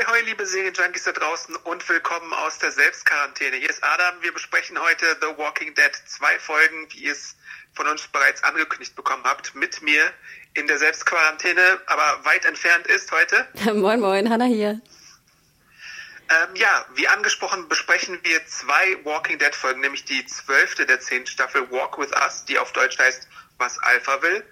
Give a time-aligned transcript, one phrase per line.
[0.00, 3.56] Ahoi, hoi, liebe Serienjunkies da draußen und willkommen aus der Selbstquarantäne.
[3.56, 4.22] Hier ist Adam.
[4.22, 5.90] Wir besprechen heute The Walking Dead.
[6.06, 7.36] Zwei Folgen, wie ihr es
[7.74, 10.10] von uns bereits angekündigt bekommen habt, mit mir
[10.54, 13.46] in der Selbstquarantäne, aber weit entfernt ist heute.
[13.74, 14.80] moin, moin, Hanna hier.
[16.30, 21.26] Ähm, ja, wie angesprochen besprechen wir zwei Walking Dead Folgen, nämlich die zwölfte der zehnten
[21.26, 24.44] Staffel Walk With Us, die auf Deutsch heißt Was Alpha will.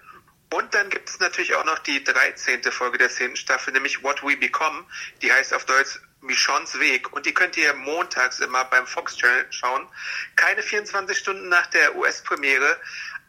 [0.51, 2.63] Und dann gibt es natürlich auch noch die 13.
[2.71, 3.35] Folge der 10.
[3.35, 4.85] Staffel, nämlich What We Become.
[5.21, 7.13] Die heißt auf Deutsch Michons Weg.
[7.13, 9.87] Und die könnt ihr montags immer beim Fox Channel schauen.
[10.35, 12.79] Keine 24 Stunden nach der US-Premiere.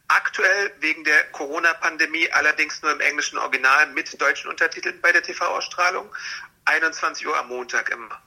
[0.08, 6.12] Aktuell wegen der Corona-Pandemie allerdings nur im englischen Original mit deutschen Untertiteln bei der TV-Ausstrahlung.
[6.64, 8.20] 21 Uhr am Montag immer.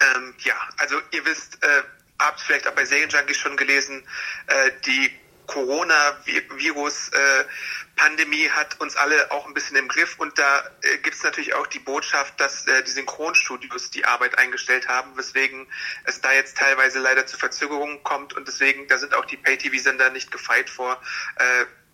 [0.00, 1.82] Ähm, ja, also ihr wisst, äh,
[2.18, 4.06] habt vielleicht auch bei Serienjunkies schon gelesen,
[4.46, 10.98] äh, die Coronavirus-Pandemie äh, hat uns alle auch ein bisschen im Griff und da äh,
[10.98, 15.66] gibt es natürlich auch die Botschaft, dass äh, die Synchronstudios die Arbeit eingestellt haben, weswegen
[16.04, 20.10] es da jetzt teilweise leider zu Verzögerungen kommt und deswegen, da sind auch die Pay-TV-Sender
[20.10, 21.00] nicht gefeit vor.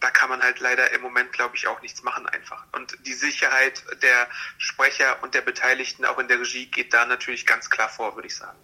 [0.01, 2.65] Da kann man halt leider im Moment, glaube ich, auch nichts machen einfach.
[2.73, 7.47] Und die Sicherheit der Sprecher und der Beteiligten auch in der Regie geht da natürlich
[7.47, 8.57] ganz klar vor, würde ich sagen.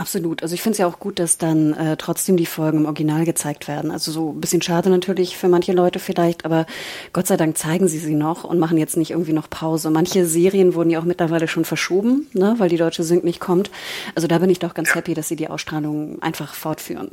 [0.00, 0.42] Absolut.
[0.42, 3.26] Also ich finde es ja auch gut, dass dann äh, trotzdem die Folgen im Original
[3.26, 3.90] gezeigt werden.
[3.90, 6.64] Also so ein bisschen schade natürlich für manche Leute vielleicht, aber
[7.12, 9.90] Gott sei Dank zeigen sie sie noch und machen jetzt nicht irgendwie noch Pause.
[9.90, 13.70] Manche Serien wurden ja auch mittlerweile schon verschoben, ne, weil die deutsche Sync nicht kommt.
[14.14, 14.94] Also da bin ich doch ganz ja.
[14.94, 17.10] happy, dass sie die Ausstrahlung einfach fortführen.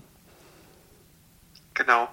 [1.73, 2.07] Genau.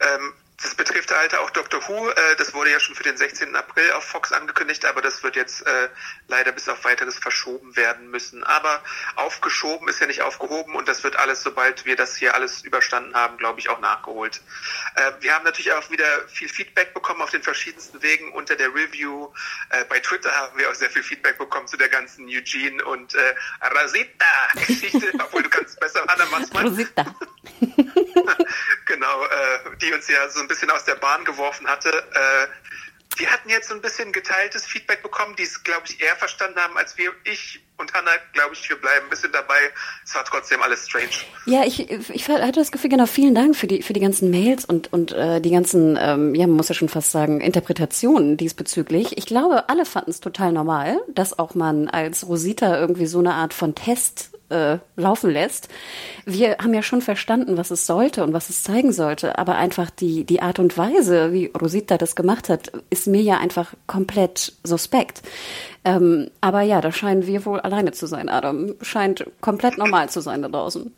[0.00, 0.32] Ähm,
[0.62, 1.80] das betrifft halt auch Dr.
[1.88, 2.10] Who.
[2.10, 3.56] Äh, das wurde ja schon für den 16.
[3.56, 5.88] April auf Fox angekündigt, aber das wird jetzt äh,
[6.28, 8.44] leider bis auf weiteres verschoben werden müssen.
[8.44, 8.82] Aber
[9.16, 13.14] aufgeschoben ist ja nicht aufgehoben und das wird alles, sobald wir das hier alles überstanden
[13.14, 14.42] haben, glaube ich, auch nachgeholt.
[14.96, 18.68] Äh, wir haben natürlich auch wieder viel Feedback bekommen auf den verschiedensten Wegen unter der
[18.68, 19.32] Review.
[19.70, 23.16] Äh, bei Twitter haben wir auch sehr viel Feedback bekommen zu der ganzen Eugene und
[23.60, 26.66] Rasita-Geschichte, obwohl du kannst besser, Anna, mach's mal.
[26.66, 27.14] Rosita.
[28.86, 31.90] genau, äh, die uns ja so ein bisschen aus der Bahn geworfen hatte.
[31.90, 32.46] Äh,
[33.16, 36.58] wir hatten jetzt so ein bisschen geteiltes Feedback bekommen, die es, glaube ich, eher verstanden
[36.58, 37.12] haben als wir.
[37.24, 39.58] Ich und Hannah, glaube ich, wir bleiben ein bisschen dabei.
[40.04, 41.08] Es war trotzdem alles strange.
[41.46, 44.64] Ja, ich, ich hatte das Gefühl, genau, vielen Dank für die, für die ganzen Mails
[44.64, 49.16] und, und äh, die ganzen, ähm, ja, man muss ja schon fast sagen, Interpretationen diesbezüglich.
[49.16, 53.34] Ich glaube, alle fanden es total normal, dass auch man als Rosita irgendwie so eine
[53.34, 55.68] Art von Test äh, laufen lässt.
[56.26, 59.90] Wir haben ja schon verstanden, was es sollte und was es zeigen sollte, aber einfach
[59.90, 64.52] die, die Art und Weise, wie Rosita das gemacht hat, ist mir ja einfach komplett
[64.64, 65.22] suspekt.
[65.84, 68.74] Ähm, aber ja, da scheinen wir wohl alleine zu sein, Adam.
[68.82, 70.92] Scheint komplett normal zu sein da draußen.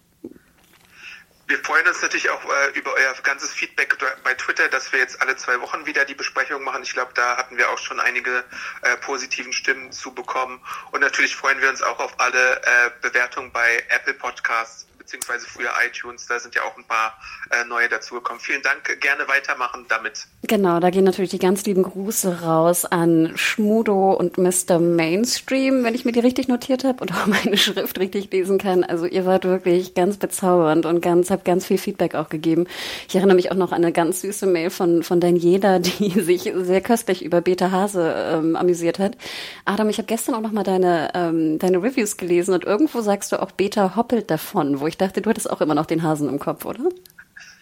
[1.47, 5.21] Wir freuen uns natürlich auch äh, über euer ganzes Feedback bei Twitter, dass wir jetzt
[5.21, 6.83] alle zwei Wochen wieder die Besprechung machen.
[6.83, 8.45] Ich glaube, da hatten wir auch schon einige
[8.83, 10.61] äh, positiven Stimmen zu bekommen.
[10.93, 15.71] Und natürlich freuen wir uns auch auf alle äh, Bewertungen bei Apple Podcasts beziehungsweise früher
[15.87, 16.27] iTunes.
[16.27, 17.19] Da sind ja auch ein paar
[17.51, 18.41] äh, neue dazugekommen.
[18.41, 20.27] Vielen Dank, gerne weitermachen damit.
[20.43, 24.79] Genau, da gehen natürlich die ganz lieben Grüße raus an Schmudo und Mr.
[24.79, 28.85] Mainstream, wenn ich mir die richtig notiert habe und auch meine Schrift richtig lesen kann.
[28.85, 32.67] Also ihr wart wirklich ganz bezaubernd und ganz, habt ganz viel Feedback auch gegeben.
[33.09, 36.53] Ich erinnere mich auch noch an eine ganz süße Mail von, von Daniela, die sich
[36.55, 39.17] sehr köstlich über Beta Hase ähm, amüsiert hat.
[39.65, 43.33] Adam, ich habe gestern auch noch mal deine, ähm, deine Reviews gelesen und irgendwo sagst
[43.33, 46.29] du auch Beta hoppelt davon, wo ich dachte, du hattest auch immer noch den Hasen
[46.29, 46.85] im Kopf, oder?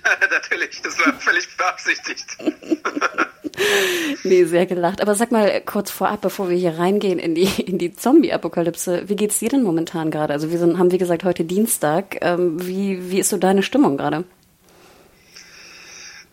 [0.30, 2.27] Natürlich, das war völlig beabsichtigt.
[4.24, 5.00] nee, sehr gelacht.
[5.03, 9.16] Aber sag mal kurz vorab, bevor wir hier reingehen in die, in die Zombie-Apokalypse, wie
[9.16, 10.32] geht's dir denn momentan gerade?
[10.32, 12.16] Also wir sind, haben, wie gesagt, heute Dienstag.
[12.21, 14.24] Ähm, wie, wie ist so deine Stimmung gerade?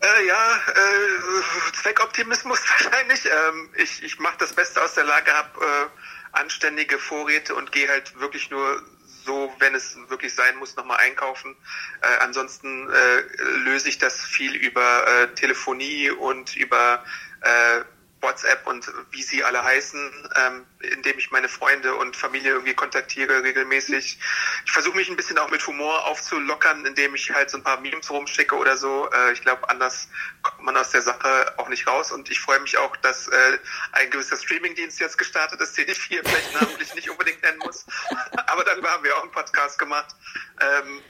[0.00, 3.26] Äh, ja, äh, Zweckoptimismus wahrscheinlich.
[3.26, 7.88] Ähm, ich ich mache das Beste aus der Lage, habe äh, anständige Vorräte und gehe
[7.88, 8.82] halt wirklich nur
[9.28, 11.54] so, wenn es wirklich sein muss, nochmal einkaufen.
[12.00, 13.20] Äh, ansonsten äh,
[13.64, 17.04] löse ich das viel über äh, Telefonie und über
[17.42, 17.84] äh,
[18.20, 23.42] WhatsApp und wie sie alle heißen, ähm, indem ich meine Freunde und Familie irgendwie kontaktiere
[23.42, 24.18] regelmäßig.
[24.64, 27.80] Ich versuche mich ein bisschen auch mit Humor aufzulockern, indem ich halt so ein paar
[27.80, 29.08] Memes rumschicke oder so.
[29.10, 30.08] Äh, ich glaube, anders
[30.42, 32.12] kommt man aus der Sache auch nicht raus.
[32.12, 33.58] Und ich freue mich auch, dass äh,
[33.92, 37.86] ein gewisser Streamingdienst jetzt gestartet ist, den ich hier vielleicht namentlich nicht unbedingt nennen muss.
[38.46, 40.14] Aber darüber haben wir auch einen Podcast gemacht.
[40.60, 41.02] Ähm,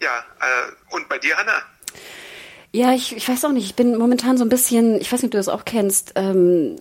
[0.00, 1.62] ja, äh, und bei dir, Hanna?
[2.74, 3.66] Ja, ich, ich weiß auch nicht.
[3.66, 6.74] Ich bin momentan so ein bisschen, ich weiß nicht, ob du das auch kennst, ähm,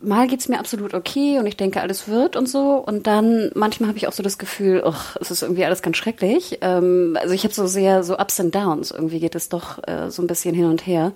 [0.00, 2.74] mal geht's mir absolut okay und ich denke, alles wird und so.
[2.74, 5.96] Und dann manchmal habe ich auch so das Gefühl, ach, es ist irgendwie alles ganz
[5.96, 6.58] schrecklich.
[6.60, 8.92] Ähm, also ich habe so sehr so Ups and Downs.
[8.92, 11.12] Irgendwie geht es doch äh, so ein bisschen hin und her.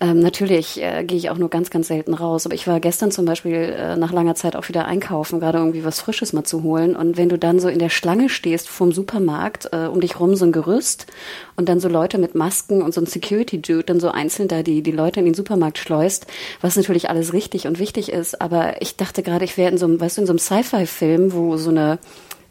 [0.00, 2.46] Ähm, natürlich äh, gehe ich auch nur ganz, ganz selten raus.
[2.46, 5.84] Aber ich war gestern zum Beispiel äh, nach langer Zeit auch wieder einkaufen, gerade irgendwie
[5.84, 6.94] was Frisches mal zu holen.
[6.94, 10.36] Und wenn du dann so in der Schlange stehst vorm Supermarkt, äh, um dich rum
[10.36, 11.06] so ein Gerüst
[11.56, 14.82] und dann so Leute mit Masken und so ein Security-Dude dann so einzeln da die,
[14.82, 16.26] die Leute in den Supermarkt schleust,
[16.60, 18.40] was natürlich alles richtig und wichtig ist.
[18.40, 21.32] Aber ich dachte gerade, ich wäre in so einem, weißt du, in so einem Sci-Fi-Film,
[21.32, 21.98] wo so eine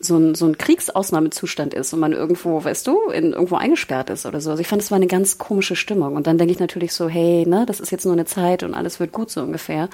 [0.06, 4.26] so ein, so ein Kriegsausnahmezustand ist und man irgendwo, weißt du, in, irgendwo eingesperrt ist
[4.26, 4.52] oder so.
[4.52, 6.16] Also ich fand, es war eine ganz komische Stimmung.
[6.16, 8.74] Und dann denke ich natürlich so, hey, ne, das ist jetzt nur eine Zeit und
[8.74, 9.90] alles wird gut so ungefähr.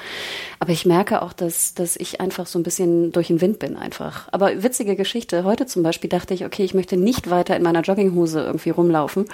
[0.59, 3.75] Aber ich merke auch, dass, dass ich einfach so ein bisschen durch den Wind bin
[3.75, 4.27] einfach.
[4.31, 5.44] Aber witzige Geschichte.
[5.44, 9.25] Heute zum Beispiel dachte ich, okay, ich möchte nicht weiter in meiner Jogginghose irgendwie rumlaufen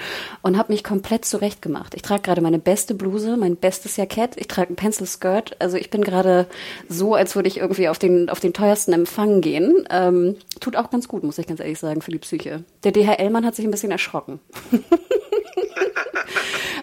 [0.42, 1.94] und habe mich komplett zurecht gemacht.
[1.96, 5.56] Ich trage gerade meine beste Bluse, mein bestes Jackett, ich trage ein Pencil Skirt.
[5.60, 6.48] Also ich bin gerade
[6.90, 9.88] so, als würde ich irgendwie auf den, auf den teuersten Empfang gehen.
[9.90, 12.64] Ähm, tut auch ganz gut, muss ich ganz ehrlich sagen, für die Psyche.
[12.84, 14.40] Der DHL-Mann hat sich ein bisschen erschrocken.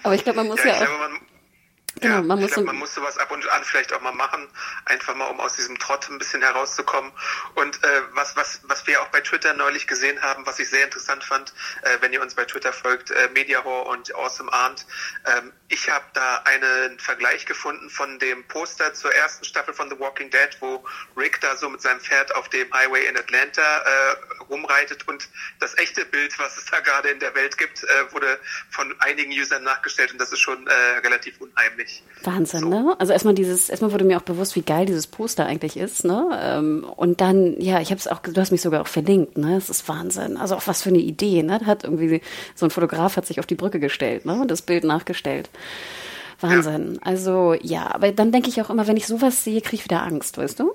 [0.05, 0.87] Aber ich glaube, man muss ja, ja auch.
[0.87, 1.32] Glaube,
[2.03, 4.49] Genau, ja, man, muss glaub, man muss sowas ab und an vielleicht auch mal machen,
[4.87, 7.13] einfach mal, um aus diesem Trott ein bisschen herauszukommen.
[7.55, 10.85] Und äh, was, was, was wir auch bei Twitter neulich gesehen haben, was ich sehr
[10.85, 11.53] interessant fand,
[11.83, 14.85] äh, wenn ihr uns bei Twitter folgt, äh, Mediahor und Awesome Arndt,
[15.27, 19.99] ähm, ich habe da einen Vergleich gefunden von dem Poster zur ersten Staffel von The
[19.99, 20.85] Walking Dead, wo
[21.17, 24.17] Rick da so mit seinem Pferd auf dem Highway in Atlanta äh,
[24.51, 25.29] rumreitet und
[25.61, 28.41] das echte Bild, was es da gerade in der Welt gibt, äh, wurde
[28.71, 31.92] von einigen Usern nachgestellt und das ist schon äh, relativ unheimlich.
[32.25, 32.69] Wahnsinn, so.
[32.69, 32.95] ne?
[32.99, 36.29] Also erstmal dieses, erstmal wurde mir auch bewusst, wie geil dieses Poster eigentlich ist, ne?
[36.41, 39.57] Ähm, und dann, ja, ich habe es auch, du hast mich sogar auch verlinkt, ne?
[39.57, 40.37] Es ist Wahnsinn.
[40.37, 41.61] Also auch was für eine Idee, ne?
[41.67, 42.23] Hat irgendwie
[42.55, 44.41] so ein Fotograf hat sich auf die Brücke gestellt, ne?
[44.41, 45.51] Und das Bild nachgestellt.
[46.41, 46.95] Wahnsinn.
[46.95, 47.01] Ja.
[47.03, 50.03] Also ja, aber dann denke ich auch immer, wenn ich sowas sehe, kriege ich wieder
[50.03, 50.73] Angst, weißt du?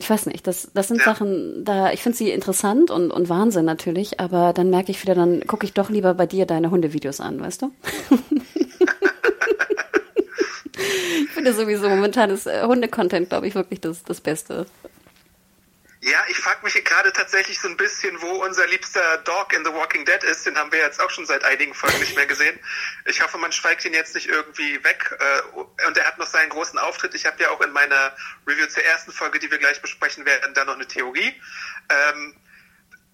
[0.00, 1.04] Ich weiß nicht, das, das sind ja.
[1.04, 5.16] Sachen, da, ich finde sie interessant und, und Wahnsinn natürlich, aber dann merke ich wieder,
[5.16, 7.72] dann gucke ich doch lieber bei dir deine Hundevideos an, weißt du?
[10.78, 12.60] ich finde sowieso momentan ist äh,
[13.28, 14.66] glaube ich, wirklich das, das Beste.
[16.00, 19.72] Ja, ich frage mich gerade tatsächlich so ein bisschen, wo unser liebster Dog in The
[19.72, 20.46] Walking Dead ist.
[20.46, 22.56] Den haben wir jetzt auch schon seit einigen Folgen nicht mehr gesehen.
[23.06, 25.18] Ich hoffe, man schweigt ihn jetzt nicht irgendwie weg.
[25.18, 27.16] Äh, und er hat noch seinen großen Auftritt.
[27.16, 28.14] Ich habe ja auch in meiner
[28.46, 31.34] Review zur ersten Folge, die wir gleich besprechen werden, da noch eine Theorie.
[31.88, 32.36] Ähm,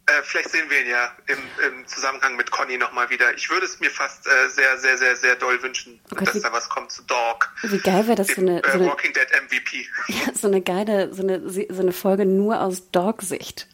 [0.07, 3.35] äh, vielleicht sehen wir ihn ja im, im Zusammenhang mit Conny nochmal wieder.
[3.35, 6.35] Ich würde es mir fast äh, sehr, sehr, sehr, sehr doll wünschen, oh Gott, dass
[6.35, 7.51] wie, da was kommt zu Dog.
[7.63, 9.87] Wie geil wäre das dem, so eine, äh, so eine Walking Dead MVP.
[10.09, 13.69] Ja, so eine geile, so eine, so eine Folge nur aus Dog-Sicht.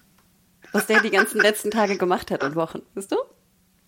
[0.72, 2.82] Was der die ganzen letzten Tage gemacht hat und Wochen.
[2.94, 3.16] Weißt du?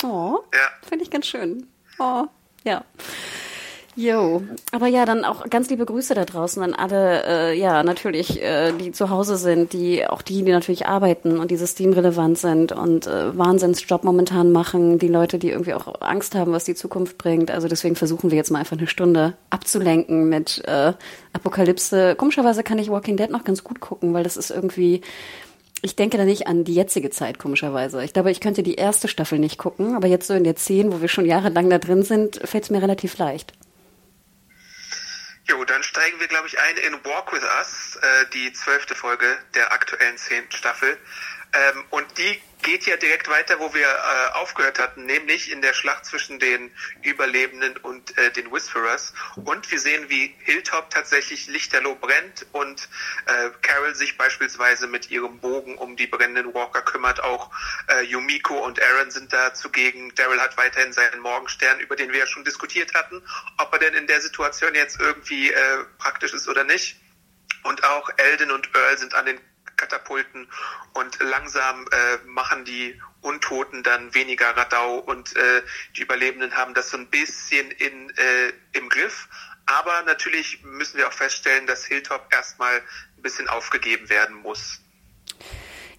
[0.02, 0.88] Oh, ja.
[0.88, 1.68] finde ich ganz schön.
[2.00, 2.26] Oh,
[2.64, 2.84] ja.
[3.94, 8.42] Jo, aber ja, dann auch ganz liebe Grüße da draußen an alle, äh, ja, natürlich,
[8.42, 12.72] äh, die zu Hause sind, die auch die, die natürlich arbeiten und die systemrelevant sind
[12.72, 17.18] und äh, Wahnsinnsjob momentan machen, die Leute, die irgendwie auch Angst haben, was die Zukunft
[17.18, 17.50] bringt.
[17.50, 20.94] Also deswegen versuchen wir jetzt mal einfach eine Stunde abzulenken mit äh,
[21.34, 22.14] Apokalypse.
[22.16, 25.02] Komischerweise kann ich Walking Dead noch ganz gut gucken, weil das ist irgendwie
[25.84, 28.04] ich denke da nicht an die jetzige Zeit, komischerweise.
[28.04, 30.92] Ich glaube, ich könnte die erste Staffel nicht gucken, aber jetzt so in der zehn,
[30.92, 33.52] wo wir schon jahrelang da drin sind, fällt es mir relativ leicht.
[35.48, 39.26] Jo, dann steigen wir, glaube ich, ein in Walk With Us, äh, die zwölfte Folge
[39.54, 40.96] der aktuellen zehnten Staffel.
[41.52, 45.74] Ähm, und die geht ja direkt weiter, wo wir äh, aufgehört hatten, nämlich in der
[45.74, 49.12] Schlacht zwischen den Überlebenden und äh, den Whisperers.
[49.44, 52.88] Und wir sehen, wie Hilltop tatsächlich lichterloh brennt und
[53.26, 57.22] äh, Carol sich beispielsweise mit ihrem Bogen um die brennenden Walker kümmert.
[57.22, 57.50] Auch
[57.88, 60.14] äh, Yumiko und Aaron sind da zugegen.
[60.14, 63.22] Daryl hat weiterhin seinen Morgenstern, über den wir ja schon diskutiert hatten,
[63.58, 66.96] ob er denn in der Situation jetzt irgendwie äh, praktisch ist oder nicht.
[67.64, 69.40] Und auch Elden und Earl sind an den
[69.82, 70.48] Katapulten
[70.94, 75.62] und langsam äh, machen die Untoten dann weniger Radau und äh,
[75.96, 79.28] die Überlebenden haben das so ein bisschen in, äh, im Griff.
[79.66, 84.81] Aber natürlich müssen wir auch feststellen, dass Hilltop erstmal ein bisschen aufgegeben werden muss.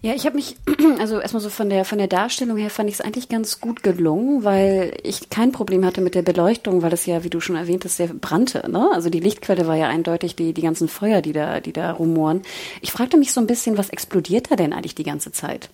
[0.04, 0.56] Ja, ich habe mich,
[0.98, 3.82] also erstmal so von der von der Darstellung her fand ich es eigentlich ganz gut
[3.82, 7.56] gelungen, weil ich kein Problem hatte mit der Beleuchtung, weil es ja, wie du schon
[7.56, 8.70] erwähnt hast, sehr brannte.
[8.70, 8.90] Ne?
[8.92, 12.42] Also die Lichtquelle war ja eindeutig die die ganzen Feuer, die da die da rumoren.
[12.82, 15.70] Ich fragte mich so ein bisschen, was explodiert da denn eigentlich die ganze Zeit?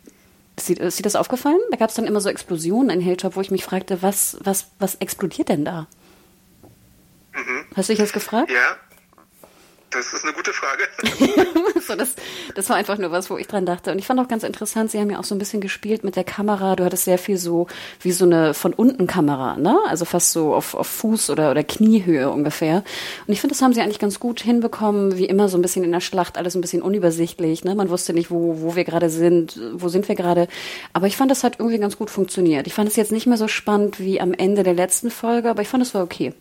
[0.56, 1.58] Ist dir, ist dir das aufgefallen?
[1.72, 4.68] Da gab es dann immer so Explosionen in Hilltop, wo ich mich fragte, was was
[4.78, 5.88] was explodiert denn da?
[7.34, 7.64] Mhm.
[7.74, 8.52] Hast du dich das gefragt?
[8.52, 8.76] Ja.
[9.90, 10.84] Das ist eine gute Frage.
[11.80, 12.14] so, das,
[12.54, 13.90] das war einfach nur was, wo ich dran dachte.
[13.90, 16.14] Und ich fand auch ganz interessant, sie haben ja auch so ein bisschen gespielt mit
[16.14, 16.76] der Kamera.
[16.76, 17.66] Du hattest sehr viel so
[18.00, 19.76] wie so eine von unten Kamera, ne?
[19.88, 22.84] Also fast so auf, auf Fuß oder, oder Kniehöhe ungefähr.
[23.26, 25.82] Und ich finde, das haben sie eigentlich ganz gut hinbekommen, wie immer so ein bisschen
[25.82, 27.64] in der Schlacht, alles ein bisschen unübersichtlich.
[27.64, 27.74] Ne?
[27.74, 30.46] Man wusste nicht, wo, wo wir gerade sind, wo sind wir gerade.
[30.92, 32.68] Aber ich fand, das hat irgendwie ganz gut funktioniert.
[32.68, 35.62] Ich fand es jetzt nicht mehr so spannend wie am Ende der letzten Folge, aber
[35.62, 36.32] ich fand, es war okay.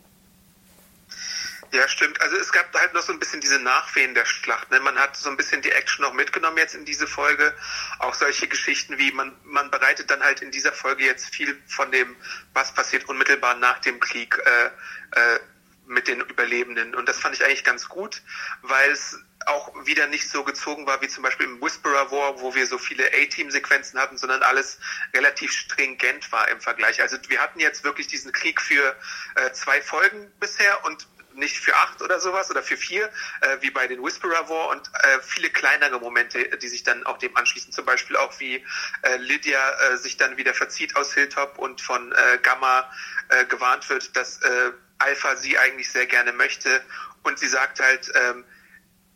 [1.72, 2.20] Ja, stimmt.
[2.20, 4.72] Also es gab halt noch so ein bisschen diese Nachwehen der Schlacht.
[4.72, 4.80] Ne?
[4.80, 7.56] Man hat so ein bisschen die Action noch mitgenommen jetzt in diese Folge.
[8.00, 11.92] Auch solche Geschichten wie man, man bereitet dann halt in dieser Folge jetzt viel von
[11.92, 12.16] dem,
[12.54, 15.40] was passiert unmittelbar nach dem Krieg äh, äh,
[15.86, 16.96] mit den Überlebenden.
[16.96, 18.24] Und das fand ich eigentlich ganz gut,
[18.64, 22.56] weil es auch wieder nicht so gezogen war wie zum Beispiel im Whisperer War, wo
[22.56, 24.80] wir so viele A-Team-Sequenzen hatten, sondern alles
[25.14, 27.02] relativ stringent war im Vergleich.
[27.02, 28.96] Also wir hatten jetzt wirklich diesen Krieg für
[29.36, 33.10] äh, zwei Folgen bisher und nicht für acht oder sowas oder für vier,
[33.42, 37.18] äh, wie bei den Whisperer War und äh, viele kleinere Momente, die sich dann auch
[37.18, 37.72] dem anschließen.
[37.72, 38.64] Zum Beispiel auch wie
[39.02, 42.90] äh, Lydia äh, sich dann wieder verzieht aus Hilltop und von äh, Gamma
[43.30, 46.82] äh, gewarnt wird, dass äh, Alpha sie eigentlich sehr gerne möchte
[47.24, 48.46] und sie sagt halt, ähm,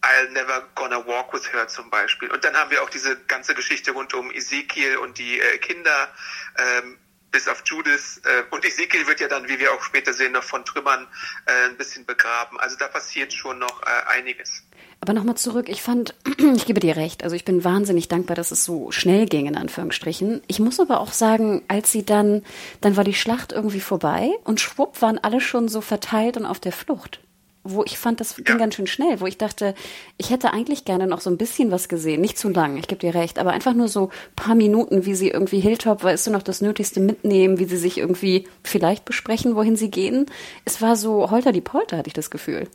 [0.03, 2.29] I'll never gonna walk with her zum Beispiel.
[2.29, 6.13] Und dann haben wir auch diese ganze Geschichte rund um Ezekiel und die äh, Kinder,
[6.57, 6.97] ähm,
[7.33, 8.21] bis auf Judas.
[8.23, 11.07] Äh, und Ezekiel wird ja dann, wie wir auch später sehen, noch von Trümmern
[11.45, 12.57] äh, ein bisschen begraben.
[12.59, 14.63] Also da passiert schon noch äh, einiges.
[15.01, 16.15] Aber nochmal zurück, ich fand,
[16.55, 19.57] ich gebe dir recht, also ich bin wahnsinnig dankbar, dass es so schnell ging, in
[19.57, 20.41] Anführungsstrichen.
[20.47, 22.45] Ich muss aber auch sagen, als sie dann,
[22.79, 26.61] dann war die Schlacht irgendwie vorbei und schwupp waren alle schon so verteilt und auf
[26.61, 27.19] der Flucht
[27.63, 28.55] wo ich fand, das ging ja.
[28.57, 29.73] ganz schön schnell, wo ich dachte,
[30.17, 32.99] ich hätte eigentlich gerne noch so ein bisschen was gesehen, nicht zu lang, ich gebe
[32.99, 36.43] dir recht, aber einfach nur so paar Minuten, wie sie irgendwie Hilltop, weißt du, noch
[36.43, 40.25] das Nötigste mitnehmen, wie sie sich irgendwie vielleicht besprechen, wohin sie gehen.
[40.65, 42.67] Es war so holter die Polter, hatte ich das Gefühl.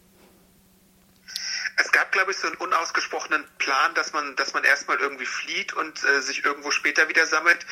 [1.81, 5.73] Es gab, glaube ich, so einen unausgesprochenen Plan, dass man, dass man erstmal irgendwie flieht
[5.75, 7.65] und äh, sich irgendwo später wieder sammelt.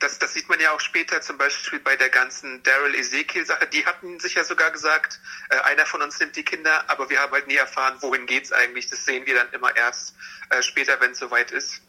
[0.00, 3.66] Das, das sieht man ja auch später, zum Beispiel bei der ganzen Daryl Ezekiel-Sache.
[3.68, 5.18] Die hatten sich ja sogar gesagt,
[5.48, 8.52] äh, einer von uns nimmt die Kinder, aber wir haben halt nie erfahren, wohin geht's
[8.52, 8.90] eigentlich.
[8.90, 10.14] Das sehen wir dann immer erst
[10.50, 11.80] äh, später, wenn es soweit ist,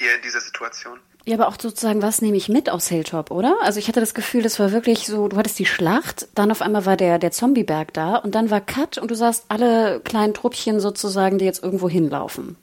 [0.00, 0.98] hier in dieser Situation.
[1.26, 3.58] Ja, aber auch sozusagen, was nehme ich mit aus Hilltop, oder?
[3.60, 6.62] Also ich hatte das Gefühl, das war wirklich so, du hattest die Schlacht, dann auf
[6.62, 10.32] einmal war der, der Zombieberg da und dann war Cut und du sahst alle kleinen
[10.32, 12.56] Truppchen sozusagen, die jetzt irgendwo hinlaufen.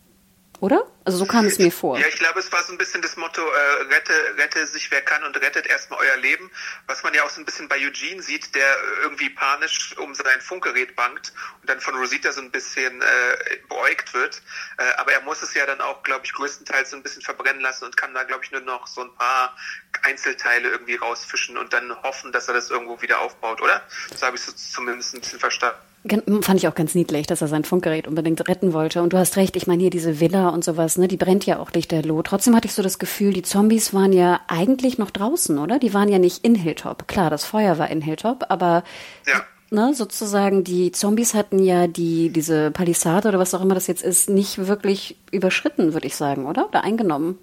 [0.60, 0.88] Oder?
[1.06, 2.00] Also so kam es mir vor.
[2.00, 5.02] Ja, ich glaube, es war so ein bisschen das Motto, äh, rette, rette sich wer
[5.02, 6.50] kann und rettet erstmal euer Leben,
[6.88, 10.42] was man ja auch so ein bisschen bei Eugene sieht, der irgendwie panisch um sein
[10.42, 14.42] Funkgerät bangt und dann von Rosita so ein bisschen äh, beäugt wird.
[14.78, 17.62] Äh, aber er muss es ja dann auch, glaube ich, größtenteils so ein bisschen verbrennen
[17.62, 19.56] lassen und kann da, glaube ich, nur noch so ein paar
[20.02, 23.84] Einzelteile irgendwie rausfischen und dann hoffen, dass er das irgendwo wieder aufbaut, oder?
[24.10, 25.80] Das habe ich so zumindest ein bisschen verstanden.
[26.08, 29.02] Fand ich auch ganz niedlich, dass er sein Funkgerät unbedingt retten wollte.
[29.02, 31.60] Und du hast recht, ich meine hier diese Villa und sowas, ne, die brennt ja
[31.60, 32.22] auch lichterloh.
[32.22, 35.80] Trotzdem hatte ich so das Gefühl, die Zombies waren ja eigentlich noch draußen, oder?
[35.80, 37.08] Die waren ja nicht in Hilltop.
[37.08, 38.84] Klar, das Feuer war in Hilltop, aber
[39.26, 39.42] ja.
[39.70, 44.04] ne, sozusagen die Zombies hatten ja die diese Palisade oder was auch immer das jetzt
[44.04, 46.68] ist, nicht wirklich überschritten, würde ich sagen, oder?
[46.68, 47.38] Oder eingenommen.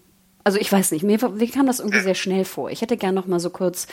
[0.44, 2.70] Also ich weiß nicht, mir, mir kam das irgendwie sehr schnell vor.
[2.70, 3.86] Ich hätte gern noch mal so kurz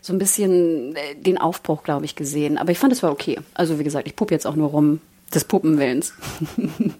[0.00, 2.56] so ein bisschen äh, den Aufbruch, glaube ich, gesehen.
[2.56, 3.38] Aber ich fand, es war okay.
[3.52, 5.00] Also wie gesagt, ich puppe jetzt auch nur rum
[5.34, 6.14] des Puppenwillens.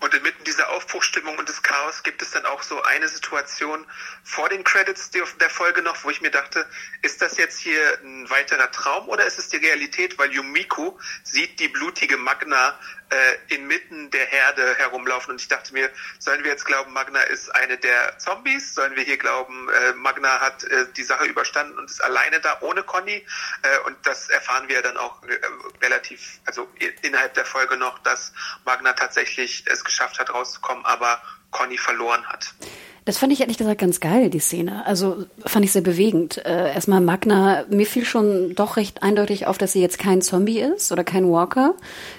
[0.00, 3.84] Und inmitten dieser Aufbruchstimmung und des Chaos gibt es dann auch so eine Situation
[4.24, 6.66] vor den Credits der Folge noch, wo ich mir dachte,
[7.02, 10.18] ist das jetzt hier ein weiterer Traum oder ist es die Realität?
[10.18, 12.78] Weil Yumiko sieht die blutige Magna
[13.10, 17.54] äh, inmitten der Herde herumlaufen und ich dachte mir, sollen wir jetzt glauben, Magna ist
[17.54, 18.74] eine der Zombies?
[18.74, 22.58] Sollen wir hier glauben, äh, Magna hat äh, die Sache überstanden und ist alleine da
[22.60, 23.26] ohne Conny?
[23.62, 25.38] Äh, und das erfahren wir dann auch äh,
[25.82, 26.70] relativ, also
[27.02, 28.32] innerhalb der Folge noch, dass
[28.64, 32.54] Magna tatsächlich es geschafft hat, rauszukommen, aber Conny verloren hat.
[33.04, 34.84] Das fand ich ehrlich gesagt ganz geil, die Szene.
[34.86, 36.38] Also fand ich sehr bewegend.
[36.44, 40.60] Äh, erstmal Magna, mir fiel schon doch recht eindeutig auf, dass sie jetzt kein Zombie
[40.60, 41.74] ist oder kein Walker.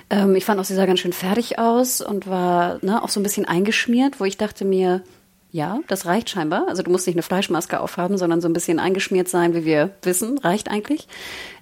[0.10, 3.20] Ähm, ich fand auch, sie sah ganz schön fertig aus und war ne, auch so
[3.20, 5.04] ein bisschen eingeschmiert, wo ich dachte mir,
[5.52, 6.68] ja, das reicht scheinbar.
[6.68, 9.92] Also du musst nicht eine Fleischmaske aufhaben, sondern so ein bisschen eingeschmiert sein, wie wir
[10.02, 11.08] wissen, reicht eigentlich.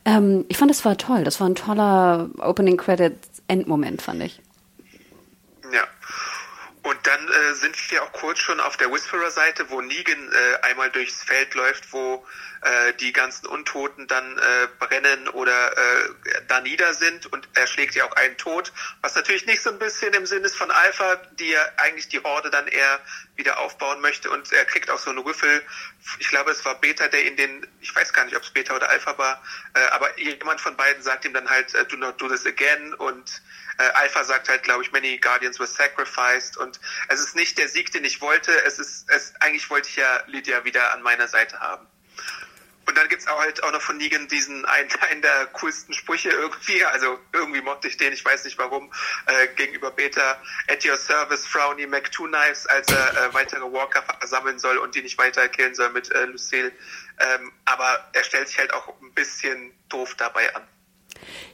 [0.05, 1.23] Ähm, ich fand, das war toll.
[1.23, 3.15] Das war ein toller Opening Credit
[3.47, 4.41] Endmoment, fand ich.
[6.89, 10.89] Und dann äh, sind wir auch kurz schon auf der Whisperer-Seite, wo Negan äh, einmal
[10.89, 12.25] durchs Feld läuft, wo
[12.61, 16.09] äh, die ganzen Untoten dann äh, brennen oder äh,
[16.47, 19.79] da nieder sind und er schlägt ja auch einen tot, was natürlich nicht so ein
[19.79, 22.99] bisschen im Sinn ist von Alpha, die ja eigentlich die Horde dann eher
[23.35, 25.63] wieder aufbauen möchte und er kriegt auch so einen Rüffel.
[26.19, 28.75] Ich glaube, es war Beta, der in den, ich weiß gar nicht, ob es Beta
[28.75, 29.41] oder Alpha war,
[29.73, 32.93] äh, aber jemand von beiden sagt ihm dann halt, äh, do not do this again
[32.95, 33.41] und
[33.77, 37.69] äh, Alpha sagt halt, glaube ich, many guardians were sacrificed und es ist nicht der
[37.69, 41.29] Sieg, den ich wollte, es ist, es, eigentlich wollte ich ja Lydia wieder an meiner
[41.29, 41.87] Seite haben.
[42.89, 46.29] Und dann gibt's auch halt auch noch von Negan diesen einen, einen der coolsten Sprüche
[46.29, 48.91] irgendwie, also irgendwie mochte ich den, ich weiß nicht warum,
[49.27, 54.03] äh, gegenüber Beta, at your service, Frowny Mac Two Knives, als er äh, weitere Walker
[54.19, 56.71] versammeln soll und die nicht weiter killen soll mit äh, Lucille.
[57.19, 60.63] Ähm, aber er stellt sich halt auch ein bisschen doof dabei an.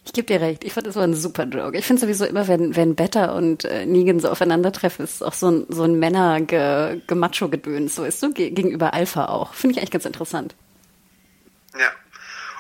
[0.06, 0.64] Ich gebe dir recht.
[0.64, 1.78] Ich fand, das war ein super Joke.
[1.78, 5.52] Ich finde sowieso immer, wenn, wenn Beta und äh, Negan so aufeinandertreffen, ist auch so
[5.52, 9.54] ein, so ein Männer-Gemacho-Gedöns, so ist so gegenüber Alpha auch.
[9.54, 10.56] Finde ich eigentlich ganz interessant.
[11.78, 11.92] Ja.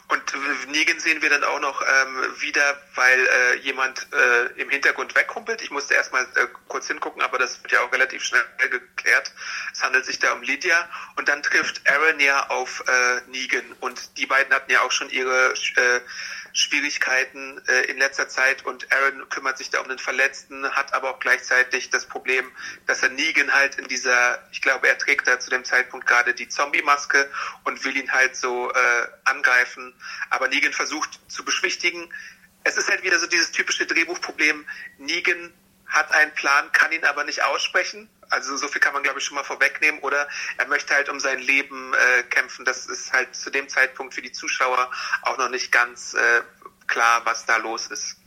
[0.07, 0.21] Und
[0.67, 5.63] Negan sehen wir dann auch noch ähm, wieder, weil äh, jemand äh, im Hintergrund wegkumpelt.
[5.63, 9.31] Ich musste erstmal äh, kurz hingucken, aber das wird ja auch relativ schnell geklärt.
[9.73, 10.87] Es handelt sich da um Lydia.
[11.15, 13.65] Und dann trifft Aaron ja auf äh, Negan.
[13.79, 16.01] Und die beiden hatten ja auch schon ihre äh,
[16.55, 21.11] Schwierigkeiten äh, in letzter Zeit und Aaron kümmert sich da um den Verletzten, hat aber
[21.11, 22.49] auch gleichzeitig das Problem,
[22.85, 26.33] dass er Negan halt in dieser, ich glaube, er trägt da zu dem Zeitpunkt gerade
[26.33, 27.29] die Zombie-Maske
[27.65, 29.93] und will ihn halt so äh, angreifen,
[30.29, 32.09] aber Negan versucht zu beschwichtigen.
[32.63, 34.65] Es ist halt wieder so dieses typische Drehbuchproblem.
[34.97, 35.53] Negan
[35.87, 38.09] hat einen Plan, kann ihn aber nicht aussprechen.
[38.29, 40.01] Also so viel kann man, glaube ich, schon mal vorwegnehmen.
[40.01, 40.27] Oder
[40.57, 42.65] er möchte halt um sein Leben äh, kämpfen.
[42.65, 44.89] Das ist halt zu dem Zeitpunkt für die Zuschauer
[45.23, 46.41] auch noch nicht ganz äh,
[46.87, 48.17] klar, was da los ist.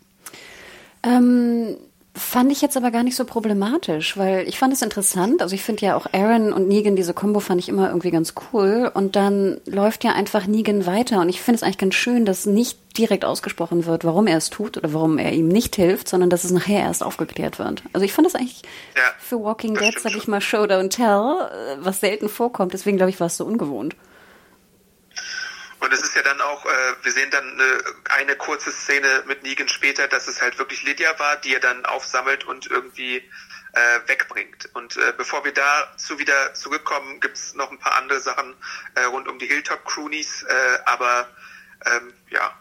[1.03, 1.79] Ähm,
[2.19, 5.41] Fand ich jetzt aber gar nicht so problematisch, weil ich fand es interessant.
[5.41, 8.35] Also ich finde ja auch Aaron und Negan, diese Combo fand ich immer irgendwie ganz
[8.53, 8.91] cool.
[8.93, 11.21] Und dann läuft ja einfach Negan weiter.
[11.21, 14.51] Und ich finde es eigentlich ganz schön, dass nicht direkt ausgesprochen wird, warum er es
[14.51, 17.83] tut oder warum er ihm nicht hilft, sondern dass es nachher erst aufgeklärt wird.
[17.93, 18.63] Also ich fand das eigentlich
[18.97, 22.73] ja, für Walking Dead, sag ich mal, Show Don't Tell, äh, was selten vorkommt.
[22.73, 23.97] Deswegen glaube ich, war es so ungewohnt.
[25.81, 26.69] Und es ist ja dann auch, äh,
[27.03, 27.81] wir sehen dann eine,
[28.17, 31.87] eine kurze Szene mit Negan später, dass es halt wirklich Lydia war, die er dann
[31.87, 33.23] aufsammelt und irgendwie
[33.73, 34.71] äh, wegbringt.
[34.75, 38.55] Und äh, bevor wir dazu wieder zurückkommen, gibt's noch ein paar andere Sachen
[38.97, 41.29] äh, rund um die Hilltop Croonies, äh, aber
[41.87, 42.53] ähm, ja,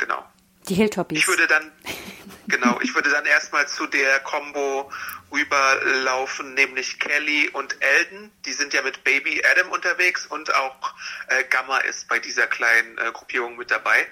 [0.00, 0.24] genau.
[0.68, 1.18] Die Hilltoppies.
[1.18, 1.70] Ich würde dann,
[2.48, 4.90] genau, ich würde dann erstmal zu der Combo
[5.32, 8.32] rüberlaufen, nämlich Kelly und Elden.
[8.44, 10.94] Die sind ja mit Baby Adam unterwegs und auch
[11.28, 14.06] äh, Gamma ist bei dieser kleinen äh, Gruppierung mit dabei.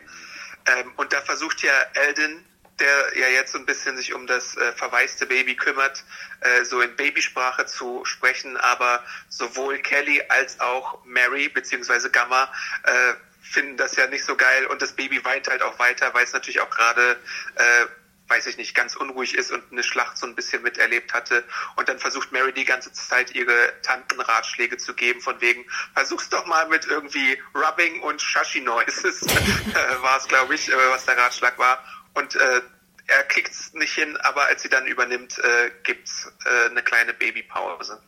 [0.67, 2.45] Ähm, und da versucht ja Elden,
[2.79, 6.05] der ja jetzt so ein bisschen sich um das äh, verwaiste Baby kümmert,
[6.41, 12.53] äh, so in Babysprache zu sprechen, aber sowohl Kelly als auch Mary beziehungsweise Gamma
[12.85, 16.25] äh, finden das ja nicht so geil und das Baby weint halt auch weiter, weil
[16.25, 17.19] es natürlich auch gerade
[17.55, 17.87] äh,
[18.29, 21.45] weiß ich nicht, ganz unruhig ist und eine Schlacht so ein bisschen miterlebt hatte.
[21.77, 26.47] Und dann versucht Mary die ganze Zeit ihre Tantenratschläge zu geben, von wegen, versuch's doch
[26.47, 31.17] mal mit irgendwie Rubbing und Shashi Noises, äh, war es, glaube ich, äh, was der
[31.17, 31.83] Ratschlag war.
[32.15, 32.61] Und äh,
[33.07, 38.03] er kriegt's nicht hin, aber als sie dann übernimmt, äh, gibt's äh, eine kleine Babypause.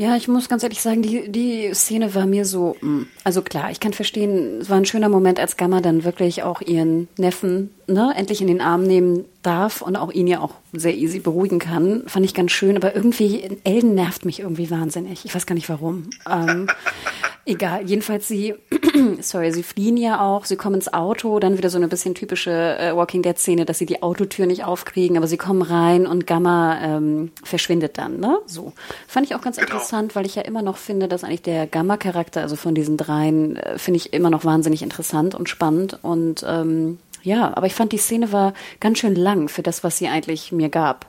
[0.00, 3.02] Ja, ich muss ganz ehrlich sagen, die, die Szene war mir so, mm.
[3.22, 6.62] also klar, ich kann verstehen, es war ein schöner Moment, als Gamma dann wirklich auch
[6.62, 10.94] ihren Neffen ne, endlich in den Arm nehmen darf und auch ihn ja auch sehr
[10.94, 12.04] easy beruhigen kann.
[12.06, 15.24] Fand ich ganz schön, aber irgendwie, Elden nervt mich irgendwie wahnsinnig.
[15.24, 16.10] Ich weiß gar nicht warum.
[16.30, 16.68] Ähm,
[17.46, 18.54] egal, jedenfalls sie,
[19.20, 22.50] sorry, sie fliehen ja auch, sie kommen ins Auto, dann wieder so eine bisschen typische
[22.50, 26.26] äh, Walking Dead Szene, dass sie die Autotür nicht aufkriegen, aber sie kommen rein und
[26.26, 28.38] Gamma ähm, verschwindet dann, ne?
[28.46, 28.72] So.
[29.08, 29.68] Fand ich auch ganz genau.
[29.68, 33.56] interessant, weil ich ja immer noch finde, dass eigentlich der Gamma-Charakter, also von diesen dreien,
[33.56, 37.92] äh, finde ich immer noch wahnsinnig interessant und spannend und ähm, ja, aber ich fand,
[37.92, 41.06] die Szene war ganz schön lang für das, was sie eigentlich mir gab.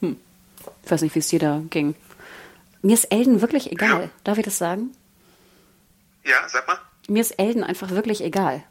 [0.00, 0.16] Hm.
[0.84, 1.94] Ich weiß nicht, wie es dir da ging.
[2.82, 4.02] Mir ist Elden wirklich egal.
[4.02, 4.10] Ja.
[4.24, 4.92] Darf ich das sagen?
[6.24, 6.78] Ja, sag mal.
[7.08, 8.62] Mir ist Elden einfach wirklich egal.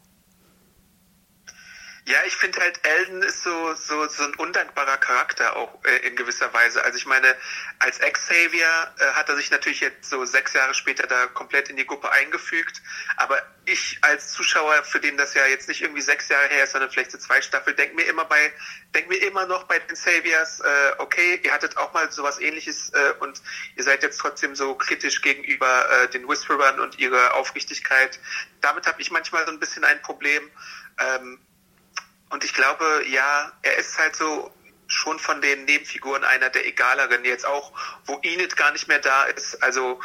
[2.08, 6.16] Ja, ich finde halt, Elden ist so, so, so ein undankbarer Charakter auch äh, in
[6.16, 6.82] gewisser Weise.
[6.86, 7.36] Also ich meine,
[7.80, 11.76] als Ex-Savior äh, hat er sich natürlich jetzt so sechs Jahre später da komplett in
[11.76, 12.82] die Gruppe eingefügt.
[13.18, 16.72] Aber ich als Zuschauer, für den das ja jetzt nicht irgendwie sechs Jahre her ist,
[16.72, 18.54] sondern vielleicht so zwei Staffeln, denk mir immer bei,
[18.96, 22.90] denk mir immer noch bei den Saviors, äh, okay, ihr hattet auch mal sowas ähnliches
[22.94, 23.42] äh, und
[23.76, 28.18] ihr seid jetzt trotzdem so kritisch gegenüber äh, den Whisperern und ihrer Aufrichtigkeit.
[28.62, 30.50] Damit habe ich manchmal so ein bisschen ein Problem.
[31.00, 31.40] Ähm,
[32.30, 34.52] und ich glaube, ja, er ist halt so,
[34.88, 37.74] schon von den Nebenfiguren einer der egaleren, jetzt auch,
[38.06, 39.62] wo Enid gar nicht mehr da ist.
[39.62, 40.00] Also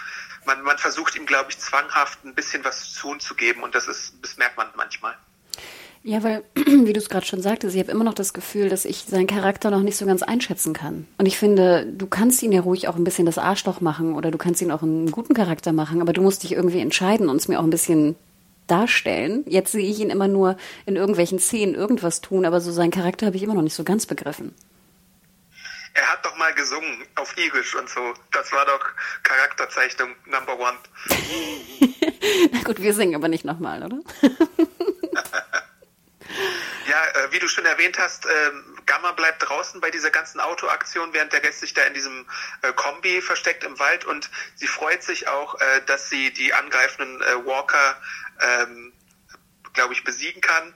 [0.45, 3.75] man, man versucht ihm, glaube ich, zwanghaft ein bisschen was zu tun zu geben und
[3.75, 5.17] das ist, das merkt man manchmal.
[6.05, 8.85] Ja, weil, wie du es gerade schon sagtest, ich habe immer noch das Gefühl, dass
[8.85, 11.07] ich seinen Charakter noch nicht so ganz einschätzen kann.
[11.17, 14.33] Und ich finde, du kannst ihn ja ruhig auch ein bisschen das Arschloch machen oder
[14.33, 17.37] du kannst ihn auch einen guten Charakter machen, aber du musst dich irgendwie entscheiden und
[17.37, 18.17] es mir auch ein bisschen
[18.73, 19.45] darstellen.
[19.47, 20.57] Jetzt sehe ich ihn immer nur
[20.87, 23.85] in irgendwelchen Szenen irgendwas tun, aber so seinen Charakter habe ich immer noch nicht so
[23.85, 24.55] ganz begriffen.
[25.95, 28.15] Er hat doch mal gesungen auf Irisch und so.
[28.33, 28.81] Das war doch
[29.23, 30.79] Charakterzeichnung Number One.
[32.53, 33.99] Na gut, wir singen aber nicht nochmal, oder?
[36.89, 38.29] Ja, äh, wie du schon erwähnt hast, äh,
[38.87, 42.27] Gamma bleibt draußen bei dieser ganzen Autoaktion, während der Rest sich da in diesem
[42.63, 47.21] äh, Kombi versteckt im Wald und sie freut sich auch, äh, dass sie die angreifenden
[47.23, 48.01] äh, Walker,
[48.41, 48.93] ähm,
[49.73, 50.75] glaube ich, besiegen kann.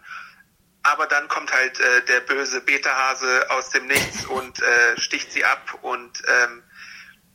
[0.83, 5.45] Aber dann kommt halt äh, der böse Beta-Hase aus dem Nichts und äh, sticht sie
[5.45, 6.63] ab und ähm,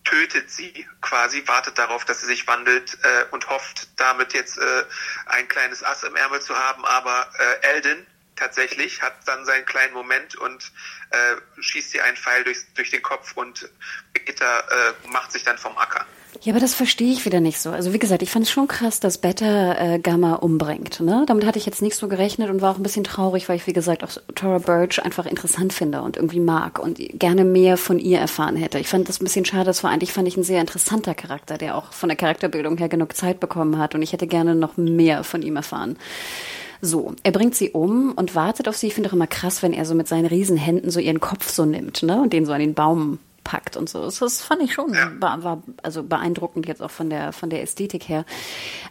[0.05, 4.57] tötet sie quasi, wartet darauf, dass sie sich wandelt äh, und hofft damit jetzt
[5.27, 6.85] ein kleines Ass im Ärmel zu haben.
[6.85, 7.29] Aber
[7.61, 10.71] Eldon, tatsächlich, hat dann seinen kleinen Moment und
[11.11, 13.69] äh, schießt ihr einen Pfeil durch, durch den Kopf und
[14.13, 16.05] Peter äh, macht sich dann vom Acker.
[16.43, 17.71] Ja, aber das verstehe ich wieder nicht so.
[17.71, 21.01] Also wie gesagt, ich fand es schon krass, dass Beta äh, Gamma umbringt.
[21.01, 21.25] Ne?
[21.27, 23.67] Damit hatte ich jetzt nicht so gerechnet und war auch ein bisschen traurig, weil ich,
[23.67, 27.99] wie gesagt, auch Tora Birch einfach interessant finde und irgendwie mag und gerne mehr von
[27.99, 28.79] ihr erfahren hätte.
[28.79, 29.65] Ich fand das ein bisschen schade.
[29.65, 32.89] Das war eigentlich, fand ich, ein sehr interessanter Charakter, der auch von der Charakterbildung her
[32.89, 35.97] genug Zeit bekommen hat und ich hätte gerne noch mehr von ihm erfahren.
[36.81, 38.87] So, er bringt sie um und wartet auf sie.
[38.87, 41.65] Ich finde auch immer krass, wenn er so mit seinen Riesenhänden so ihren Kopf so
[41.65, 42.21] nimmt, ne?
[42.21, 44.03] Und den so an den Baum packt und so.
[44.03, 48.07] Das fand ich schon, war, war also beeindruckend jetzt auch von der, von der Ästhetik
[48.07, 48.25] her.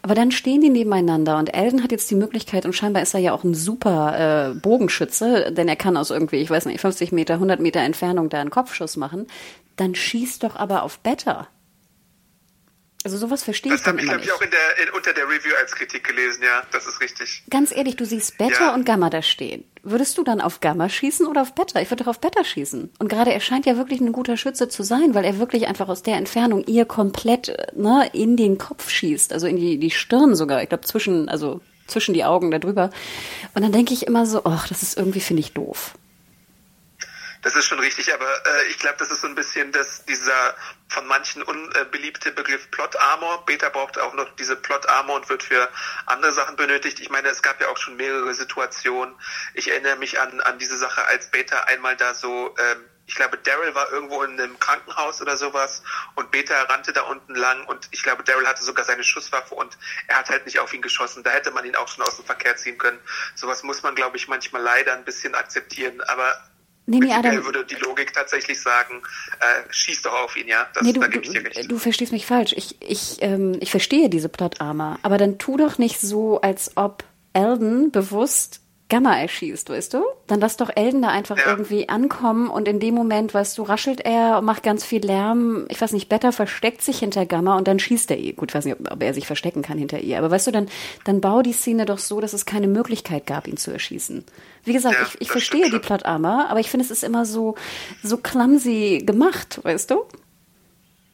[0.03, 3.21] Aber dann stehen die nebeneinander und Elden hat jetzt die Möglichkeit und scheinbar ist er
[3.21, 7.13] ja auch ein super äh, Bogenschütze, denn er kann aus irgendwie, ich weiß nicht, 50
[7.13, 9.27] Meter, 100 Meter Entfernung da einen Kopfschuss machen.
[9.77, 11.49] Dann schießt doch aber auf Better.
[13.03, 14.09] Also sowas verstehe ich dann immer nicht.
[14.09, 16.87] Das habe ich auch in der, in, unter der Review als Kritik gelesen, ja, das
[16.87, 17.43] ist richtig.
[17.49, 18.75] Ganz ehrlich, du siehst Beta ja.
[18.75, 19.65] und Gamma da stehen.
[19.83, 21.81] Würdest du dann auf Gamma schießen oder auf Beta?
[21.81, 22.91] Ich würde doch auf Beta schießen.
[22.99, 25.89] Und gerade er scheint ja wirklich ein guter Schütze zu sein, weil er wirklich einfach
[25.89, 30.35] aus der Entfernung ihr komplett ne, in den Kopf schießt, also in die, die Stirn
[30.35, 30.63] sogar.
[30.63, 32.91] Ich glaube zwischen, also zwischen die Augen da drüber.
[33.55, 35.95] Und dann denke ich immer so, ach, das ist irgendwie, finde ich, doof.
[37.43, 40.55] Das ist schon richtig, aber äh, ich glaube, das ist so ein bisschen das, dieser
[40.89, 43.47] von manchen unbeliebte Begriff Plot Armor.
[43.47, 45.69] Beta braucht auch noch diese Plot Armor und wird für
[46.07, 47.01] andere Sachen benötigt.
[47.01, 49.15] Ich meine, es gab ja auch schon mehrere Situationen.
[49.55, 53.39] Ich erinnere mich an, an diese Sache, als Beta einmal da so, ähm, ich glaube,
[53.39, 55.83] Daryl war irgendwo in einem Krankenhaus oder sowas
[56.15, 59.79] und Beta rannte da unten lang und ich glaube, Daryl hatte sogar seine Schusswaffe und
[60.07, 61.23] er hat halt nicht auf ihn geschossen.
[61.23, 63.01] Da hätte man ihn auch schon aus dem Verkehr ziehen können.
[63.35, 66.01] Sowas muss man, glaube ich, manchmal leider ein bisschen akzeptieren.
[66.03, 66.41] Aber
[66.91, 69.01] Nee, nee, Adam, würde die Logik tatsächlich sagen,
[69.39, 70.67] äh, schieß doch auf ihn, ja.
[70.75, 72.53] Das, nee, du, du, du, verstehst mich falsch.
[72.57, 77.05] Ich, ich, ähm, ich verstehe diese Plot-Armor, aber dann tu doch nicht so, als ob
[77.33, 78.60] Elden bewusst
[78.91, 80.03] Gamma erschießt, weißt du?
[80.27, 81.47] Dann lass doch Elden da einfach ja.
[81.47, 85.65] irgendwie ankommen und in dem Moment, weißt du, raschelt er, macht ganz viel Lärm.
[85.69, 88.35] Ich weiß nicht, Better versteckt sich hinter Gamma und dann schießt er ihr.
[88.35, 90.19] Gut, ich weiß nicht, ob er sich verstecken kann hinter ihr.
[90.19, 90.69] Aber weißt du, dann,
[91.05, 94.25] dann bau die Szene doch so, dass es keine Möglichkeit gab, ihn zu erschießen.
[94.65, 97.25] Wie gesagt, ja, ich, ich verstehe die Plot Armor, aber ich finde, es ist immer
[97.25, 97.55] so,
[98.03, 100.05] so clumsy gemacht, weißt du?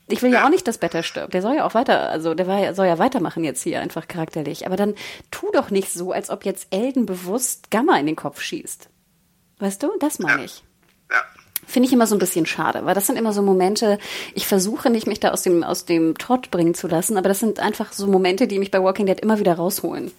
[0.09, 0.41] Ich will ja.
[0.41, 1.35] ja auch nicht, dass Better stirbt.
[1.35, 4.67] Der soll ja auch weiter, also der war, soll ja weitermachen jetzt hier einfach charakterlich.
[4.67, 4.95] Aber dann
[5.31, 8.89] tu doch nicht so, als ob jetzt Elden bewusst Gamma in den Kopf schießt.
[9.59, 9.91] Weißt du?
[9.99, 10.45] Das meine ja.
[10.45, 10.63] ich.
[11.11, 11.23] Ja.
[11.67, 13.99] Finde ich immer so ein bisschen schade, weil das sind immer so Momente,
[14.35, 17.41] ich versuche nicht, mich da aus dem, aus dem Trott bringen zu lassen, aber das
[17.41, 20.13] sind einfach so Momente, die mich bei Walking Dead immer wieder rausholen.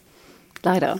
[0.63, 0.99] Leider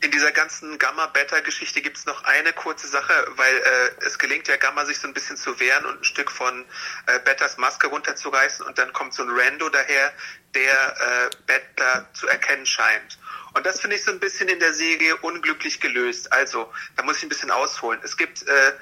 [0.00, 4.56] in dieser ganzen Gamma-Beta-Geschichte gibt es noch eine kurze Sache, weil äh, es gelingt ja
[4.56, 6.64] Gamma sich so ein bisschen zu wehren und ein Stück von
[7.06, 10.12] äh, Betas Maske runterzureißen und dann kommt so ein Rando daher,
[10.54, 13.18] der äh, Beta zu erkennen scheint.
[13.54, 16.32] Und das finde ich so ein bisschen in der Serie unglücklich gelöst.
[16.32, 18.00] Also, da muss ich ein bisschen ausholen.
[18.04, 18.72] Es gibt äh,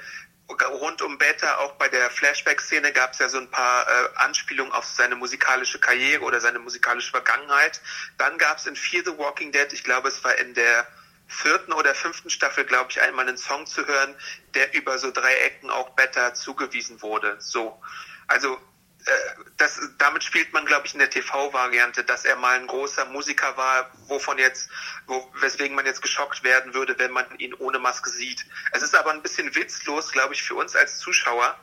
[0.65, 4.71] rund um Beta, auch bei der Flashback-Szene gab es ja so ein paar äh, Anspielungen
[4.71, 7.81] auf seine musikalische Karriere oder seine musikalische Vergangenheit.
[8.19, 10.87] Dann gab es in Fear the Walking Dead, ich glaube es war in der
[11.27, 14.15] vierten oder fünften Staffel, glaube ich, einmal einen Song zu hören,
[14.53, 17.35] der über so drei Ecken auch Better zugewiesen wurde.
[17.39, 17.81] So.
[18.27, 18.57] Also
[19.05, 19.11] äh,
[19.57, 23.57] das, damit spielt man, glaube ich, in der TV-Variante, dass er mal ein großer Musiker
[23.57, 24.69] war, wovon jetzt,
[25.05, 28.45] wo, weswegen man jetzt geschockt werden würde, wenn man ihn ohne Maske sieht.
[28.71, 31.59] Es ist aber ein bisschen witzlos, glaube ich, für uns als Zuschauer,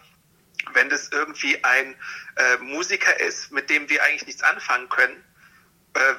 [0.72, 1.94] wenn das irgendwie ein
[2.36, 5.24] äh, Musiker ist, mit dem wir eigentlich nichts anfangen können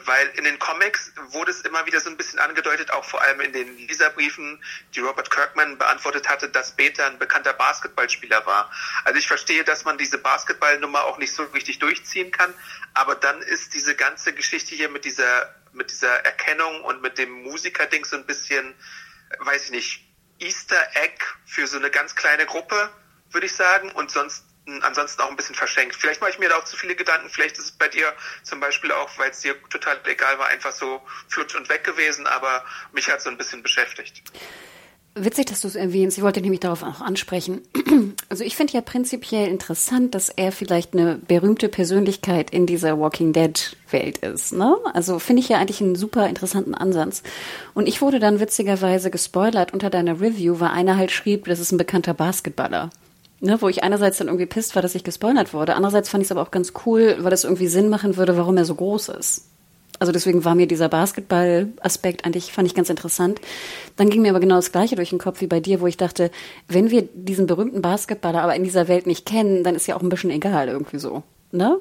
[0.06, 3.42] weil in den Comics wurde es immer wieder so ein bisschen angedeutet, auch vor allem
[3.42, 4.64] in den Leserbriefen,
[4.96, 8.72] die Robert Kirkman beantwortet hatte, dass Beta ein bekannter Basketballspieler war.
[9.04, 12.54] Also ich verstehe, dass man diese Basketballnummer auch nicht so richtig durchziehen kann,
[12.94, 17.44] aber dann ist diese ganze Geschichte hier mit dieser, mit dieser Erkennung und mit dem
[17.44, 18.74] Musikerding so ein bisschen,
[19.40, 20.06] weiß ich nicht,
[20.40, 22.90] Easter Egg für so eine ganz kleine Gruppe,
[23.32, 24.46] würde ich sagen, und sonst
[24.82, 25.96] ansonsten auch ein bisschen verschenkt.
[25.96, 27.30] Vielleicht mache ich mir da auch zu viele Gedanken.
[27.30, 30.72] Vielleicht ist es bei dir zum Beispiel auch, weil es dir total egal war, einfach
[30.72, 34.24] so flutsch und weg gewesen, aber mich hat so ein bisschen beschäftigt.
[35.18, 36.18] Witzig, dass du es erwähnst.
[36.18, 37.62] Ich wollte nämlich darauf auch ansprechen.
[38.28, 43.34] Also ich finde ja prinzipiell interessant, dass er vielleicht eine berühmte Persönlichkeit in dieser Walking
[43.34, 44.52] Dead Welt ist.
[44.52, 44.76] Ne?
[44.94, 47.24] Also finde ich ja eigentlich einen super interessanten Ansatz.
[47.76, 51.72] Und ich wurde dann witzigerweise gespoilert unter deiner Review, weil einer halt schrieb, das ist
[51.72, 52.90] ein bekannter Basketballer.
[53.46, 55.76] Ne, wo ich einerseits dann irgendwie pisst war, dass ich gespoilert wurde.
[55.76, 58.58] Andererseits fand ich es aber auch ganz cool, weil das irgendwie Sinn machen würde, warum
[58.58, 59.46] er so groß ist.
[60.00, 63.40] Also deswegen war mir dieser Basketball-Aspekt eigentlich, fand ich ganz interessant.
[63.98, 65.96] Dann ging mir aber genau das Gleiche durch den Kopf wie bei dir, wo ich
[65.96, 66.32] dachte,
[66.68, 70.02] wenn wir diesen berühmten Basketballer aber in dieser Welt nicht kennen, dann ist ja auch
[70.02, 71.22] ein bisschen egal irgendwie so.
[71.52, 71.78] Ne?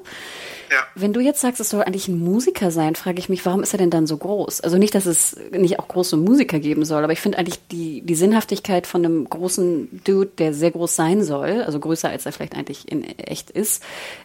[0.71, 0.87] Ja.
[0.95, 3.73] Wenn du jetzt sagst, es soll eigentlich ein Musiker sein, frage ich mich, warum ist
[3.73, 4.61] er denn dann so groß?
[4.61, 8.01] Also nicht, dass es nicht auch große Musiker geben soll, aber ich finde eigentlich die,
[8.01, 12.31] die Sinnhaftigkeit von einem großen Dude, der sehr groß sein soll, also größer als er
[12.31, 13.83] vielleicht eigentlich in echt ist,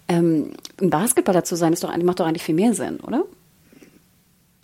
[0.09, 3.24] ähm, ein Basketballer zu sein, ist doch, macht doch eigentlich viel mehr Sinn, oder?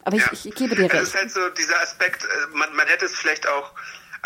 [0.04, 0.24] Aber ja.
[0.32, 0.94] ich, ich, gebe dir recht.
[0.94, 3.72] Es ist halt so dieser Aspekt, äh, man, man hätte es vielleicht auch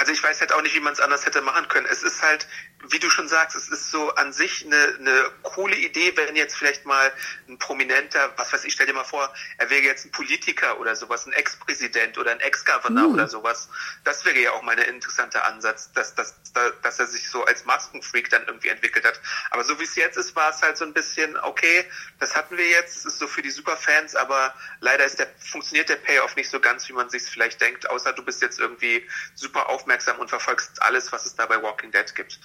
[0.00, 1.86] also ich weiß halt auch nicht, wie man es anders hätte machen können.
[1.90, 2.46] Es ist halt,
[2.88, 6.56] wie du schon sagst, es ist so an sich eine, eine coole Idee, wenn jetzt
[6.56, 7.12] vielleicht mal
[7.48, 10.96] ein prominenter, was weiß ich, stell dir mal vor, er wäre jetzt ein Politiker oder
[10.96, 13.14] sowas, ein Ex-Präsident oder ein Ex-Governor mhm.
[13.14, 13.68] oder sowas.
[14.04, 16.34] Das wäre ja auch mal ein interessanter Ansatz, dass, dass,
[16.82, 19.20] dass er sich so als Maskenfreak dann irgendwie entwickelt hat.
[19.50, 21.84] Aber so wie es jetzt ist, war es halt so ein bisschen, okay,
[22.18, 25.96] das hatten wir jetzt, ist so für die Superfans, aber leider ist der, funktioniert der
[25.96, 29.68] Payoff nicht so ganz, wie man sich vielleicht denkt, außer du bist jetzt irgendwie super
[29.68, 32.40] aufmerksam und verfolgst alles, was es da bei Walking Dead gibt.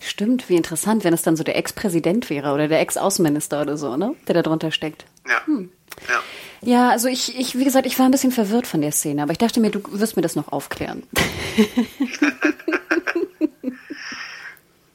[0.00, 3.96] Stimmt, wie interessant, wenn es dann so der Ex-Präsident wäre oder der Ex-Außenminister oder so,
[3.96, 4.14] ne?
[4.26, 5.04] Der da drunter steckt.
[5.28, 5.46] Ja.
[5.46, 5.70] Hm.
[6.08, 6.22] Ja.
[6.62, 9.32] Ja, also ich, ich, wie gesagt, ich war ein bisschen verwirrt von der Szene, aber
[9.32, 11.06] ich dachte mir, du wirst mir das noch aufklären.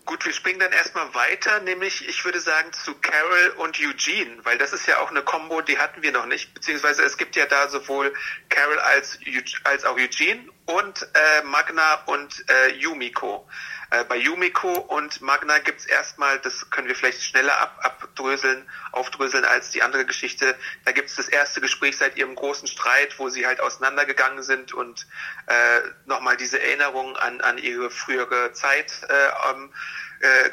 [0.06, 4.60] Gut, wir springen dann erstmal weiter, nämlich ich würde sagen zu Carol und Eugene, weil
[4.60, 7.48] das ist ja auch eine Combo, die hatten wir noch nicht, beziehungsweise es gibt ja
[7.48, 8.14] da sowohl
[8.50, 9.18] Carol als,
[9.64, 13.48] als auch Eugene und äh, Magna und äh, Yumiko.
[13.92, 19.46] Äh, bei Yumiko und Magna gibt's erstmal, das können wir vielleicht schneller ab, abdröseln, aufdröseln
[19.46, 20.56] als die andere Geschichte.
[20.86, 25.08] Da gibt's das erste Gespräch seit ihrem großen Streit, wo sie halt auseinandergegangen sind und
[25.48, 29.74] äh, nochmal diese Erinnerung an, an ihre frühere Zeit äh, ähm,
[30.22, 30.52] äh, äh,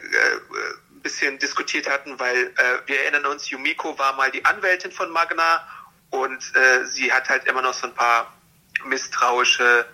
[1.03, 5.66] bisschen diskutiert hatten, weil äh, wir erinnern uns, Yumiko war mal die Anwältin von Magna
[6.11, 8.33] und äh, sie hat halt immer noch so ein paar
[8.85, 9.87] misstrauische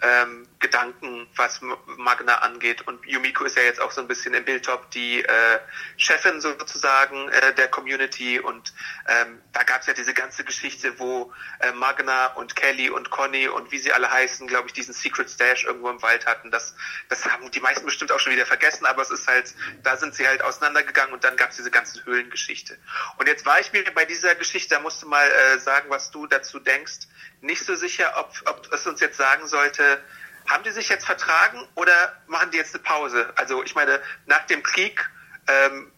[0.00, 1.60] ähm, Gedanken, was
[1.98, 2.88] Magna angeht.
[2.88, 5.58] Und Yumiko ist ja jetzt auch so ein bisschen im Bildtop die äh,
[5.98, 8.40] Chefin sozusagen äh, der Community.
[8.40, 8.72] Und
[9.06, 13.46] ähm, da gab es ja diese ganze Geschichte, wo äh, Magna und Kelly und Conny
[13.46, 16.50] und wie sie alle heißen, glaube ich, diesen Secret Stash irgendwo im Wald hatten.
[16.50, 16.74] Das,
[17.10, 20.14] das haben die meisten bestimmt auch schon wieder vergessen, aber es ist halt, da sind
[20.14, 22.78] sie halt auseinandergegangen und dann gab es diese ganze Höhlengeschichte.
[23.18, 26.10] Und jetzt war ich mir bei dieser Geschichte, da musst du mal äh, sagen, was
[26.10, 27.00] du dazu denkst,
[27.42, 30.02] nicht so sicher, ob, ob es uns jetzt sagen sollte,
[30.46, 31.92] haben die sich jetzt vertragen oder
[32.26, 33.32] machen die jetzt eine Pause?
[33.36, 35.10] Also ich meine, nach dem Krieg
[35.48, 35.90] ähm,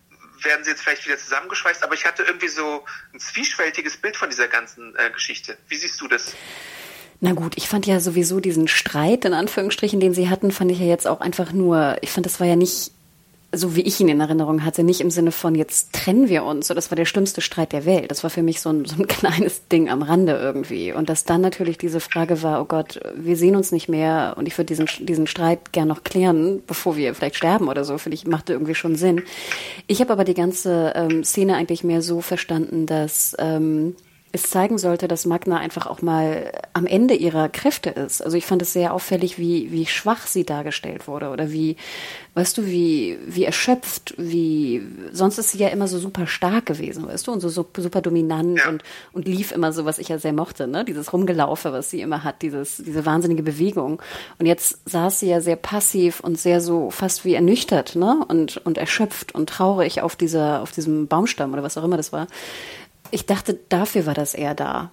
[0.43, 4.31] werden sie jetzt vielleicht wieder zusammengeschweißt, aber ich hatte irgendwie so ein zwiespältiges Bild von
[4.31, 5.57] dieser ganzen äh, Geschichte.
[5.69, 6.35] Wie siehst du das?
[7.21, 10.81] Na gut, ich fand ja sowieso diesen Streit, in Anführungsstrichen, den sie hatten, fand ich
[10.81, 12.93] ja jetzt auch einfach nur, ich fand, das war ja nicht
[13.57, 16.69] so wie ich ihn in Erinnerung hatte, nicht im Sinne von jetzt trennen wir uns.
[16.69, 18.11] So, das war der schlimmste Streit der Welt.
[18.11, 20.93] Das war für mich so ein, so ein kleines Ding am Rande irgendwie.
[20.93, 24.47] Und dass dann natürlich diese Frage war, oh Gott, wir sehen uns nicht mehr und
[24.47, 28.15] ich würde diesen, diesen Streit gern noch klären, bevor wir vielleicht sterben oder so, finde
[28.15, 29.23] ich, machte irgendwie schon Sinn.
[29.87, 33.97] Ich habe aber die ganze ähm, Szene eigentlich mehr so verstanden, dass ähm,
[34.37, 38.23] es zeigen sollte, dass Magna einfach auch mal am Ende ihrer Kräfte ist.
[38.23, 41.77] Also ich fand es sehr auffällig, wie, wie schwach sie dargestellt wurde oder wie,
[42.35, 47.07] weißt du, wie, wie erschöpft, wie, sonst ist sie ja immer so super stark gewesen,
[47.07, 48.69] weißt du, und so, so super dominant ja.
[48.69, 52.03] und, und lief immer so, was ich ja sehr mochte, ne, dieses Rumgelaufe, was sie
[52.03, 54.03] immer hat, dieses, diese wahnsinnige Bewegung.
[54.39, 58.59] Und jetzt saß sie ja sehr passiv und sehr so fast wie ernüchtert, ne, und,
[58.59, 62.27] und erschöpft und traurig auf dieser, auf diesem Baumstamm oder was auch immer das war.
[63.11, 64.91] Ich dachte, dafür war das eher da.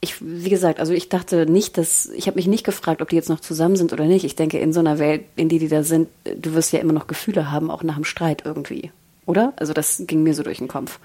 [0.00, 3.16] Ich, wie gesagt, also ich dachte nicht, dass, ich habe mich nicht gefragt, ob die
[3.16, 4.24] jetzt noch zusammen sind oder nicht.
[4.24, 6.92] Ich denke, in so einer Welt, in die die da sind, du wirst ja immer
[6.92, 8.92] noch Gefühle haben, auch nach dem Streit irgendwie.
[9.26, 9.52] Oder?
[9.56, 11.00] Also das ging mir so durch den Kopf.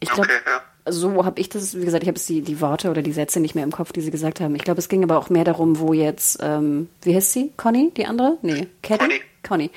[0.00, 0.92] Ich glaube, okay, ja.
[0.92, 3.54] so habe ich das, wie gesagt, ich habe die, die Worte oder die Sätze nicht
[3.54, 4.54] mehr im Kopf, die sie gesagt haben.
[4.54, 7.52] Ich glaube, es ging aber auch mehr darum, wo jetzt, ähm, wie heißt sie?
[7.56, 8.38] Conny, die andere?
[8.42, 9.22] Nee, Caddy?
[9.42, 9.70] Conny.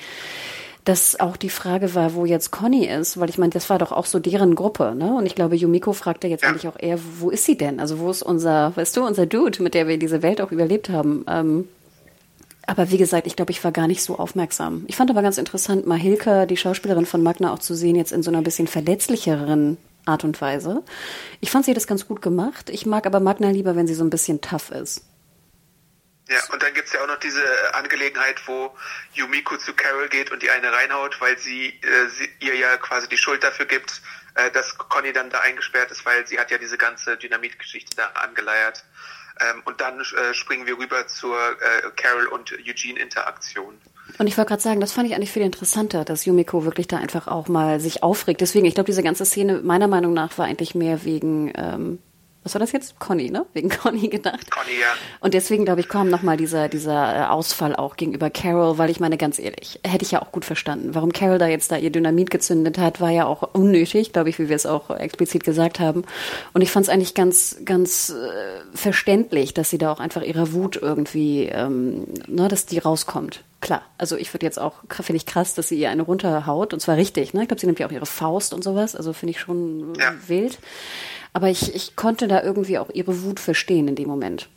[0.88, 3.92] Dass auch die Frage war, wo jetzt Conny ist, weil ich meine, das war doch
[3.92, 5.16] auch so deren Gruppe, ne?
[5.16, 6.48] Und ich glaube, Yumiko fragte jetzt ja.
[6.48, 7.78] eigentlich auch eher, wo ist sie denn?
[7.78, 10.88] Also wo ist unser, weißt du, unser Dude, mit der wir diese Welt auch überlebt
[10.88, 11.26] haben?
[11.28, 11.68] Ähm,
[12.66, 14.84] aber wie gesagt, ich glaube, ich war gar nicht so aufmerksam.
[14.86, 18.22] Ich fand aber ganz interessant, Mahilka, die Schauspielerin von Magna, auch zu sehen, jetzt in
[18.22, 20.82] so einer bisschen verletzlicheren Art und Weise.
[21.42, 22.70] Ich fand sie das ganz gut gemacht.
[22.70, 25.02] Ich mag aber Magna lieber, wenn sie so ein bisschen tough ist.
[26.28, 27.42] Ja, und dann gibt's ja auch noch diese
[27.74, 28.76] Angelegenheit, wo
[29.14, 33.08] Yumiko zu Carol geht und die eine reinhaut, weil sie, äh, sie ihr ja quasi
[33.08, 34.02] die Schuld dafür gibt,
[34.34, 38.08] äh, dass Conny dann da eingesperrt ist, weil sie hat ja diese ganze Dynamitgeschichte da
[38.08, 38.84] angeleiert.
[39.40, 43.80] Ähm, und dann äh, springen wir rüber zur äh, Carol und Eugene Interaktion.
[44.18, 46.98] Und ich wollte gerade sagen, das fand ich eigentlich viel interessanter, dass Yumiko wirklich da
[46.98, 48.40] einfach auch mal sich aufregt.
[48.40, 51.98] Deswegen, ich glaube, diese ganze Szene meiner Meinung nach war eigentlich mehr wegen ähm,
[52.48, 52.98] was war das jetzt?
[52.98, 53.44] Conny, ne?
[53.52, 54.50] Wegen Conny gedacht.
[54.50, 54.86] Conny, ja.
[55.20, 59.00] Und deswegen, glaube ich, kam nochmal dieser, dieser äh, Ausfall auch gegenüber Carol, weil ich
[59.00, 60.94] meine, ganz ehrlich, hätte ich ja auch gut verstanden.
[60.94, 64.38] Warum Carol da jetzt da ihr Dynamit gezündet hat, war ja auch unnötig, glaube ich,
[64.38, 66.04] wie wir es auch explizit gesagt haben.
[66.54, 70.54] Und ich fand es eigentlich ganz, ganz äh, verständlich, dass sie da auch einfach ihrer
[70.54, 73.44] Wut irgendwie, ähm, ne, dass die rauskommt.
[73.60, 76.80] Klar, also ich würde jetzt auch, finde ich krass, dass sie ihr eine runterhaut und
[76.80, 77.42] zwar richtig, ne?
[77.42, 80.14] Ich glaube, sie nimmt ja auch ihre Faust und sowas, also finde ich schon ja.
[80.28, 80.58] wild.
[81.32, 84.48] Aber ich, ich konnte da irgendwie auch ihre Wut verstehen in dem Moment.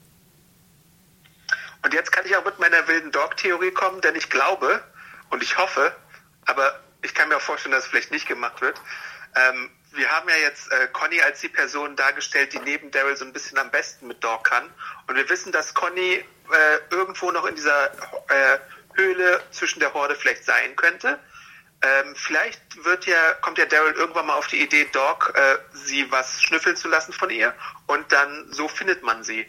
[1.84, 4.84] Und jetzt kann ich auch mit meiner wilden Dog-Theorie kommen, denn ich glaube
[5.30, 5.96] und ich hoffe,
[6.46, 8.80] aber ich kann mir auch vorstellen, dass es vielleicht nicht gemacht wird.
[9.36, 13.26] Ähm, wir haben ja jetzt äh, Conny als die Person dargestellt, die neben Daryl so
[13.26, 14.70] ein bisschen am besten mit Dog kann.
[15.08, 16.24] Und wir wissen, dass Conny äh,
[16.90, 18.60] irgendwo noch in dieser äh,
[18.94, 21.20] Höhle zwischen der Horde vielleicht sein könnte.
[21.84, 26.06] Ähm, vielleicht wird ja, kommt ja Daryl irgendwann mal auf die Idee, Doc, äh, sie
[26.12, 27.56] was schnüffeln zu lassen von ihr
[27.88, 29.48] und dann so findet man sie.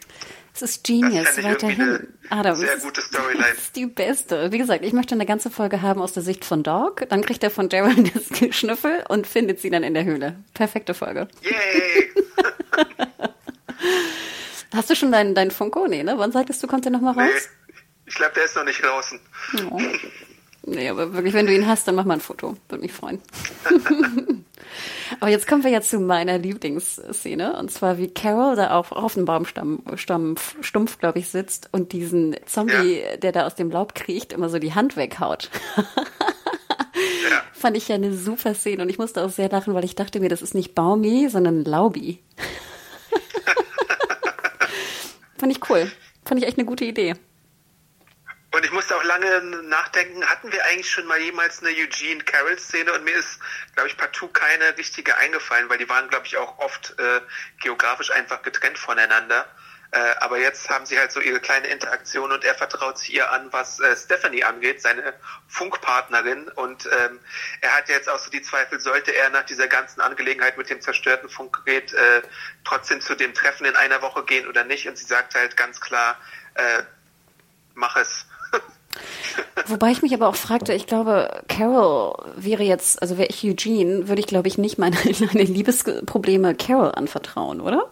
[0.53, 2.11] Das ist Genius, das weiterhin.
[2.29, 3.49] Adam, sehr gute Storyline.
[3.49, 4.51] Das ist die beste.
[4.51, 7.07] Wie gesagt, ich möchte eine ganze Folge haben aus der Sicht von Doc.
[7.09, 10.43] Dann kriegt er von Daryl das Schnüffel und findet sie dann in der Höhle.
[10.55, 11.27] Perfekte Folge.
[11.41, 12.13] Yay!
[14.73, 15.87] Hast du schon deinen dein Funko?
[15.87, 16.17] Nee, ne?
[16.17, 17.31] Wann sagtest du, kommt der nochmal raus?
[17.31, 17.73] Nee,
[18.07, 19.19] ich glaube, der ist noch nicht draußen.
[19.69, 19.79] Oh.
[20.65, 22.55] Nee, aber wirklich, wenn du ihn hast, dann mach mal ein Foto.
[22.69, 23.19] Würde mich freuen.
[25.19, 27.57] aber jetzt kommen wir ja zu meiner Lieblingsszene.
[27.57, 31.91] Und zwar, wie Carol da auf, auf dem Baumstamm, Stumpf, Stumpf glaube ich, sitzt und
[31.91, 33.17] diesen Zombie, ja.
[33.17, 35.49] der da aus dem Laub kriecht, immer so die Hand weghaut.
[35.75, 35.83] ja.
[37.51, 38.83] Fand ich ja eine super Szene.
[38.83, 41.65] Und ich musste auch sehr lachen, weil ich dachte mir, das ist nicht Baumi, sondern
[41.65, 42.19] Laubi.
[45.37, 45.91] Fand ich cool.
[46.23, 47.15] Fand ich echt eine gute Idee.
[48.53, 52.59] Und ich musste auch lange nachdenken, hatten wir eigentlich schon mal jemals eine Eugene Carroll
[52.59, 53.39] Szene und mir ist,
[53.73, 57.21] glaube ich, partout keine richtige eingefallen, weil die waren, glaube ich, auch oft äh,
[57.61, 59.47] geografisch einfach getrennt voneinander.
[59.89, 63.31] Äh, aber jetzt haben sie halt so ihre kleine Interaktion und er vertraut sich ihr
[63.31, 65.15] an, was äh, Stephanie angeht, seine
[65.47, 66.47] Funkpartnerin.
[66.49, 67.19] Und ähm,
[67.61, 70.79] er hat jetzt auch so die Zweifel, sollte er nach dieser ganzen Angelegenheit mit dem
[70.79, 72.21] zerstörten Funkgerät äh,
[72.65, 74.87] trotzdem zu dem Treffen in einer Woche gehen oder nicht.
[74.87, 76.19] Und sie sagt halt ganz klar,
[76.53, 76.83] äh,
[77.73, 78.27] mach es.
[79.67, 84.07] Wobei ich mich aber auch fragte, ich glaube, Carol wäre jetzt, also wäre ich Eugene,
[84.07, 87.89] würde ich glaube ich nicht meine, meine Liebesprobleme Carol anvertrauen, oder?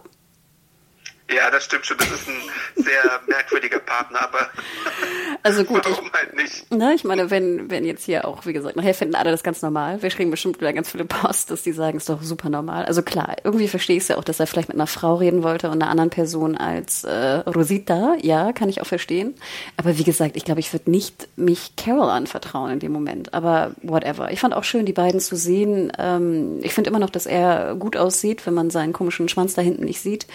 [1.34, 1.96] Ja, das stimmt schon.
[1.98, 4.50] Das ist ein sehr merkwürdiger Partner, aber
[5.42, 6.70] also gut, warum ich, halt nicht?
[6.72, 9.62] Ne, ich meine, wenn, wenn jetzt hier auch, wie gesagt, nachher finden alle das ganz
[9.62, 10.02] normal.
[10.02, 12.84] Wir kriegen bestimmt wieder ganz viele Posts, dass die sagen, ist doch super normal.
[12.84, 15.42] Also klar, irgendwie verstehe ich es ja auch, dass er vielleicht mit einer Frau reden
[15.42, 18.16] wollte und einer anderen Person als äh, Rosita.
[18.20, 19.34] Ja, kann ich auch verstehen.
[19.76, 23.32] Aber wie gesagt, ich glaube, ich würde nicht mich Carol anvertrauen in dem Moment.
[23.32, 24.30] Aber whatever.
[24.32, 25.92] Ich fand auch schön, die beiden zu sehen.
[25.98, 29.62] Ähm, ich finde immer noch, dass er gut aussieht, wenn man seinen komischen Schwanz da
[29.62, 30.26] hinten nicht sieht.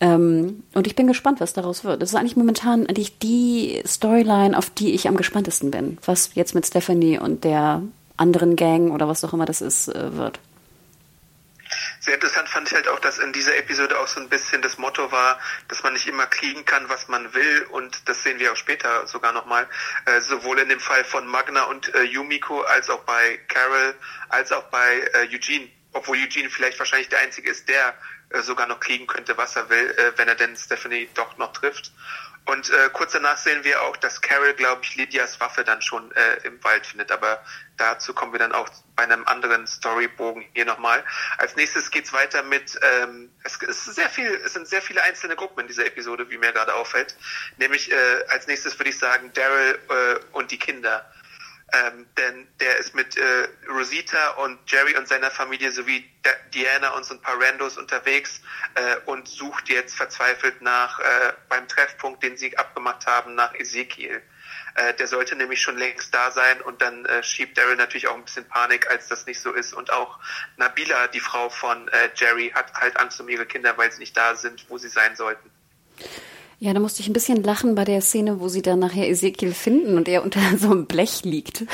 [0.00, 2.02] Ähm, und ich bin gespannt, was daraus wird.
[2.02, 6.54] Das ist eigentlich momentan eigentlich die Storyline, auf die ich am gespanntesten bin, was jetzt
[6.54, 7.82] mit Stephanie und der
[8.16, 10.40] anderen Gang oder was auch immer das ist, äh, wird.
[12.00, 14.78] Sehr interessant fand ich halt auch, dass in dieser Episode auch so ein bisschen das
[14.78, 18.52] Motto war, dass man nicht immer kriegen kann, was man will und das sehen wir
[18.52, 19.66] auch später sogar nochmal,
[20.04, 23.94] äh, sowohl in dem Fall von Magna und äh, Yumiko als auch bei Carol,
[24.28, 27.94] als auch bei äh, Eugene, obwohl Eugene vielleicht wahrscheinlich der Einzige ist, der
[28.42, 31.92] sogar noch kriegen könnte, was er will, äh, wenn er denn Stephanie doch noch trifft.
[32.46, 36.12] Und äh, kurz danach sehen wir auch, dass Carol, glaube ich, Lydias Waffe dann schon
[36.12, 37.10] äh, im Wald findet.
[37.10, 37.42] Aber
[37.78, 41.02] dazu kommen wir dann auch bei einem anderen Storybogen hier nochmal.
[41.38, 45.36] Als nächstes geht's weiter mit, ähm, es, ist sehr viel, es sind sehr viele einzelne
[45.36, 47.16] Gruppen in dieser Episode, wie mir gerade auffällt.
[47.56, 51.10] Nämlich äh, als nächstes würde ich sagen Daryl äh, und die Kinder.
[51.74, 56.08] Ähm, denn der ist mit äh, Rosita und Jerry und seiner Familie sowie
[56.52, 58.42] Diana und so ein paar Randos unterwegs
[58.74, 64.22] äh, und sucht jetzt verzweifelt nach äh, beim Treffpunkt, den sie abgemacht haben, nach Ezekiel.
[64.74, 68.14] Äh, der sollte nämlich schon längst da sein und dann äh, schiebt Daryl natürlich auch
[68.14, 69.72] ein bisschen Panik, als das nicht so ist.
[69.72, 70.18] Und auch
[70.56, 74.16] Nabila, die Frau von äh, Jerry, hat halt Angst um ihre Kinder, weil sie nicht
[74.16, 75.50] da sind, wo sie sein sollten.
[76.64, 79.52] Ja, da musste ich ein bisschen lachen bei der Szene, wo sie dann nachher Ezekiel
[79.52, 81.66] finden und er unter so einem Blech liegt.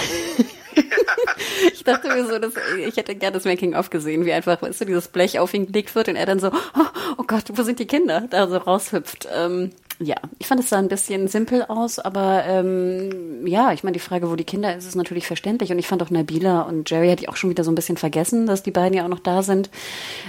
[1.72, 4.86] ich dachte mir so, dass, ich hätte gerne das Making-of gesehen, wie einfach, weißt du,
[4.86, 6.86] dieses Blech auf ihn gelegt wird und er dann so, oh,
[7.18, 8.26] oh Gott, wo sind die Kinder?
[8.30, 9.28] Da so raushüpft.
[9.32, 9.70] Ähm,
[10.02, 14.00] ja, ich fand es sah ein bisschen simpel aus, aber ähm, ja, ich meine, die
[14.00, 15.70] Frage, wo die Kinder ist, ist natürlich verständlich.
[15.70, 17.98] Und ich fand auch Nabila und Jerry hätte ich auch schon wieder so ein bisschen
[17.98, 19.68] vergessen, dass die beiden ja auch noch da sind.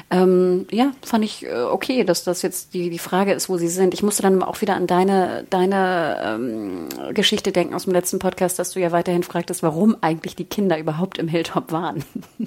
[0.10, 3.70] Ähm, ja, fand ich äh, okay, dass das jetzt die, die Frage ist, wo sie
[3.70, 3.94] sind.
[3.94, 8.60] Ich musste dann auch wieder an deine, deine ähm, Geschichte denken aus dem letzten Podcast,
[8.60, 12.04] dass du ja weiterhin fragtest, warum eigentlich die Kinder überhaupt im Hilltop waren.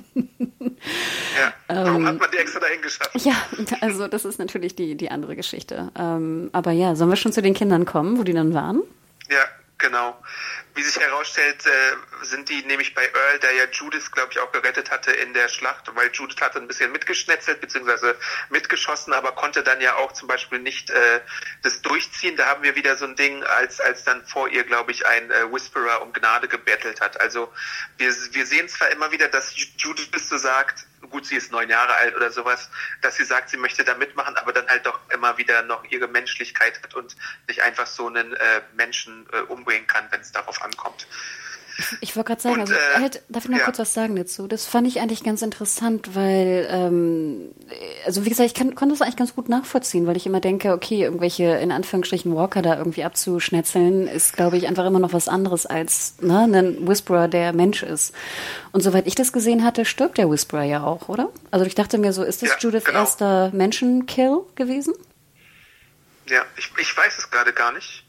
[0.51, 3.25] ja, warum ähm, hat man die extra dahin geschafft?
[3.25, 3.35] Ja,
[3.81, 5.91] also das ist natürlich die, die andere Geschichte.
[5.99, 8.83] Ähm, aber ja, sollen wir schon zu den Kindern kommen, wo die dann waren?
[9.29, 9.45] Ja,
[9.79, 10.17] genau.
[10.75, 14.51] Wie sich herausstellt, äh, sind die nämlich bei Earl, der ja Judith, glaube ich, auch
[14.51, 18.15] gerettet hatte in der Schlacht, weil Judith hatte ein bisschen mitgeschnetzelt bzw.
[18.51, 21.21] mitgeschossen, aber konnte dann ja auch zum Beispiel nicht äh,
[21.63, 22.37] das durchziehen.
[22.37, 25.31] Da haben wir wieder so ein Ding, als als dann vor ihr, glaube ich, ein
[25.31, 27.21] äh, Whisperer um Gnade gebettelt hat.
[27.21, 27.53] Also
[27.97, 31.95] wir, wir sehen zwar immer wieder, dass Judith so sagt, gut, sie ist neun Jahre
[31.95, 32.71] alt oder sowas,
[33.03, 36.09] dass sie sagt, sie möchte da mitmachen, aber dann halt doch immer wieder noch ihre
[36.09, 37.17] Menschlichkeit hat und
[37.49, 41.07] nicht einfach so einen äh, Menschen äh, umbringen kann, wenn es darauf ankommt.
[42.01, 43.65] Ich wollte gerade sagen, und, also äh, halt, darf ich noch ja.
[43.65, 44.47] kurz was sagen dazu?
[44.47, 47.51] Das fand ich eigentlich ganz interessant, weil, ähm,
[48.07, 50.73] also wie gesagt, ich kann, konnte das eigentlich ganz gut nachvollziehen, weil ich immer denke,
[50.73, 55.29] okay, irgendwelche in Anführungsstrichen Walker da irgendwie abzuschnetzeln, ist, glaube ich, einfach immer noch was
[55.29, 58.15] anderes als ne, ein Whisperer, der Mensch ist.
[58.73, 61.31] Und soweit ich das gesehen hatte, stirbt der Whisperer ja auch, oder?
[61.51, 63.01] Also ich dachte mir so, ist das ja, Judiths genau.
[63.01, 64.95] erster Menschenkill gewesen?
[66.29, 68.04] Ja, ich, ich weiß es gerade gar nicht.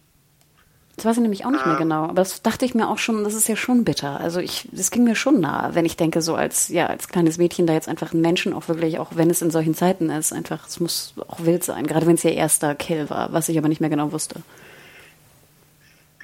[0.95, 2.03] Das weiß ich nämlich auch nicht mehr genau.
[2.05, 4.19] Aber das dachte ich mir auch schon, das ist ja schon bitter.
[4.19, 7.37] Also ich, das ging mir schon nahe, wenn ich denke, so als, ja, als kleines
[7.37, 10.31] Mädchen da jetzt einfach einen Menschen auch wirklich, auch wenn es in solchen Zeiten ist,
[10.31, 11.85] einfach, es muss auch wild sein.
[11.85, 14.41] Gerade wenn es ihr erster Kill war, was ich aber nicht mehr genau wusste.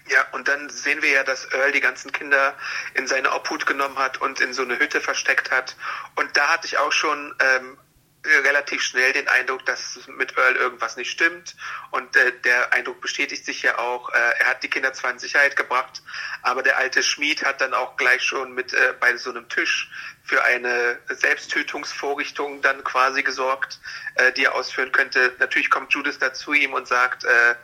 [0.09, 2.53] Ja, und dann sehen wir ja, dass Earl die ganzen Kinder
[2.95, 5.75] in seine Obhut genommen hat und in so eine Hütte versteckt hat.
[6.15, 7.77] Und da hatte ich auch schon ähm,
[8.23, 11.55] relativ schnell den Eindruck, dass mit Earl irgendwas nicht stimmt.
[11.91, 14.09] Und äh, der Eindruck bestätigt sich ja auch.
[14.09, 16.01] Äh, er hat die Kinder zwar in Sicherheit gebracht,
[16.43, 19.89] aber der alte Schmied hat dann auch gleich schon mit äh, bei so einem Tisch
[20.23, 23.79] für eine Selbsttötungsvorrichtung dann quasi gesorgt,
[24.15, 25.35] äh, die er ausführen könnte.
[25.39, 27.55] Natürlich kommt Judith da zu ihm und sagt, äh,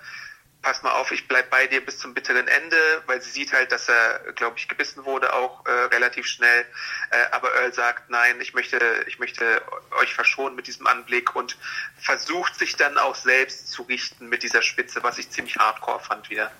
[0.67, 3.71] pass mal auf, ich bleib bei dir bis zum bitteren Ende, weil sie sieht halt,
[3.71, 6.65] dass er, glaube ich, gebissen wurde auch äh, relativ schnell.
[7.09, 9.61] Äh, aber Earl sagt, nein, ich möchte, ich möchte
[10.01, 11.57] euch verschonen mit diesem Anblick und
[11.97, 16.29] versucht sich dann auch selbst zu richten mit dieser Spitze, was ich ziemlich hardcore fand
[16.29, 16.51] wieder.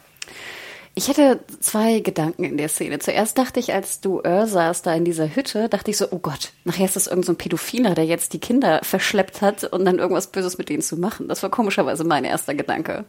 [0.95, 2.99] Ich hatte zwei Gedanken in der Szene.
[2.99, 6.19] Zuerst dachte ich, als du Earl saß da in dieser Hütte, dachte ich so, oh
[6.19, 9.99] Gott, nachher ist das irgendein so Pädophiler, der jetzt die Kinder verschleppt hat und dann
[9.99, 11.27] irgendwas Böses mit denen zu machen.
[11.27, 13.03] Das war komischerweise mein erster Gedanke.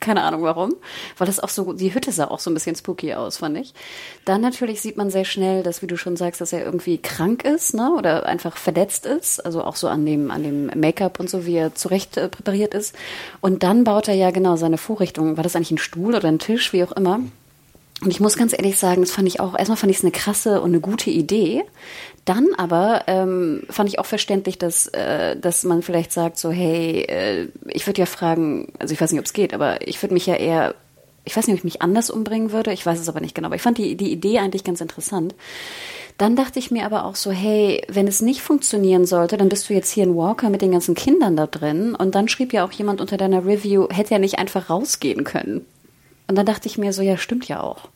[0.00, 0.74] Keine Ahnung warum.
[1.18, 3.74] Weil das auch so, die Hütte sah auch so ein bisschen spooky aus, fand ich.
[4.24, 7.44] Dann natürlich sieht man sehr schnell, dass, wie du schon sagst, dass er irgendwie krank
[7.44, 7.92] ist, ne?
[7.92, 9.44] Oder einfach verletzt ist.
[9.44, 12.74] Also auch so an dem, an dem Make-up und so, wie er zurecht äh, präpariert
[12.74, 12.94] ist.
[13.40, 15.36] Und dann baut er ja genau seine Vorrichtung.
[15.36, 17.20] War das eigentlich ein Stuhl oder ein Tisch, wie auch immer?
[18.02, 20.12] Und ich muss ganz ehrlich sagen, das fand ich auch, erstmal fand ich es eine
[20.12, 21.62] krasse und eine gute Idee.
[22.24, 27.02] Dann aber ähm, fand ich auch verständlich, dass, äh, dass man vielleicht sagt, so, hey,
[27.02, 30.14] äh, ich würde ja fragen, also ich weiß nicht, ob es geht, aber ich würde
[30.14, 30.74] mich ja eher,
[31.24, 33.46] ich weiß nicht, ob ich mich anders umbringen würde, ich weiß es aber nicht genau,
[33.46, 35.34] aber ich fand die, die Idee eigentlich ganz interessant.
[36.16, 39.68] Dann dachte ich mir aber auch so, hey, wenn es nicht funktionieren sollte, dann bist
[39.68, 41.94] du jetzt hier in Walker mit den ganzen Kindern da drin.
[41.94, 45.64] Und dann schrieb ja auch jemand unter deiner Review, hätte er nicht einfach rausgehen können.
[46.30, 47.88] Und dann dachte ich mir so, ja, stimmt ja auch.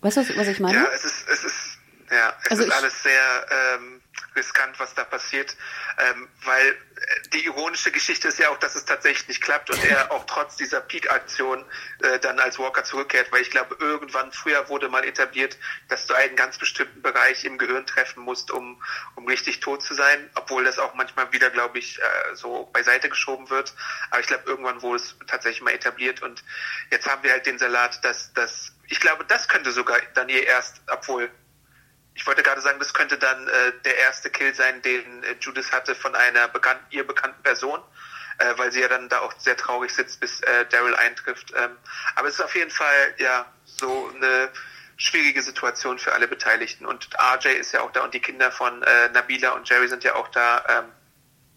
[0.00, 0.78] Weißt du, was ich meine?
[0.78, 1.78] Ja, es ist, es ist,
[2.10, 3.97] ja, es also ist alles sehr ähm,
[4.38, 5.56] riskant, was da passiert,
[5.98, 6.78] ähm, weil
[7.32, 10.56] die ironische Geschichte ist ja auch, dass es tatsächlich nicht klappt und er auch trotz
[10.56, 11.64] dieser Peak-Aktion
[12.02, 15.58] äh, dann als Walker zurückkehrt, weil ich glaube, irgendwann früher wurde mal etabliert,
[15.88, 18.82] dass du einen ganz bestimmten Bereich im Gehirn treffen musst, um,
[19.16, 23.08] um richtig tot zu sein, obwohl das auch manchmal wieder, glaube ich, äh, so beiseite
[23.08, 23.74] geschoben wird.
[24.10, 26.44] Aber ich glaube, irgendwann wurde es tatsächlich mal etabliert und
[26.90, 30.46] jetzt haben wir halt den Salat, dass das, ich glaube, das könnte sogar dann ihr
[30.46, 31.30] erst, obwohl
[32.18, 35.70] ich wollte gerade sagen, das könnte dann äh, der erste Kill sein, den äh, Judith
[35.70, 37.78] hatte von einer bekannt, ihr bekannten Person,
[38.38, 41.52] äh, weil sie ja dann da auch sehr traurig sitzt, bis äh, Daryl eintrifft.
[41.56, 41.70] Ähm,
[42.16, 44.50] aber es ist auf jeden Fall ja so eine
[44.96, 46.86] schwierige Situation für alle Beteiligten.
[46.86, 50.02] Und RJ ist ja auch da und die Kinder von äh, Nabila und Jerry sind
[50.02, 50.64] ja auch da.
[50.68, 50.84] Ähm,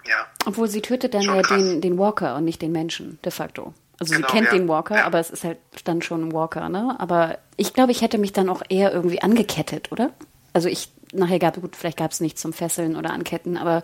[0.07, 0.27] ja.
[0.45, 3.73] Obwohl sie tötet dann ja den, den Walker und nicht den Menschen, de facto.
[3.99, 4.53] Also genau, sie kennt ja.
[4.53, 5.05] den Walker, ja.
[5.05, 6.95] aber es ist halt dann schon ein Walker, ne?
[6.99, 10.11] Aber ich glaube, ich hätte mich dann auch eher irgendwie angekettet, oder?
[10.53, 13.83] Also ich nachher gab, gut, vielleicht gab es nichts zum Fesseln oder Anketten, aber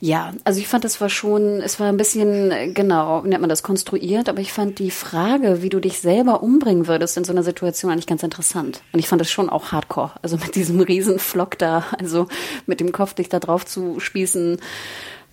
[0.00, 3.62] ja, also ich fand, es war schon, es war ein bisschen, genau, nennt man das
[3.62, 7.42] konstruiert, aber ich fand die Frage, wie du dich selber umbringen würdest in so einer
[7.42, 8.82] Situation eigentlich ganz interessant.
[8.92, 10.12] Und ich fand es schon auch hardcore.
[10.22, 12.28] Also mit diesem riesen Flock da, also
[12.66, 14.60] mit dem Kopf dich da drauf zu spießen,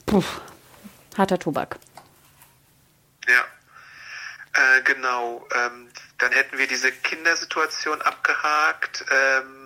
[0.06, 0.24] puh,
[1.18, 1.78] harter Tobak.
[3.28, 3.44] Ja.
[4.54, 5.46] Äh, genau.
[5.54, 9.06] Ähm, dann hätten wir diese Kindersituation abgehakt.
[9.12, 9.65] Ähm,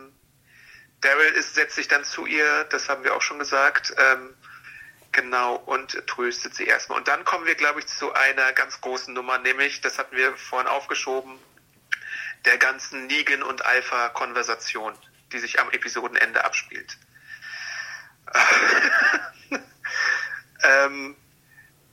[1.02, 4.36] Daryl ist, setzt sich dann zu ihr, das haben wir auch schon gesagt, ähm,
[5.12, 6.97] genau, und tröstet sie erstmal.
[6.97, 10.36] Und dann kommen wir, glaube ich, zu einer ganz großen Nummer, nämlich, das hatten wir
[10.36, 11.39] vorhin aufgeschoben,
[12.45, 14.93] der ganzen Negan und Alpha-Konversation,
[15.32, 16.97] die sich am Episodenende abspielt.
[20.64, 21.16] ähm,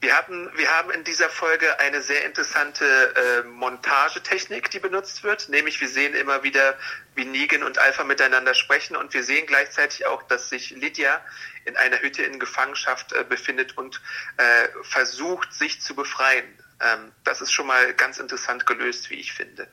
[0.00, 5.48] wir, hatten, wir haben in dieser Folge eine sehr interessante äh, Montagetechnik, die benutzt wird.
[5.48, 6.78] Nämlich wir sehen immer wieder,
[7.14, 11.20] wie Negan und Alpha miteinander sprechen und wir sehen gleichzeitig auch, dass sich Lydia
[11.64, 14.00] in einer Hütte in Gefangenschaft äh, befindet und
[14.36, 16.46] äh, versucht, sich zu befreien.
[16.80, 19.66] Ähm, das ist schon mal ganz interessant gelöst, wie ich finde.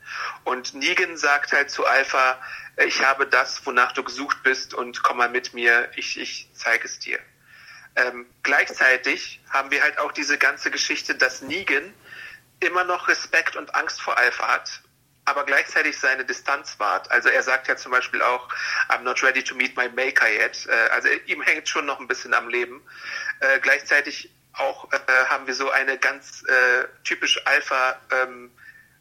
[0.45, 2.39] Und Negan sagt halt zu Alpha,
[2.78, 6.49] äh, ich habe das, wonach du gesucht bist und komm mal mit mir, ich, ich
[6.53, 7.19] zeige es dir.
[7.96, 11.94] Ähm, gleichzeitig haben wir halt auch diese ganze Geschichte, dass Negan
[12.60, 14.82] immer noch Respekt und Angst vor Alpha hat,
[15.26, 17.12] aber gleichzeitig seine Distanz wahrt.
[17.12, 18.50] Also er sagt ja zum Beispiel auch,
[18.89, 20.66] I'm not ready to meet my maker yet.
[20.68, 22.82] Äh, also ihm hängt schon noch ein bisschen am Leben.
[23.39, 24.98] Äh, gleichzeitig auch äh,
[25.30, 28.52] haben wir so eine ganz äh, typisch Alpha ähm,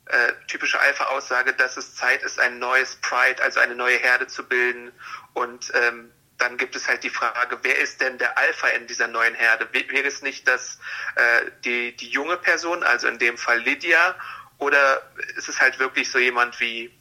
[0.07, 4.47] äh, typische Alpha-Aussage, dass es Zeit ist, ein neues Pride, also eine neue Herde zu
[4.47, 4.93] bilden
[5.33, 9.09] und ähm, dann gibt es halt die Frage, wer ist denn der Alpha in dieser
[9.09, 9.69] neuen Herde?
[9.73, 10.79] Wäre es nicht das,
[11.15, 14.17] äh, die, die junge Person, also in dem Fall Lydia,
[14.59, 15.03] oder
[15.37, 16.93] ist es halt wirklich so jemand wie,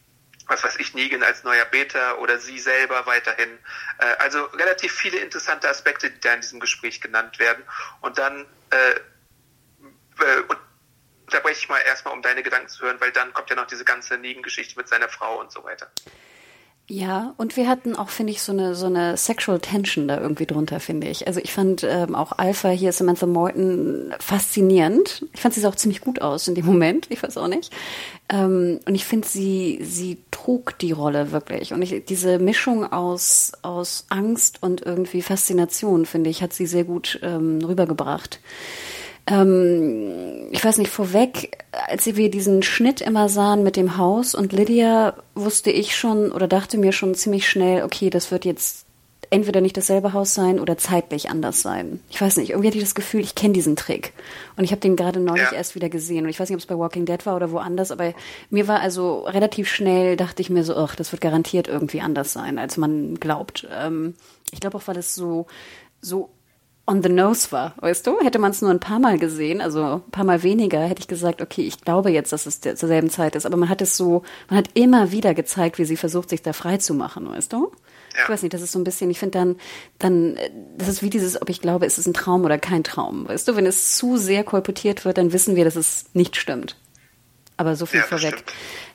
[0.48, 3.58] was weiß ich, Negan als neuer Beta oder sie selber weiterhin?
[4.00, 7.64] Äh, also relativ viele interessante Aspekte, die da in diesem Gespräch genannt werden.
[8.02, 8.92] Und dann äh,
[10.24, 10.44] äh,
[11.26, 13.86] unterbreche ich mal erstmal, um deine Gedanken zu hören, weil dann kommt ja noch diese
[13.86, 15.90] ganze Negan-Geschichte mit seiner Frau und so weiter.
[16.94, 20.46] Ja, und wir hatten auch, finde ich, so eine, so eine Sexual Tension da irgendwie
[20.46, 21.26] drunter, finde ich.
[21.26, 25.26] Also ich fand ähm, auch Alpha hier, Samantha Morton, faszinierend.
[25.32, 27.72] Ich fand sie sah auch ziemlich gut aus in dem Moment, ich weiß auch nicht.
[28.28, 31.72] Ähm, und ich finde, sie, sie trug die Rolle wirklich.
[31.72, 36.84] Und ich, diese Mischung aus, aus Angst und irgendwie Faszination, finde ich, hat sie sehr
[36.84, 38.42] gut ähm, rübergebracht
[39.28, 44.54] ähm, ich weiß nicht, vorweg, als wir diesen Schnitt immer sahen mit dem Haus und
[44.54, 48.86] Lydia, wusste ich schon oder dachte mir schon ziemlich schnell, okay, das wird jetzt
[49.32, 52.02] entweder nicht dasselbe Haus sein oder zeitlich anders sein.
[52.10, 54.12] Ich weiß nicht, irgendwie hatte ich das Gefühl, ich kenne diesen Trick.
[54.58, 55.54] Und ich habe den gerade neulich ja.
[55.54, 56.26] erst wieder gesehen.
[56.26, 58.14] Und ich weiß nicht, ob es bei Walking Dead war oder woanders, aber
[58.50, 62.34] mir war also relativ schnell, dachte ich mir so, ach, das wird garantiert irgendwie anders
[62.34, 63.66] sein, als man glaubt.
[63.74, 64.16] Ähm,
[64.52, 65.48] ich glaube auch, weil es so,
[66.02, 66.30] so
[66.92, 68.20] on the nose war, weißt du?
[68.20, 71.08] Hätte man es nur ein paar Mal gesehen, also ein paar Mal weniger, hätte ich
[71.08, 73.46] gesagt, okay, ich glaube jetzt, dass es der, zur selben Zeit ist.
[73.46, 76.54] Aber man hat es so, man hat immer wieder gezeigt, wie sie versucht, sich da
[76.54, 77.72] frei zu machen, weißt du?
[78.14, 78.24] Ja.
[78.24, 79.56] Ich weiß nicht, das ist so ein bisschen, ich finde dann,
[79.98, 80.38] dann,
[80.78, 83.48] das ist wie dieses, ob ich glaube, ist es ein Traum oder kein Traum, weißt
[83.48, 83.56] du?
[83.56, 86.76] Wenn es zu sehr kolportiert wird, dann wissen wir, dass es nicht stimmt.
[87.62, 88.44] Aber so viel ja, vorweg.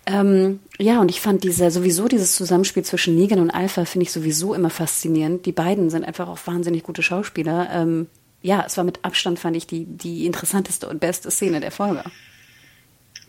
[0.07, 4.11] Ähm, ja, und ich fand dieser, sowieso dieses Zusammenspiel zwischen Negan und Alpha finde ich
[4.11, 5.47] sowieso immer faszinierend.
[5.47, 7.69] Die beiden sind einfach auch wahnsinnig gute Schauspieler.
[7.71, 8.09] Ähm,
[8.43, 12.03] ja, es war mit Abstand, fand ich, die, die interessanteste und beste Szene der Folge.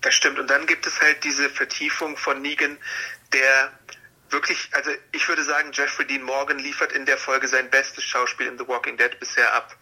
[0.01, 0.39] Das stimmt.
[0.39, 2.75] Und dann gibt es halt diese Vertiefung von Negan,
[3.31, 3.71] der
[4.31, 8.47] wirklich, also ich würde sagen, Jeffrey Dean Morgan liefert in der Folge sein bestes Schauspiel
[8.47, 9.77] in The Walking Dead bisher ab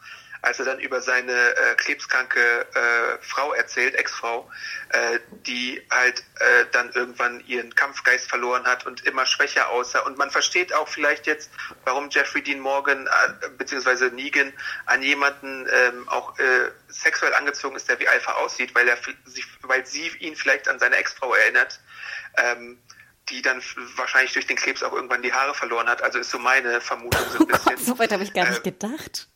[0.46, 4.50] als er dann über seine äh, krebskranke äh, Frau erzählt, Ex-Frau,
[4.90, 10.00] äh, die halt äh, dann irgendwann ihren Kampfgeist verloren hat und immer schwächer aussah.
[10.02, 11.50] Und man versteht auch vielleicht jetzt,
[11.84, 14.12] warum Jeffrey Dean Morgan äh, bzw.
[14.12, 14.54] Negan
[14.86, 19.46] an jemanden ähm, auch äh, sexuell angezogen ist, der wie Alpha aussieht, weil er sich,
[19.64, 21.80] weil sie ihn vielleicht an seine Ex-Frau erinnert.
[22.38, 22.80] Ähm,
[23.30, 23.60] die dann
[23.96, 26.04] wahrscheinlich durch den Krebs auch irgendwann die Haare verloren hat.
[26.04, 27.78] Also ist so meine Vermutung so ein bisschen.
[27.84, 29.28] so weit habe ich gar nicht äh, gedacht.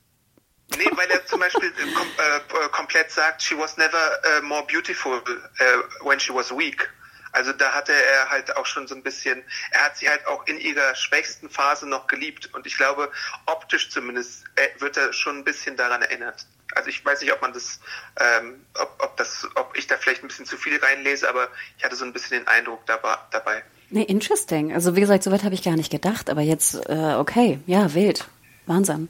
[0.77, 4.65] Nee, weil er zum Beispiel äh, kom äh, komplett sagt, she was never uh, more
[4.67, 6.89] beautiful uh, when she was weak.
[7.31, 10.45] Also da hatte er halt auch schon so ein bisschen, er hat sie halt auch
[10.47, 13.11] in ihrer schwächsten Phase noch geliebt und ich glaube,
[13.45, 16.47] optisch zumindest äh, wird er schon ein bisschen daran erinnert.
[16.75, 17.79] Also ich weiß nicht, ob man das,
[18.19, 21.47] ähm, ob, ob das, ob ich da vielleicht ein bisschen zu viel reinlese, aber
[21.77, 23.63] ich hatte so ein bisschen den Eindruck dabei.
[23.91, 24.73] Nee, interesting.
[24.73, 28.27] Also wie gesagt, soweit habe ich gar nicht gedacht, aber jetzt, äh, okay, ja, wild.
[28.67, 29.09] Wahnsinn.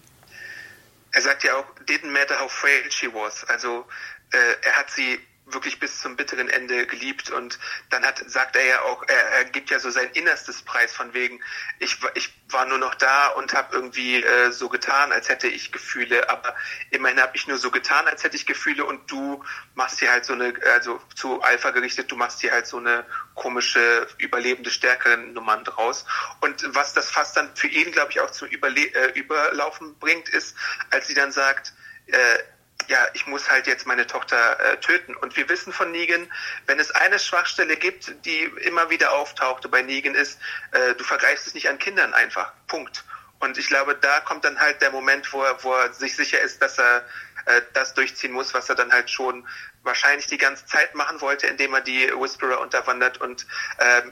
[1.12, 3.44] Er sagt ja auch, didn't matter how frail she was.
[3.46, 3.88] Also
[4.32, 5.20] äh, er hat sie
[5.54, 7.32] wirklich bis zum bitteren Ende geliebt.
[7.32, 10.94] Und dann hat, sagt er ja auch, er, er gibt ja so sein innerstes Preis
[10.94, 11.42] von wegen,
[11.80, 15.72] ich, ich war nur noch da und habe irgendwie äh, so getan, als hätte ich
[15.72, 16.56] Gefühle, aber
[16.90, 18.86] immerhin habe ich nur so getan, als hätte ich Gefühle.
[18.86, 19.44] Und du
[19.76, 23.06] machst hier halt so eine, also zu Alpha gerichtet, du machst hier halt so eine
[23.36, 26.06] komische, überlebende, stärkere Nummern draus.
[26.42, 30.30] Und was das fast dann für ihn, glaube ich, auch zum Überle äh, Überlaufen bringt,
[30.30, 30.56] ist,
[30.92, 31.74] als sie dann sagt,
[32.08, 32.40] äh,
[32.88, 35.16] ja, ich muss halt jetzt meine Tochter äh, töten.
[35.16, 36.32] Und wir wissen von Negan,
[36.66, 40.40] wenn es eine Schwachstelle gibt, die immer wieder auftauchte bei Negan, ist,
[40.72, 42.52] äh, du vergreifst es nicht an Kindern einfach.
[42.68, 43.04] Punkt.
[43.40, 46.40] Und ich glaube, da kommt dann halt der Moment, wo er, wo er sich sicher
[46.42, 47.06] ist, dass er
[47.46, 49.48] äh, das durchziehen muss, was er dann halt schon
[49.84, 53.48] wahrscheinlich die ganze Zeit machen wollte, indem er die Whisperer unterwandert und
[53.80, 54.12] ähm,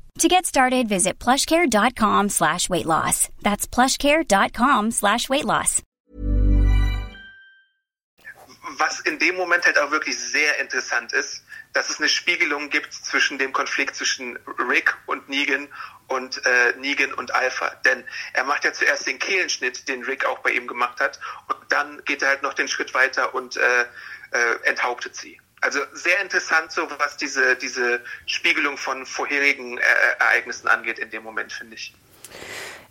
[0.19, 3.29] To get started, visit plushcare.com slash weight loss.
[3.41, 5.81] That's plushcare.com slash weight loss.
[8.77, 11.43] Was in dem Moment halt auch wirklich sehr interessant ist,
[11.73, 14.37] dass es eine Spiegelung gibt zwischen dem Konflikt zwischen
[14.69, 15.67] Rick und Negan
[16.07, 17.69] und äh, Negan und Alpha.
[17.85, 18.03] Denn
[18.33, 22.03] er macht ja zuerst den Kehlenschnitt, den Rick auch bei ihm gemacht hat, und dann
[22.05, 23.87] geht er halt noch den Schritt weiter und äh, äh,
[24.63, 25.40] enthauptet sie.
[25.61, 29.81] Also sehr interessant, so was diese, diese Spiegelung von vorherigen äh,
[30.19, 31.93] Ereignissen angeht in dem Moment, finde ich.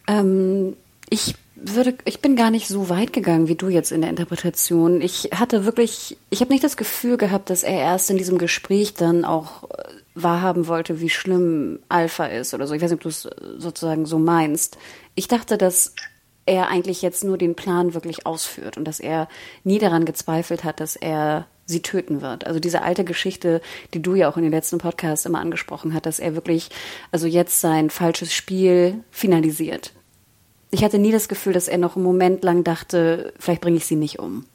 [0.06, 0.76] Ähm,
[1.08, 5.00] ich würde, ich bin gar nicht so weit gegangen wie du jetzt in der Interpretation.
[5.00, 8.94] Ich hatte wirklich, ich habe nicht das Gefühl gehabt, dass er erst in diesem Gespräch
[8.94, 12.74] dann auch äh, wahrhaben wollte, wie schlimm Alpha ist oder so.
[12.74, 14.78] Ich weiß nicht, ob du es sozusagen so meinst.
[15.16, 15.94] Ich dachte, dass
[16.46, 19.28] er eigentlich jetzt nur den Plan wirklich ausführt und dass er
[19.64, 22.46] nie daran gezweifelt hat, dass er sie töten wird.
[22.46, 23.60] Also diese alte Geschichte,
[23.94, 26.70] die du ja auch in den letzten Podcasts immer angesprochen hast, dass er wirklich,
[27.10, 29.92] also jetzt sein falsches Spiel finalisiert.
[30.70, 33.86] Ich hatte nie das Gefühl, dass er noch einen Moment lang dachte, vielleicht bringe ich
[33.86, 34.46] sie nicht um.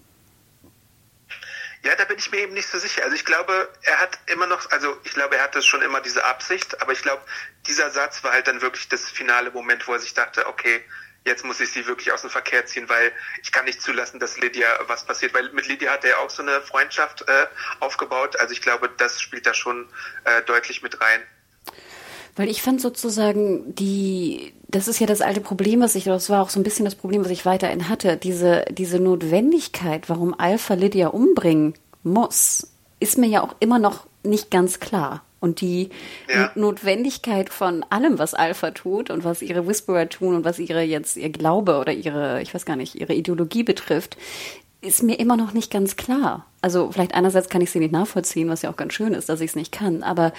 [1.84, 3.04] Ja, da bin ich mir eben nicht so sicher.
[3.04, 6.26] Also ich glaube, er hat immer noch, also ich glaube, er hatte schon immer diese
[6.26, 7.22] Absicht, aber ich glaube,
[7.68, 10.82] dieser Satz war halt dann wirklich das finale Moment, wo er sich dachte, okay,
[11.26, 13.12] jetzt muss ich sie wirklich aus dem Verkehr ziehen, weil
[13.42, 15.34] ich kann nicht zulassen, dass Lydia was passiert.
[15.34, 17.48] Weil mit Lydia hat er ja auch so eine Freundschaft äh,
[17.80, 18.40] aufgebaut.
[18.40, 19.88] Also ich glaube, das spielt da schon
[20.24, 21.22] äh, deutlich mit rein.
[22.36, 26.42] Weil ich fand sozusagen die, das ist ja das alte Problem, was ich, das war
[26.42, 30.74] auch so ein bisschen das Problem, was ich weiterhin hatte, diese, diese Notwendigkeit, warum Alpha
[30.74, 32.68] Lydia umbringen muss,
[33.00, 35.24] ist mir ja auch immer noch nicht ganz klar.
[35.46, 35.90] Und die
[36.28, 36.52] ja.
[36.56, 41.18] Notwendigkeit von allem, was Alpha tut und was ihre Whisperer tun und was ihre jetzt
[41.18, 44.18] ihr Glaube oder ihre, ich weiß gar nicht, ihre Ideologie betrifft,
[44.82, 46.48] ist mir immer noch nicht ganz klar.
[46.62, 49.40] Also vielleicht einerseits kann ich sie nicht nachvollziehen, was ja auch ganz schön ist, dass
[49.40, 50.34] ich es nicht kann, aber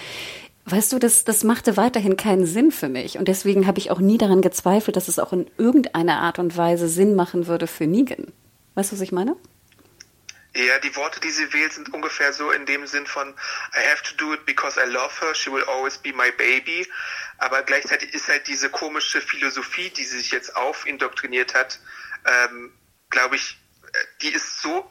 [0.69, 3.17] Weißt du, das, das machte weiterhin keinen Sinn für mich.
[3.17, 6.57] Und deswegen habe ich auch nie daran gezweifelt, dass es auch in irgendeiner Art und
[6.57, 8.33] Weise Sinn machen würde für Negan.
[8.75, 9.37] Weißt du, was ich meine?
[10.57, 13.29] Ja, die Worte, die sie wählt, sind ungefähr so in dem Sinn von
[13.75, 16.87] I have to do it because I love her, she will always be my baby.
[17.37, 21.79] Aber gleichzeitig ist halt diese komische Philosophie, die sie sich jetzt aufindoktriniert hat,
[22.25, 22.73] ähm,
[23.11, 23.59] glaube ich,
[24.21, 24.89] die ist so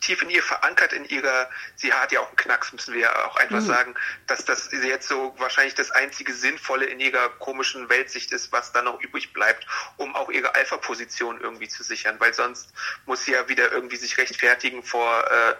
[0.00, 3.26] tief in ihr verankert in ihrer, sie hat ja auch einen Knacks, müssen wir ja
[3.26, 3.66] auch einfach mhm.
[3.66, 3.94] sagen,
[4.26, 8.82] dass das jetzt so wahrscheinlich das einzige Sinnvolle in ihrer komischen Weltsicht ist, was da
[8.82, 12.72] noch übrig bleibt, um auch ihre Alpha-Position irgendwie zu sichern, weil sonst
[13.06, 15.54] muss sie ja wieder irgendwie sich rechtfertigen vor äh,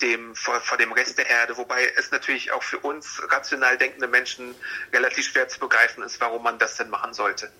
[0.00, 4.08] dem, vor, vor dem Rest der Erde, wobei es natürlich auch für uns rational denkende
[4.08, 4.54] Menschen
[4.92, 7.50] relativ schwer zu begreifen ist, warum man das denn machen sollte.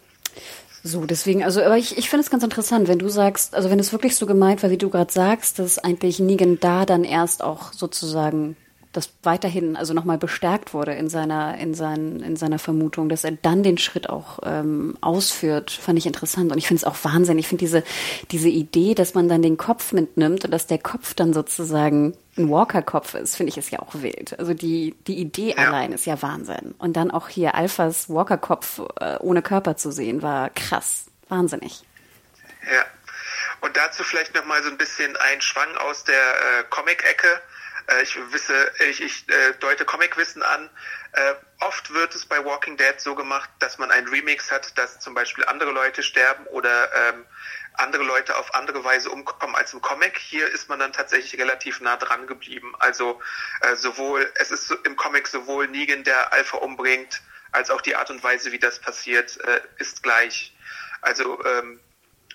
[0.83, 3.79] So, deswegen, also, aber ich, ich finde es ganz interessant, wenn du sagst, also wenn
[3.79, 7.45] es wirklich so gemeint war, wie du gerade sagst, dass eigentlich Negan da dann erst
[7.45, 8.57] auch sozusagen
[8.93, 13.33] das weiterhin also nochmal bestärkt wurde in seiner in seinen in seiner Vermutung, dass er
[13.33, 17.39] dann den Schritt auch ähm, ausführt, fand ich interessant und ich finde es auch Wahnsinn.
[17.39, 17.85] Ich finde diese
[18.33, 22.51] diese Idee, dass man dann den Kopf mitnimmt und dass der Kopf dann sozusagen ein
[22.51, 24.37] Walker-Kopf ist, finde ich ist ja auch wild.
[24.41, 25.69] Also die die Idee ja.
[25.69, 30.23] allein ist ja Wahnsinn und dann auch hier Alphas Walker-Kopf äh, ohne Körper zu sehen
[30.23, 31.83] war krass, wahnsinnig.
[32.65, 32.85] Ja.
[33.61, 37.41] Und dazu vielleicht noch mal so ein bisschen ein Schwang aus der äh, Comic-Ecke
[37.91, 40.71] Äh, ich wisse, ich, ich äh, deute Comicwissen an.
[41.13, 45.01] Äh, oft wird es bei Walking Dead so gemacht, dass man einen Remix hat, dass
[45.01, 47.27] zum Beispiel andere Leute sterben oder ähm,
[47.75, 50.19] andere Leute auf andere Weise umkommen als im Comic.
[50.19, 52.75] Hier ist man dann tatsächlich relativ nah dran geblieben.
[52.79, 53.21] Also
[53.63, 57.23] äh, sowohl, es ist im Comic sowohl Negan, der Alpha umbringt,
[57.53, 60.55] als auch die Art und Weise, wie das passiert, äh, ist gleich.
[61.01, 61.81] Also ähm,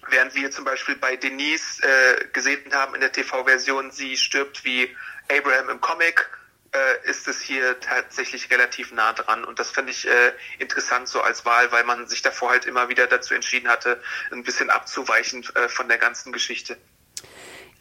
[0.10, 4.95] während wir zum Beispiel bei Denise äh, gesehen haben in der TV-Version, sie stirbt wie
[5.30, 6.30] Abraham im Comic,
[6.76, 9.45] äh, ist es hier tatsächlich relativ nah dran.
[9.45, 12.89] Und das finde ich äh, interessant so als Wahl, weil man sich davor halt immer
[12.89, 14.01] wieder dazu entschieden hatte,
[14.32, 16.78] ein bisschen abzuweichen äh, von der ganzen Geschichte.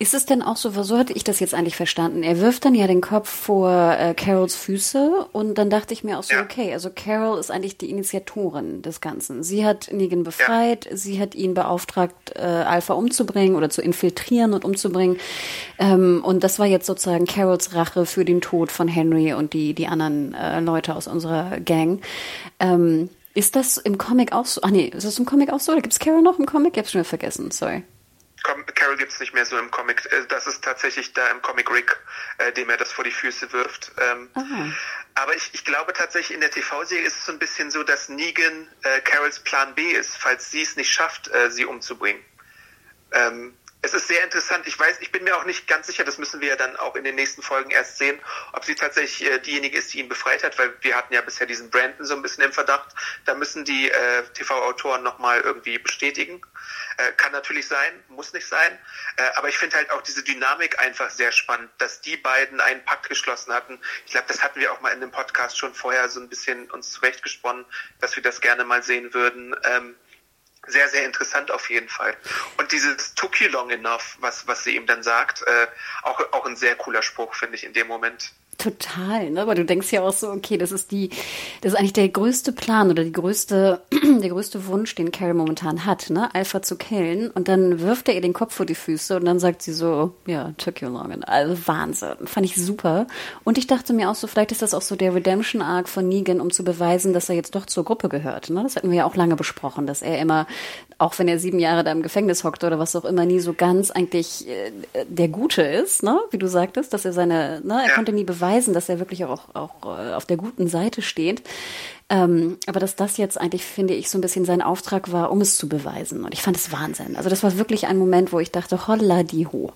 [0.00, 2.24] Ist es denn auch so, so hatte ich das jetzt eigentlich verstanden?
[2.24, 6.18] Er wirft dann ja den Kopf vor äh, Carols Füße und dann dachte ich mir
[6.18, 6.42] auch so, ja.
[6.42, 9.44] okay, also Carol ist eigentlich die Initiatorin des Ganzen.
[9.44, 10.96] Sie hat Negan befreit, ja.
[10.96, 15.16] sie hat ihn beauftragt, äh, Alpha umzubringen oder zu infiltrieren und umzubringen.
[15.78, 19.74] Ähm, und das war jetzt sozusagen Carols Rache für den Tod von Henry und die,
[19.74, 22.00] die anderen äh, Leute aus unserer Gang.
[22.58, 24.60] Ähm, ist das im Comic auch so?
[24.62, 25.70] Ah nee, ist das im Comic auch so?
[25.70, 26.72] Oder gibt es Carol noch im Comic?
[26.72, 27.84] Ich hab's schon wieder vergessen, sorry.
[28.44, 30.06] Carol gibt es nicht mehr so im Comic.
[30.12, 31.98] Äh, das ist tatsächlich da im Comic Rick,
[32.38, 33.92] äh, dem er das vor die Füße wirft.
[33.98, 34.30] Ähm,
[35.14, 38.08] aber ich, ich glaube tatsächlich in der TV-Serie ist es so ein bisschen so, dass
[38.08, 42.22] Negan äh, Carols Plan B ist, falls sie es nicht schafft, äh, sie umzubringen.
[43.12, 44.66] Ähm, es ist sehr interessant.
[44.66, 46.96] Ich weiß, ich bin mir auch nicht ganz sicher, das müssen wir ja dann auch
[46.96, 48.18] in den nächsten Folgen erst sehen,
[48.52, 51.46] ob sie tatsächlich äh, diejenige ist, die ihn befreit hat, weil wir hatten ja bisher
[51.46, 52.88] diesen Brandon so ein bisschen im Verdacht.
[53.26, 56.40] Da müssen die äh, TV-Autoren nochmal irgendwie bestätigen.
[56.96, 58.78] Äh, kann natürlich sein, muss nicht sein.
[59.16, 62.84] Äh, aber ich finde halt auch diese Dynamik einfach sehr spannend, dass die beiden einen
[62.86, 63.78] Pakt geschlossen hatten.
[64.06, 66.70] Ich glaube, das hatten wir auch mal in dem Podcast schon vorher so ein bisschen
[66.70, 67.66] uns zurechtgesponnen,
[68.00, 69.54] dass wir das gerne mal sehen würden.
[69.64, 69.94] Ähm,
[70.66, 72.16] sehr, sehr interessant auf jeden Fall.
[72.56, 75.66] Und dieses took you long enough, was, was sie ihm dann sagt, äh,
[76.02, 78.32] auch, auch ein sehr cooler Spruch, finde ich, in dem Moment.
[78.58, 79.42] Total, ne?
[79.42, 81.10] Aber du denkst ja auch so, okay, das ist die,
[81.60, 83.82] das ist eigentlich der größte Plan oder die größte,
[84.22, 86.34] der größte Wunsch, den Carrie momentan hat, ne?
[86.34, 87.30] Alpha zu killen.
[87.30, 90.14] Und dann wirft er ihr den Kopf vor die Füße und dann sagt sie so,
[90.26, 91.22] ja, took you long.
[91.24, 92.26] Also Wahnsinn.
[92.26, 93.06] Fand ich super.
[93.42, 96.08] Und ich dachte mir auch so, vielleicht ist das auch so der Redemption Arc von
[96.08, 98.62] Negan, um zu beweisen, dass er jetzt doch zur Gruppe gehört, ne?
[98.62, 100.46] Das hatten wir ja auch lange besprochen, dass er immer,
[100.98, 103.52] auch wenn er sieben Jahre da im Gefängnis hockt oder was auch immer, nie so
[103.52, 104.72] ganz eigentlich äh,
[105.08, 106.20] der Gute ist, ne?
[106.30, 107.80] Wie du sagtest, dass er seine, ne?
[107.82, 107.94] Er ja.
[107.94, 111.42] konnte nie beweisen, dass er wirklich auch, auch äh, auf der guten Seite steht.
[112.10, 115.40] Ähm, aber dass das jetzt eigentlich, finde ich, so ein bisschen sein Auftrag war, um
[115.40, 116.24] es zu beweisen.
[116.24, 117.16] Und ich fand es Wahnsinn.
[117.16, 119.72] Also das war wirklich ein Moment, wo ich dachte, holla die ho.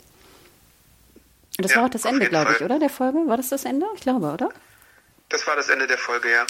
[1.56, 2.78] Und das ja, war auch das Ende, glaube ich, oder?
[2.78, 3.18] Der Folge?
[3.26, 3.86] War das das Ende?
[3.94, 4.50] Ich glaube, oder?
[5.28, 6.46] Das war das Ende der Folge, ja.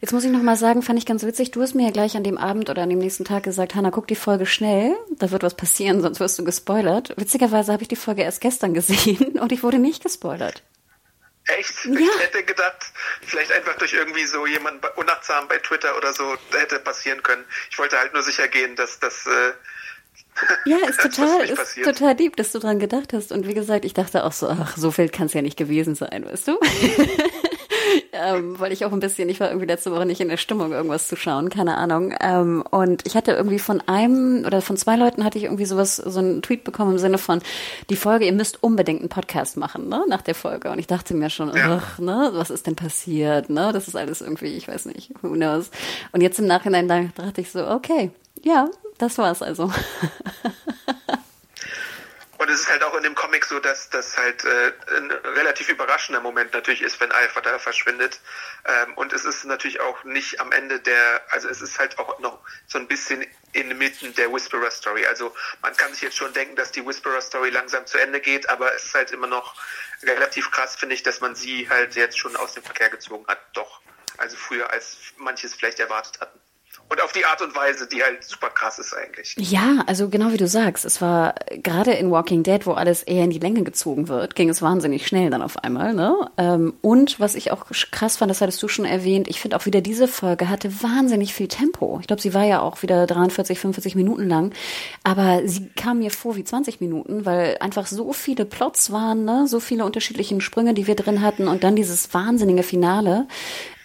[0.00, 1.52] Jetzt muss ich noch mal sagen, fand ich ganz witzig.
[1.52, 3.90] Du hast mir ja gleich an dem Abend oder an dem nächsten Tag gesagt, Hanna,
[3.90, 4.94] guck die Folge schnell.
[5.10, 7.14] Da wird was passieren, sonst wirst du gespoilert.
[7.16, 10.62] Witzigerweise habe ich die Folge erst gestern gesehen und ich wurde nicht gespoilert.
[11.46, 11.84] Echt?
[11.84, 12.00] Ja.
[12.00, 12.92] Ich hätte gedacht,
[13.22, 17.44] vielleicht einfach durch irgendwie so jemand unachtsam bei Twitter oder so hätte passieren können.
[17.70, 19.52] Ich wollte halt nur sicher gehen, dass das äh,
[20.66, 23.32] ja, ist total, ist total lieb, dass du dran gedacht hast.
[23.32, 25.94] Und wie gesagt, ich dachte auch so, ach, so viel kann es ja nicht gewesen
[25.94, 26.58] sein, weißt du?
[28.12, 30.72] Ähm, weil ich auch ein bisschen, ich war irgendwie letzte Woche nicht in der Stimmung,
[30.72, 32.14] irgendwas zu schauen, keine Ahnung.
[32.20, 35.96] Ähm, und ich hatte irgendwie von einem oder von zwei Leuten hatte ich irgendwie sowas,
[35.96, 37.40] so einen Tweet bekommen im Sinne von,
[37.90, 40.70] die Folge, ihr müsst unbedingt einen Podcast machen, ne, nach der Folge.
[40.70, 41.80] Und ich dachte mir schon, ja.
[41.80, 45.30] ach, ne, was ist denn passiert, ne, das ist alles irgendwie, ich weiß nicht, who
[45.30, 45.70] knows.
[46.12, 48.10] Und jetzt im Nachhinein dachte ich so, okay,
[48.42, 48.68] ja,
[48.98, 49.70] das war's also.
[52.38, 55.68] Und es ist halt auch in dem Comic so, dass das halt äh, ein relativ
[55.68, 58.20] überraschender Moment natürlich ist, wenn Alpha da verschwindet.
[58.64, 62.18] Ähm, und es ist natürlich auch nicht am Ende der, also es ist halt auch
[62.18, 65.06] noch so ein bisschen inmitten der Whisperer Story.
[65.06, 68.48] Also man kann sich jetzt schon denken, dass die Whisperer Story langsam zu Ende geht,
[68.50, 69.54] aber es ist halt immer noch
[70.02, 73.38] relativ krass, finde ich, dass man sie halt jetzt schon aus dem Verkehr gezogen hat.
[73.54, 73.80] Doch.
[74.18, 76.40] Also früher, als manches vielleicht erwartet hatten.
[76.88, 79.34] Und auf die Art und Weise, die halt super krass ist eigentlich.
[79.38, 83.24] Ja, also genau wie du sagst, es war gerade in Walking Dead, wo alles eher
[83.24, 85.94] in die Länge gezogen wird, ging es wahnsinnig schnell dann auf einmal.
[85.94, 86.30] Ne?
[86.36, 89.66] Ähm, und was ich auch krass fand, das hattest du schon erwähnt, ich finde auch
[89.66, 91.98] wieder diese Folge hatte wahnsinnig viel Tempo.
[92.00, 94.52] Ich glaube, sie war ja auch wieder 43, 45 Minuten lang,
[95.02, 99.46] aber sie kam mir vor wie 20 Minuten, weil einfach so viele Plots waren, ne?
[99.48, 103.26] so viele unterschiedliche Sprünge, die wir drin hatten und dann dieses wahnsinnige Finale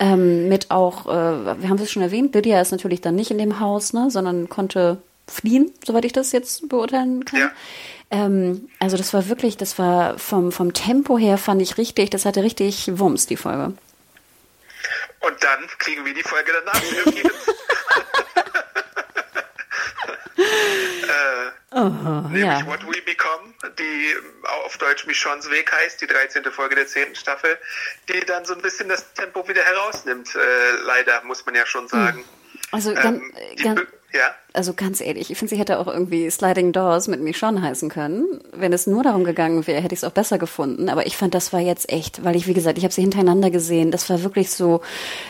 [0.02, 3.32] ähm, mit auch, äh, wir haben es schon erwähnt, Lydia ist natürlich natürlich dann nicht
[3.32, 7.40] in dem Haus, ne, sondern konnte fliehen, soweit ich das jetzt beurteilen kann.
[7.40, 7.52] Ja.
[8.12, 12.26] Ähm, also das war wirklich, das war vom, vom Tempo her fand ich richtig, das
[12.26, 13.74] hatte richtig Wumms, die Folge.
[15.22, 16.84] Und dann kriegen wir die Folge danach.
[20.38, 20.42] äh,
[21.74, 22.66] Oh, nämlich ja.
[22.66, 24.14] What We Become, die
[24.66, 26.44] auf Deutsch Michons Weg heißt, die 13.
[26.52, 27.16] Folge der 10.
[27.16, 27.58] Staffel,
[28.10, 31.88] die dann so ein bisschen das Tempo wieder herausnimmt, äh, leider, muss man ja schon
[31.88, 32.26] sagen.
[32.72, 33.32] Also, ganz, Ähm,
[33.64, 34.36] ganz, Be- ja.
[34.54, 38.42] also ganz ehrlich, ich finde, sie hätte auch irgendwie Sliding Doors mit Michonne heißen können.
[38.54, 40.90] Wenn es nur darum gegangen wäre, hätte ich es auch besser gefunden.
[40.90, 43.50] Aber ich fand, das war jetzt echt, weil ich, wie gesagt, ich habe sie hintereinander
[43.52, 43.92] gesehen.
[43.92, 44.82] Das war wirklich so,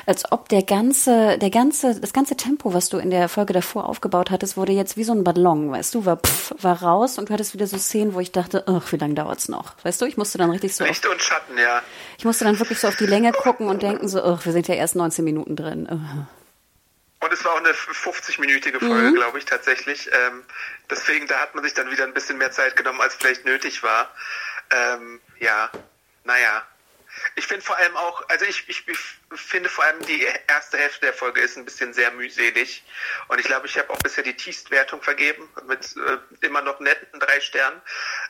[0.08, 3.88] als ob der ganze, der ganze, das ganze Tempo, was du in der Folge davor
[3.88, 7.30] aufgebaut hattest, wurde jetzt wie so ein Ballon, weißt du, war pff, war raus und
[7.30, 9.74] du hattest wieder so Szenen, wo ich dachte, ach, wie lange dauert's noch?
[9.84, 11.82] Weißt du, ich musste dann richtig so auf, Licht und Schatten, ja.
[12.18, 14.68] ich musste dann wirklich so auf die Länge gucken und denken so, ach, wir sind
[14.68, 15.88] ja erst 19 Minuten drin.
[15.92, 16.26] Ugh.
[17.22, 20.10] Und es war auch eine 50-minütige Folge, glaube ich, tatsächlich.
[20.12, 20.44] Ähm,
[20.90, 23.84] deswegen, da hat man sich dann wieder ein bisschen mehr Zeit genommen, als vielleicht nötig
[23.84, 24.14] war.
[24.72, 25.70] Ähm, ja,
[26.24, 26.66] naja.
[27.36, 29.00] Ich finde vor allem auch, also ich, ich, ich
[29.36, 32.84] finde vor allem die erste Hälfte der Folge ist ein bisschen sehr mühselig.
[33.28, 37.20] Und ich glaube, ich habe auch bisher die Tiefstwertung vergeben mit äh, immer noch netten
[37.20, 37.82] drei Sternen.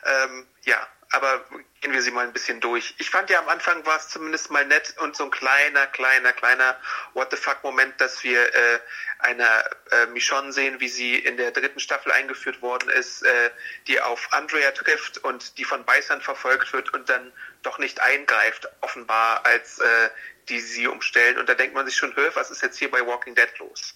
[0.04, 1.44] Ähm, ja, aber
[1.80, 2.94] gehen wir sie mal ein bisschen durch.
[2.98, 6.32] Ich fand ja am Anfang war es zumindest mal nett und so ein kleiner, kleiner,
[6.32, 6.76] kleiner
[7.14, 8.80] What the fuck Moment, dass wir äh,
[9.18, 9.44] eine
[9.90, 13.50] äh, Michonne sehen, wie sie in der dritten Staffel eingeführt worden ist, äh,
[13.88, 17.32] die auf Andrea trifft und die von Beißern verfolgt wird und dann
[17.62, 20.08] doch nicht eingreift, offenbar, als äh,
[20.48, 21.38] die sie umstellen.
[21.38, 23.94] Und da denkt man sich schon, hör, was ist jetzt hier bei Walking Dead los?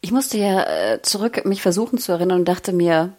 [0.00, 3.16] Ich musste ja äh, zurück mich versuchen zu erinnern und dachte mir,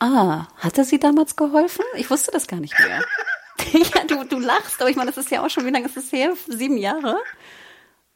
[0.00, 1.84] ah, hatte sie damals geholfen?
[1.96, 3.04] Ich wusste das gar nicht mehr.
[3.72, 5.96] ja, du, du lachst, aber ich meine, das ist ja auch schon, wie lange ist
[5.96, 6.34] es her?
[6.48, 7.18] Sieben Jahre?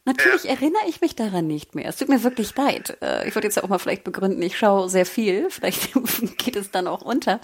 [0.04, 1.90] Natürlich erinnere ich mich daran nicht mehr.
[1.90, 2.96] Es tut mir wirklich leid.
[3.02, 5.50] Äh, Ich würde jetzt auch mal vielleicht begründen, ich schaue sehr viel.
[5.58, 5.92] Vielleicht
[6.38, 7.40] geht es dann auch unter.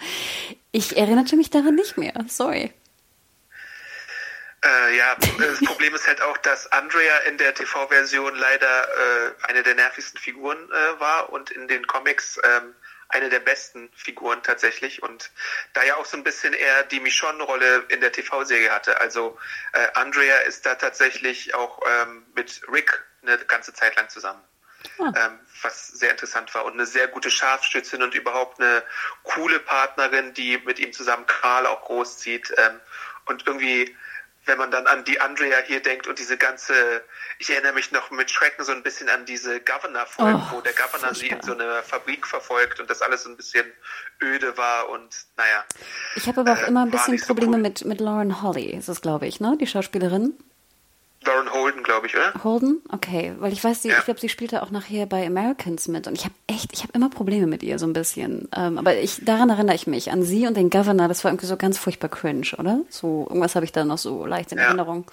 [0.72, 2.14] Ich erinnerte mich daran nicht mehr.
[2.26, 2.72] Sorry.
[4.64, 9.62] Äh, ja, das Problem ist halt auch, dass Andrea in der TV-Version leider äh, eine
[9.62, 12.74] der nervigsten Figuren äh, war und in den Comics ähm,
[13.08, 15.30] eine der besten Figuren tatsächlich und
[15.72, 19.00] da ja auch so ein bisschen eher die Michonne-Rolle in der TV-Serie hatte.
[19.00, 19.38] Also
[19.72, 24.42] äh, Andrea ist da tatsächlich auch ähm, mit Rick eine ganze Zeit lang zusammen.
[24.98, 28.82] Ähm, was sehr interessant war und eine sehr gute Scharfschützin und überhaupt eine
[29.22, 32.80] coole Partnerin, die mit ihm zusammen Karl auch großzieht ähm,
[33.24, 33.96] und irgendwie
[34.46, 36.74] wenn man dann an die Andrea hier denkt und diese ganze,
[37.38, 40.72] ich erinnere mich noch mit Schrecken so ein bisschen an diese Governor-Folge, Oh, wo der
[40.74, 43.66] Governor sie in so einer Fabrik verfolgt und das alles so ein bisschen
[44.22, 45.64] öde war und naja.
[46.16, 47.62] Ich habe aber auch Äh, immer ein bisschen nicht so Probleme cool.
[47.62, 48.70] mit, mit Lauren Holly.
[48.70, 49.56] Ist das, glaube ich, ne?
[49.60, 50.34] Die Schauspielerin.
[51.26, 52.32] Lauren Holden, glaube ich, oder?
[52.44, 52.82] Holden?
[52.90, 53.98] Okay, weil ich weiß, sie, Ja.
[53.98, 56.92] ich glaube, sie spielte auch nachher bei Americans mit und ich habe echt, ich habe
[56.92, 58.48] immer Probleme mit ihr so ein bisschen.
[58.56, 61.08] Ähm, aber ich, daran erinnere ich mich an sie und den Governor.
[61.08, 62.80] Das war irgendwie so ganz furchtbar cringe, oder?
[62.90, 64.64] So irgendwas habe ich da noch so leicht in Ja.
[64.64, 65.04] Erinnerung.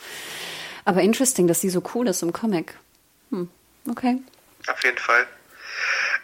[0.85, 2.75] Aber interesting, dass sie so cool ist im Comic.
[3.29, 3.49] Hm,
[3.89, 4.17] okay.
[4.67, 5.25] Auf jeden Fall.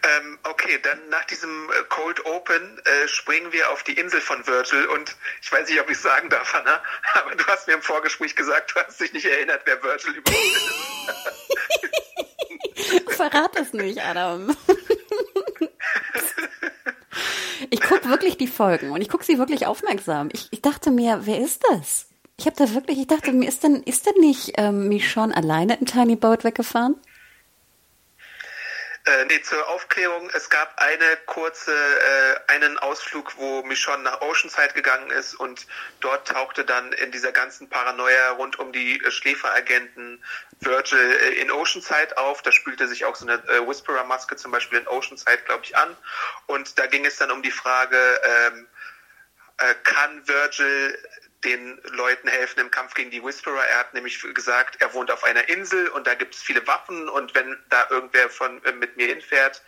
[0.04, 4.46] Ähm, okay, dann nach diesem äh, Cold Open äh, springen wir auf die Insel von
[4.46, 6.82] Virgil und ich weiß nicht, ob ich es sagen darf, Hannah,
[7.14, 10.42] aber du hast mir im Vorgespräch gesagt, du hast dich nicht erinnert, wer Virgil überhaupt
[12.78, 13.02] ist.
[13.16, 14.56] Verrat es nicht, Adam.
[17.70, 20.30] ich gucke wirklich die Folgen und ich gucke sie wirklich aufmerksam.
[20.32, 22.06] Ich, ich dachte mir, wer ist das?
[22.40, 25.80] Ich habe da wirklich, ich dachte mir, ist denn, ist denn nicht ähm, Michonne alleine
[25.80, 26.96] im Tiny Boat weggefahren?
[29.08, 34.74] Äh, nee, zur Aufklärung, es gab eine kurze, äh, einen Ausflug, wo Michonne nach Oceanside
[34.74, 35.66] gegangen ist und
[36.02, 40.22] dort tauchte dann in dieser ganzen Paranoia rund um die äh, Schläferagenten
[40.60, 42.42] Virgil äh, in Oceanside auf.
[42.42, 45.96] Da spülte sich auch so eine äh, Whisperer-Maske zum Beispiel in Oceanside, glaube ich, an.
[46.48, 48.68] Und da ging es dann um die Frage, ähm,
[49.60, 51.00] äh, kann Virgil
[51.44, 53.64] den Leuten helfen im Kampf gegen die Whisperer.
[53.68, 57.08] Er hat nämlich gesagt, er wohnt auf einer Insel und da gibt es viele Waffen
[57.10, 59.62] und wenn da irgendwer von äh, mit mir hinfährt,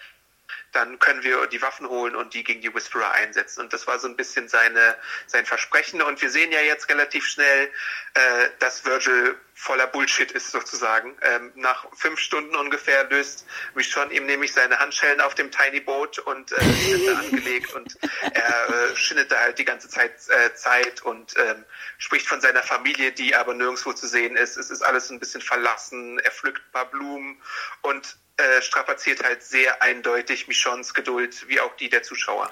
[0.71, 3.61] dann können wir die Waffen holen und die gegen die Whisperer einsetzen.
[3.61, 4.95] Und das war so ein bisschen seine,
[5.27, 6.01] sein Versprechen.
[6.01, 7.71] Und wir sehen ja jetzt relativ schnell,
[8.13, 11.17] äh, dass Virgil voller Bullshit ist sozusagen.
[11.21, 13.45] Ähm, nach fünf Stunden ungefähr löst
[13.75, 17.97] Michonne ihm nämlich seine Handschellen auf dem Tiny Boat und äh, sind da angelegt und
[18.33, 21.65] er äh, schindet da halt die ganze Zeit äh, Zeit und ähm,
[21.97, 24.55] spricht von seiner Familie, die aber nirgendwo zu sehen ist.
[24.55, 26.19] Es ist alles ein bisschen verlassen.
[26.19, 27.41] Er pflückt ein paar Blumen
[27.81, 32.49] und äh, strapaziert halt sehr eindeutig Michons Geduld, wie auch die der Zuschauer.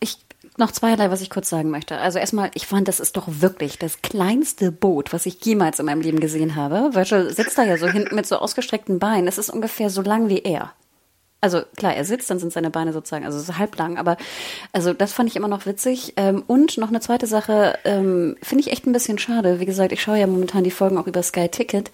[0.00, 0.18] Ich
[0.56, 1.98] noch zweierlei, was ich kurz sagen möchte.
[1.98, 5.86] Also erstmal, ich fand, das ist doch wirklich das kleinste Boot, was ich jemals in
[5.86, 6.94] meinem Leben gesehen habe.
[6.94, 9.26] Virgil sitzt da ja so hinten mit so ausgestreckten Beinen.
[9.26, 10.72] Es ist ungefähr so lang wie er.
[11.40, 14.16] Also klar, er sitzt, dann sind seine Beine sozusagen, also so halblang, aber
[14.72, 16.14] also das fand ich immer noch witzig.
[16.16, 19.60] Ähm, und noch eine zweite Sache, ähm, finde ich echt ein bisschen schade.
[19.60, 21.90] Wie gesagt, ich schaue ja momentan die Folgen auch über Sky Ticket.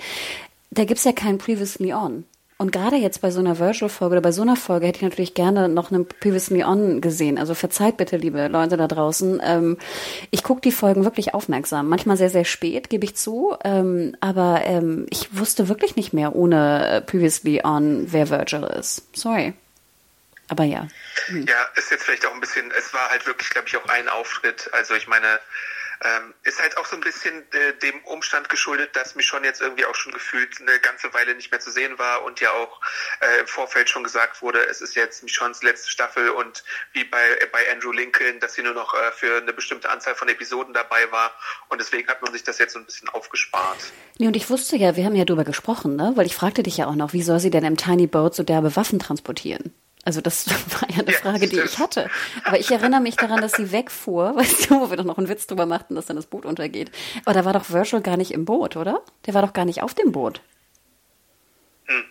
[0.71, 2.25] Da gibt's ja kein Previously On.
[2.57, 5.35] Und gerade jetzt bei so einer Virtual-Folge oder bei so einer Folge hätte ich natürlich
[5.35, 7.37] gerne noch eine Previously On gesehen.
[7.37, 9.43] Also verzeiht bitte, liebe Leute da draußen.
[9.45, 9.77] Ähm,
[10.31, 11.89] ich gucke die Folgen wirklich aufmerksam.
[11.89, 13.57] Manchmal sehr, sehr spät, gebe ich zu.
[13.65, 19.03] Ähm, aber ähm, ich wusste wirklich nicht mehr ohne äh, Previously On, wer Virgil ist.
[19.17, 19.55] Sorry.
[20.49, 20.87] Aber ja.
[21.27, 21.47] Hm.
[21.47, 24.09] Ja, ist jetzt vielleicht auch ein bisschen, es war halt wirklich, glaube ich, auch ein
[24.09, 24.71] Auftritt.
[24.73, 25.27] Also ich meine,
[26.05, 29.61] ähm, ist halt auch so ein bisschen äh, dem Umstand geschuldet, dass mich schon jetzt
[29.61, 32.81] irgendwie auch schon gefühlt eine ganze Weile nicht mehr zu sehen war und ja auch
[33.21, 37.23] äh, im Vorfeld schon gesagt wurde, es ist jetzt Michons letzte Staffel und wie bei,
[37.41, 40.75] äh, bei Andrew Lincoln, dass sie nur noch äh, für eine bestimmte Anzahl von Episoden
[40.75, 41.33] dabei war
[41.69, 43.79] und deswegen hat man sich das jetzt so ein bisschen aufgespart.
[44.19, 46.13] Nee, und ich wusste ja, wir haben ja drüber gesprochen, ne?
[46.17, 48.43] weil ich fragte dich ja auch noch, wie soll sie denn im Tiny Boat so
[48.43, 49.75] derbe Waffen transportieren?
[50.05, 50.49] Also das
[50.81, 52.11] war ja eine Frage, die ich hatte.
[52.45, 55.29] Aber ich erinnere mich daran, dass sie wegfuhr, weißt du, wo wir doch noch einen
[55.29, 56.91] Witz drüber machten, dass dann das Boot untergeht.
[57.25, 59.03] Aber da war doch Virtual gar nicht im Boot, oder?
[59.27, 60.41] Der war doch gar nicht auf dem Boot.
[61.87, 62.05] Hm.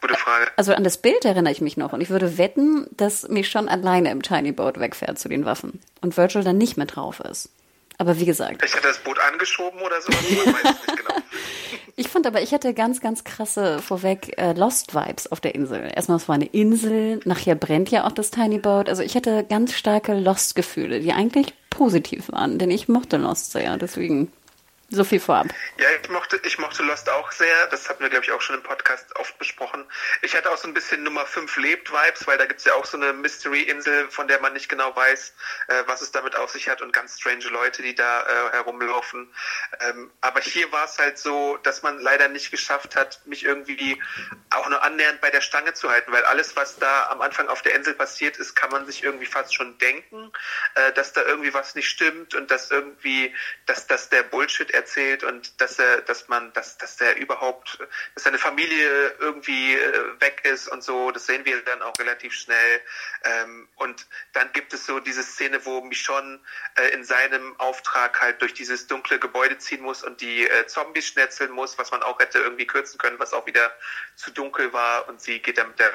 [0.00, 0.46] Gute Frage.
[0.56, 1.92] Also an das Bild erinnere ich mich noch.
[1.92, 5.80] Und ich würde wetten, dass mich schon alleine im Tiny Boat wegfährt zu den Waffen.
[6.00, 7.50] Und Virtual dann nicht mehr drauf ist.
[7.98, 8.62] Aber wie gesagt.
[8.64, 10.10] Ich hatte das Boot angeschoben oder so.
[10.10, 11.20] Man weiß es nicht genau.
[11.98, 15.90] Ich fand aber, ich hatte ganz, ganz krasse vorweg äh, Lost-Vibes auf der Insel.
[15.94, 18.90] Erstmal, es war eine Insel, nachher brennt ja auch das Tiny Boat.
[18.90, 23.78] Also ich hatte ganz starke Lost-Gefühle, die eigentlich positiv waren, denn ich mochte Lost sehr.
[23.78, 24.30] Deswegen
[24.88, 25.48] so viel vorab.
[25.78, 27.66] Ja, ich mochte, ich mochte Lost auch sehr.
[27.70, 29.84] Das hatten wir, glaube ich, auch schon im Podcast oft besprochen.
[30.22, 32.84] Ich hatte auch so ein bisschen Nummer 5 lebt-Vibes, weil da gibt es ja auch
[32.84, 35.34] so eine Mystery-Insel, von der man nicht genau weiß,
[35.68, 39.28] äh, was es damit auf sich hat und ganz strange Leute, die da äh, herumlaufen.
[39.80, 44.00] Ähm, aber hier war es halt so, dass man leider nicht geschafft hat, mich irgendwie
[44.50, 47.62] auch nur annähernd bei der Stange zu halten, weil alles, was da am Anfang auf
[47.62, 50.32] der Insel passiert ist, kann man sich irgendwie fast schon denken,
[50.76, 53.34] äh, dass da irgendwie was nicht stimmt und dass irgendwie,
[53.66, 57.78] dass, dass der Bullshit erzählt und dass er, dass man, dass, dass der überhaupt,
[58.14, 62.32] dass seine Familie irgendwie äh, weg ist und so, das sehen wir dann auch relativ
[62.32, 62.80] schnell.
[63.24, 66.38] Ähm, und dann gibt es so diese Szene, wo Michonne
[66.76, 71.08] äh, in seinem Auftrag halt durch dieses dunkle Gebäude ziehen muss und die äh, Zombies
[71.08, 73.72] schnetzeln muss, was man auch hätte irgendwie kürzen können, was auch wieder
[74.14, 75.92] zu dunkel war und sie geht dann mit der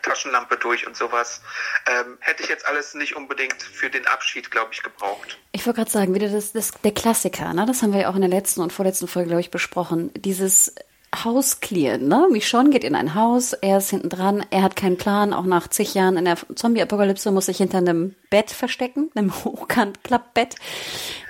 [0.00, 1.42] Taschenlampe durch und sowas.
[1.86, 5.38] Ähm, hätte ich jetzt alles nicht unbedingt für den Abschied, glaube ich, gebraucht.
[5.52, 7.66] Ich wollte gerade sagen, wieder das, das, der Klassiker, ne?
[7.66, 10.10] das haben wir ja auch in der letzten und vorletzten Folge, glaube ich, besprochen.
[10.14, 10.74] Dieses
[11.14, 12.26] Haus clearen, ne?
[12.30, 15.68] Michonne geht in ein Haus, er ist hinten dran, er hat keinen Plan, auch nach
[15.68, 20.56] zig Jahren in der Zombie-Apokalypse muss sich hinter einem Bett verstecken, einem Hochkant-Klappbett.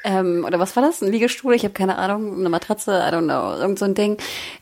[0.04, 1.02] Ähm, oder was war das?
[1.02, 1.54] Ein Liegestuhl?
[1.54, 4.18] Ich habe keine Ahnung, eine Matratze, I don't know, irgend so ein Ding.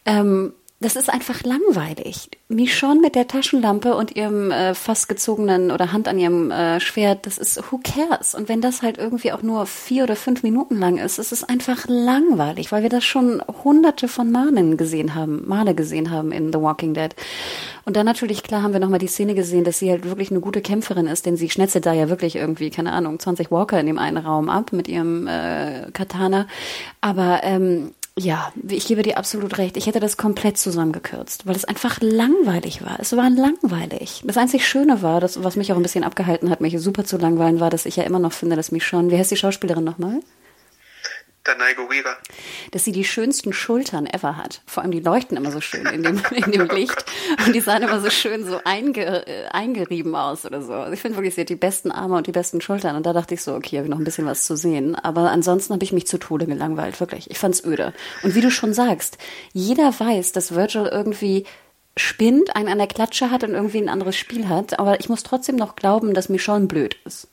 [0.07, 2.31] Ähm, das ist einfach langweilig.
[2.49, 7.27] Michonne mit der Taschenlampe und ihrem äh, fast gezogenen oder Hand an ihrem äh, Schwert,
[7.27, 8.35] das ist who cares?
[8.35, 11.45] Und wenn das halt irgendwie auch nur vier oder fünf Minuten lang ist, ist es
[11.45, 16.51] einfach langweilig, weil wir das schon hunderte von Malen gesehen haben, Male gesehen haben in
[16.51, 17.15] The Walking Dead.
[17.85, 20.41] Und dann natürlich, klar, haben wir nochmal die Szene gesehen, dass sie halt wirklich eine
[20.41, 23.87] gute Kämpferin ist, denn sie schnetzelt da ja wirklich irgendwie, keine Ahnung, 20 Walker in
[23.87, 26.47] dem einen Raum ab mit ihrem äh, Katana.
[27.03, 29.77] Aber ähm, ja, ich gebe dir absolut recht.
[29.77, 32.99] Ich hätte das komplett zusammengekürzt, weil es einfach langweilig war.
[33.01, 34.23] Es war langweilig.
[34.25, 37.17] Das einzig Schöne war, das, was mich auch ein bisschen abgehalten hat, mich super zu
[37.17, 39.85] langweilen, war, dass ich ja immer noch finde, dass mich schon, wie heißt die Schauspielerin
[39.85, 40.21] nochmal?
[41.45, 42.17] Danai Gurira.
[42.71, 44.61] Dass sie die schönsten Schultern ever hat.
[44.67, 47.05] Vor allem die leuchten immer so schön in dem, in dem Licht.
[47.47, 50.75] Und die sahen immer so schön so einge, äh, eingerieben aus oder so.
[50.75, 52.95] Also ich finde wirklich, sie hat die besten Arme und die besten Schultern.
[52.95, 54.95] Und da dachte ich so, okay, habe ich noch ein bisschen was zu sehen.
[54.97, 57.31] Aber ansonsten habe ich mich zu Tode gelangweilt, wirklich.
[57.31, 57.95] Ich fand's öde.
[58.23, 59.17] Und wie du schon sagst,
[59.55, 61.47] jeder weiß, dass Virgil irgendwie
[61.97, 64.79] spinnt, einen an der Klatsche hat und irgendwie ein anderes Spiel hat.
[64.79, 67.29] Aber ich muss trotzdem noch glauben, dass Michonne blöd ist.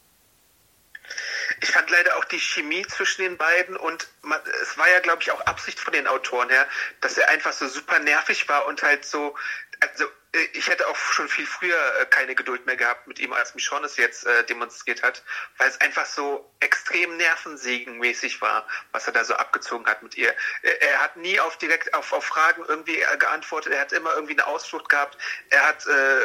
[1.61, 5.21] Ich fand leider auch die Chemie zwischen den beiden und man, es war ja, glaube
[5.21, 6.67] ich, auch Absicht von den Autoren her,
[7.01, 9.35] dass er einfach so super nervig war und halt so,
[9.79, 10.05] also
[10.53, 13.85] ich hätte auch schon viel früher äh, keine Geduld mehr gehabt mit ihm, als Michonne
[13.85, 15.23] es jetzt äh, demonstriert hat,
[15.57, 20.33] weil es einfach so extrem nervensägenmäßig war, was er da so abgezogen hat mit ihr.
[20.63, 24.13] Er, er hat nie auf direkt auf, auf Fragen irgendwie äh, geantwortet, er hat immer
[24.13, 25.17] irgendwie eine Ausflucht gehabt,
[25.49, 26.19] er hat äh,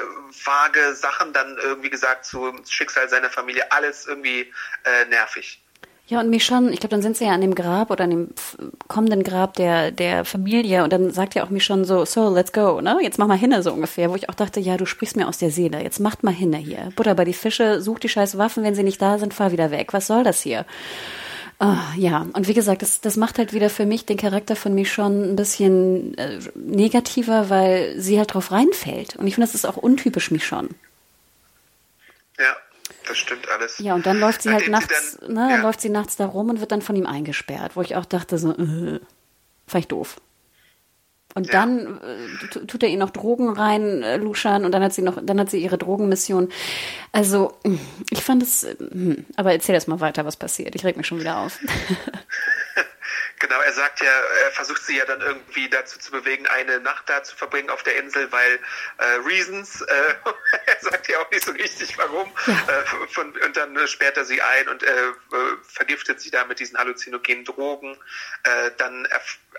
[0.44, 4.53] vage Sachen dann irgendwie gesagt zum Schicksal seiner Familie, alles irgendwie
[4.84, 5.62] äh, nervig.
[6.13, 8.29] Ja, und mich ich glaube, dann sind sie ja an dem Grab oder an dem
[8.87, 12.83] kommenden Grab der, der Familie und dann sagt ja auch mich so, so, let's go,
[12.83, 12.99] ne?
[13.01, 15.39] Jetzt mach mal hinne, so ungefähr, wo ich auch dachte, ja, du sprichst mir aus
[15.39, 16.91] der Seele, jetzt macht mal hinne hier.
[16.97, 19.71] Butter bei die Fische, such die scheiß Waffen, wenn sie nicht da sind, fahr wieder
[19.71, 19.95] weg.
[19.95, 20.67] Was soll das hier?
[21.59, 24.75] Oh, ja, und wie gesagt, das, das macht halt wieder für mich den Charakter von
[24.75, 24.93] mich
[25.31, 29.17] ein bisschen äh, negativer, weil sie halt drauf reinfällt.
[29.17, 30.69] Und ich finde, das ist auch untypisch mich.
[32.39, 32.55] Ja,
[33.07, 33.78] das stimmt alles.
[33.78, 35.62] Ja, und dann läuft sie halt Nachdem halt nachts, sie dann, ne, ja.
[35.62, 38.38] läuft sie nachts da rum und wird dann von ihm eingesperrt, wo ich auch dachte
[38.38, 39.00] so, äh,
[39.66, 40.16] vielleicht doof.
[41.34, 41.53] Und ja.
[41.53, 45.18] dann äh, tut er ihr noch Drogen rein, äh, luschern, und dann hat sie noch,
[45.22, 46.50] dann hat sie ihre Drogenmission.
[47.11, 47.57] Also,
[48.11, 50.74] ich fand es, hm, aber erzähl erst mal weiter, was passiert.
[50.74, 51.59] Ich reg mich schon wieder auf.
[53.43, 57.09] Genau, er sagt ja, er versucht sie ja dann irgendwie dazu zu bewegen, eine Nacht
[57.09, 58.61] da zu verbringen auf der Insel, weil
[58.99, 60.14] äh, Reasons, äh,
[60.66, 62.53] er sagt ja auch nicht so richtig warum, ja.
[62.53, 65.12] äh, von, und dann sperrt er sie ein und äh,
[65.64, 67.99] vergiftet sie da mit diesen halluzinogenen Drogen.
[68.45, 69.09] Äh, dann,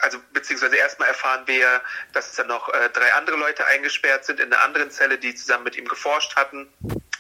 [0.02, 1.82] also beziehungsweise erstmal erfahren wir,
[2.14, 5.64] dass dann noch äh, drei andere Leute eingesperrt sind in einer anderen Zelle, die zusammen
[5.64, 6.68] mit ihm geforscht hatten.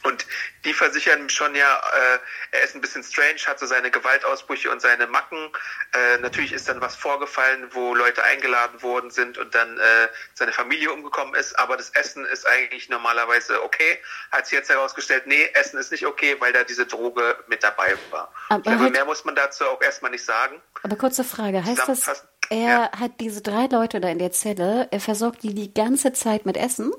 [0.03, 0.26] Und
[0.65, 2.19] die versichern schon ja, äh,
[2.51, 5.49] er ist ein bisschen strange, hat so seine Gewaltausbrüche und seine Macken.
[5.93, 10.51] Äh, natürlich ist dann was vorgefallen, wo Leute eingeladen worden sind und dann äh, seine
[10.51, 11.57] Familie umgekommen ist.
[11.57, 13.99] Aber das Essen ist eigentlich normalerweise okay.
[14.32, 17.95] Hat sich jetzt herausgestellt, nee, Essen ist nicht okay, weil da diese Droge mit dabei
[18.11, 18.34] war.
[18.49, 20.61] Aber glaube, mehr muss man dazu auch erstmal nicht sagen.
[20.84, 22.91] Aber kurze Frage, heißt das, er ja.
[23.00, 26.58] hat diese drei Leute da in der Zelle, er versorgt die die ganze Zeit mit
[26.58, 26.91] Essen?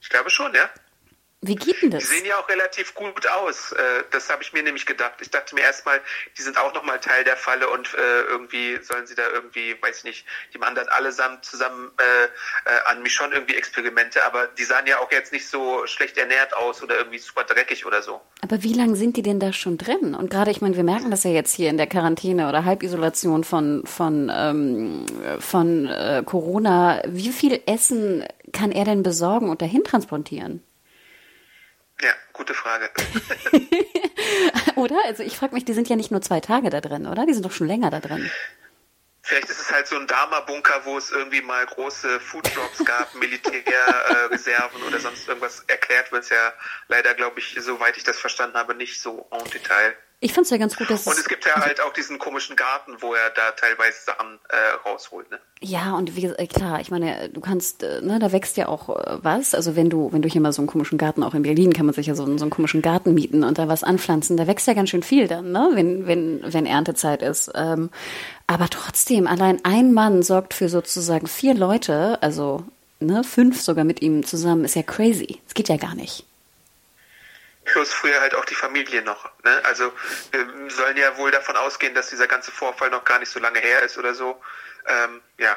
[0.00, 0.68] Ich glaube schon, ja.
[1.40, 2.02] Wie geht denn das?
[2.02, 3.70] Die sehen ja auch relativ gut aus.
[3.70, 5.14] Äh, das habe ich mir nämlich gedacht.
[5.20, 6.00] Ich dachte mir erstmal,
[6.36, 9.98] die sind auch nochmal Teil der Falle und äh, irgendwie sollen sie da irgendwie, weiß
[9.98, 14.64] ich nicht, die machen dann allesamt zusammen äh, an mich schon irgendwie Experimente, aber die
[14.64, 18.20] sahen ja auch jetzt nicht so schlecht ernährt aus oder irgendwie super dreckig oder so.
[18.42, 20.16] Aber wie lange sind die denn da schon drin?
[20.16, 23.44] Und gerade, ich meine, wir merken das ja jetzt hier in der Quarantäne oder Halbisolation
[23.44, 25.06] von, von, ähm,
[25.38, 27.00] von äh, Corona.
[27.06, 30.64] Wie viel Essen kann er denn besorgen und dahin transportieren?
[32.02, 32.90] Ja, gute Frage.
[34.76, 34.96] oder?
[35.04, 37.26] Also ich frage mich, die sind ja nicht nur zwei Tage da drin, oder?
[37.26, 38.30] Die sind doch schon länger da drin.
[39.22, 44.80] Vielleicht ist es halt so ein Dharma-Bunker, wo es irgendwie mal große Food-Drops gab, Militärreserven
[44.80, 45.64] äh, oder sonst irgendwas.
[45.66, 46.54] Erklärt wird es ja
[46.88, 49.94] leider, glaube ich, soweit ich das verstanden habe, nicht so en Detail.
[50.20, 52.56] Ich fand es ja ganz gut, dass Und es gibt ja halt auch diesen komischen
[52.56, 55.38] Garten, wo er da teilweise Sachen äh, rausholt, ne?
[55.60, 58.88] Ja, und wie gesagt, klar, ich meine, du kannst, äh, ne, da wächst ja auch
[58.88, 59.54] äh, was.
[59.54, 61.86] Also wenn du, wenn du hier mal so einen komischen Garten, auch in Berlin kann
[61.86, 64.66] man sich ja so, so einen komischen Garten mieten und da was anpflanzen, da wächst
[64.66, 67.52] ja ganz schön viel dann, ne, wenn, wenn, wenn Erntezeit ist.
[67.54, 67.90] Ähm,
[68.48, 72.64] aber trotzdem, allein ein Mann sorgt für sozusagen vier Leute, also
[72.98, 75.40] ne, fünf sogar mit ihm zusammen, ist ja crazy.
[75.46, 76.27] Es geht ja gar nicht
[77.68, 79.24] plus früher halt auch die Familie noch.
[79.44, 79.60] Ne?
[79.64, 79.92] Also
[80.32, 83.60] wir sollen ja wohl davon ausgehen, dass dieser ganze Vorfall noch gar nicht so lange
[83.60, 84.40] her ist oder so.
[84.88, 85.56] Ähm, ja,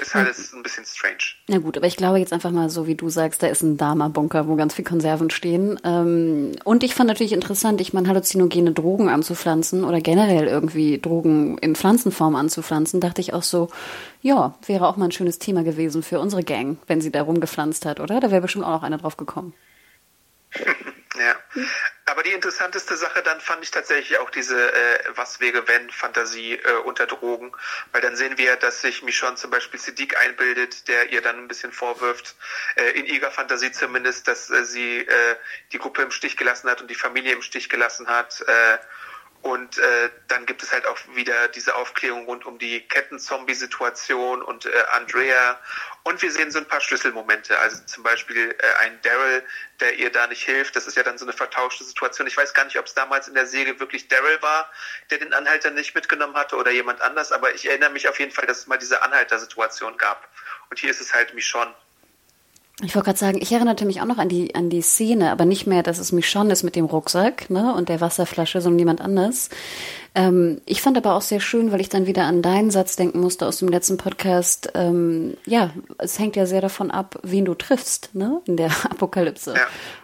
[0.00, 1.18] ist halt ein bisschen strange.
[1.48, 3.78] Na gut, aber ich glaube jetzt einfach mal so, wie du sagst, da ist ein
[3.78, 5.80] Dharma-Bunker, wo ganz viel Konserven stehen.
[5.84, 11.56] Ähm, und ich fand natürlich interessant, ich meine, halluzinogene Drogen anzupflanzen oder generell irgendwie Drogen
[11.58, 13.70] in Pflanzenform anzupflanzen, dachte ich auch so,
[14.20, 17.86] ja, wäre auch mal ein schönes Thema gewesen für unsere Gang, wenn sie da rumgepflanzt
[17.86, 18.20] hat, oder?
[18.20, 19.54] Da wäre bestimmt auch noch einer drauf gekommen.
[21.18, 21.36] Ja.
[22.06, 26.54] Aber die interessanteste Sache dann fand ich tatsächlich auch diese äh, Was wäre wenn Fantasie
[26.54, 27.52] äh, unter Drogen,
[27.92, 31.48] weil dann sehen wir, dass sich Michonne zum Beispiel Siddiq einbildet, der ihr dann ein
[31.48, 32.36] bisschen vorwirft,
[32.76, 35.36] äh, in ihrer Fantasie zumindest, dass äh, sie äh,
[35.72, 38.40] die Gruppe im Stich gelassen hat und die Familie im Stich gelassen hat.
[38.40, 38.78] Äh,
[39.42, 44.66] und äh, dann gibt es halt auch wieder diese Aufklärung rund um die Kettenzombie-Situation und
[44.66, 45.58] äh, Andrea.
[46.02, 47.56] Und wir sehen so ein paar Schlüsselmomente.
[47.58, 49.44] Also zum Beispiel äh, ein Daryl,
[49.78, 50.74] der ihr da nicht hilft.
[50.74, 52.26] Das ist ja dann so eine vertauschte Situation.
[52.26, 54.70] Ich weiß gar nicht, ob es damals in der Serie wirklich Daryl war,
[55.10, 57.30] der den Anhalter nicht mitgenommen hatte oder jemand anders.
[57.30, 60.28] Aber ich erinnere mich auf jeden Fall, dass es mal diese Anhalter-Situation gab.
[60.68, 61.74] Und hier ist es halt Michonne.
[62.84, 65.44] Ich wollte gerade sagen, ich erinnerte mich auch noch an die, an die Szene, aber
[65.44, 69.00] nicht mehr, dass es Michonne ist mit dem Rucksack ne, und der Wasserflasche, sondern jemand
[69.00, 69.50] anders.
[70.14, 73.18] Ähm, ich fand aber auch sehr schön, weil ich dann wieder an deinen Satz denken
[73.18, 74.70] musste aus dem letzten Podcast.
[74.74, 79.54] Ähm, ja, es hängt ja sehr davon ab, wen du triffst, ne, in der Apokalypse.
[79.54, 79.60] Ja.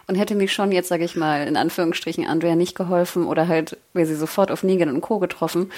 [0.07, 3.77] Und hätte mich schon jetzt, sage ich mal, in Anführungsstrichen Andrea nicht geholfen oder halt
[3.93, 5.19] wäre sie sofort auf Negan und Co.
[5.19, 5.71] getroffen.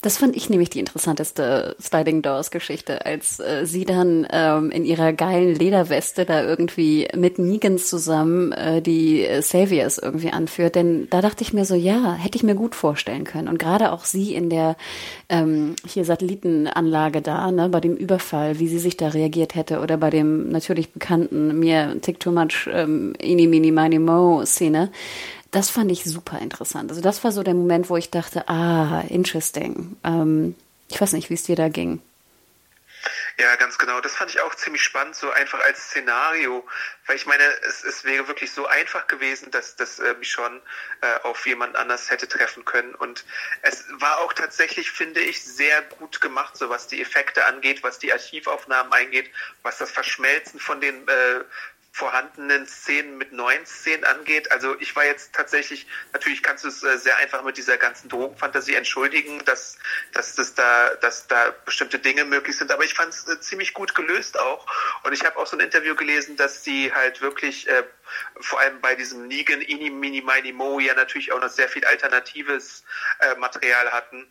[0.00, 4.84] Das fand ich nämlich die interessanteste Sliding Doors Geschichte, als äh, sie dann ähm, in
[4.84, 10.76] ihrer geilen Lederweste da irgendwie mit Negan zusammen äh, die Saviors irgendwie anführt.
[10.76, 13.48] Denn da dachte ich mir so, ja, hätte ich mir gut vorstellen können.
[13.48, 14.76] Und gerade auch sie in der
[15.28, 19.96] ähm, hier Satellitenanlage da, ne, bei dem Überfall, wie sie sich da reagiert hätte oder
[19.96, 24.92] bei dem natürlich bekannten mir Tick Too Much ähm, Ini Mini Mo Szene.
[25.50, 26.90] Das fand ich super interessant.
[26.90, 29.96] Also das war so der Moment, wo ich dachte, ah, interesting.
[30.02, 30.56] Ähm,
[30.88, 32.00] ich weiß nicht, wie es dir da ging.
[33.36, 34.00] Ja, ganz genau.
[34.00, 36.66] Das fand ich auch ziemlich spannend, so einfach als Szenario,
[37.06, 40.62] weil ich meine, es, es wäre wirklich so einfach gewesen, dass das äh, mich schon
[41.00, 42.94] äh, auf jemand anders hätte treffen können.
[42.94, 43.24] Und
[43.62, 47.98] es war auch tatsächlich, finde ich, sehr gut gemacht, so was die Effekte angeht, was
[47.98, 49.30] die Archivaufnahmen eingeht,
[49.62, 51.44] was das Verschmelzen von den äh,
[51.94, 54.50] vorhandenen Szenen mit neuen Szenen angeht.
[54.50, 58.08] Also ich war jetzt tatsächlich, natürlich kannst du es äh, sehr einfach mit dieser ganzen
[58.08, 59.78] Drogenfantasie entschuldigen, dass,
[60.12, 62.72] dass, das da, dass da bestimmte Dinge möglich sind.
[62.72, 64.66] Aber ich fand es äh, ziemlich gut gelöst auch.
[65.04, 67.84] Und ich habe auch so ein Interview gelesen, dass sie halt wirklich äh,
[68.40, 71.84] vor allem bei diesem Negan, Ini, Mini, Mini, Mo ja natürlich auch noch sehr viel
[71.84, 72.82] alternatives
[73.20, 74.26] äh, Material hatten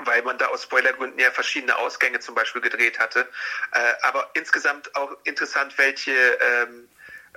[0.00, 3.28] weil man da aus Spoilergründen ja verschiedene Ausgänge zum Beispiel gedreht hatte.
[3.72, 6.88] Äh, aber insgesamt auch interessant, welche ähm,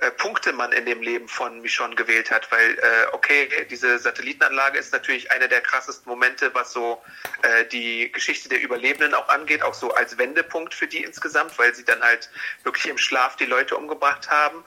[0.02, 4.76] äh, Punkte man in dem Leben von Michonne gewählt hat, weil äh, okay, diese Satellitenanlage
[4.76, 7.00] ist natürlich einer der krassesten Momente, was so
[7.42, 11.72] äh, die Geschichte der Überlebenden auch angeht, auch so als Wendepunkt für die insgesamt, weil
[11.72, 12.30] sie dann halt
[12.64, 14.64] wirklich im Schlaf die Leute umgebracht haben.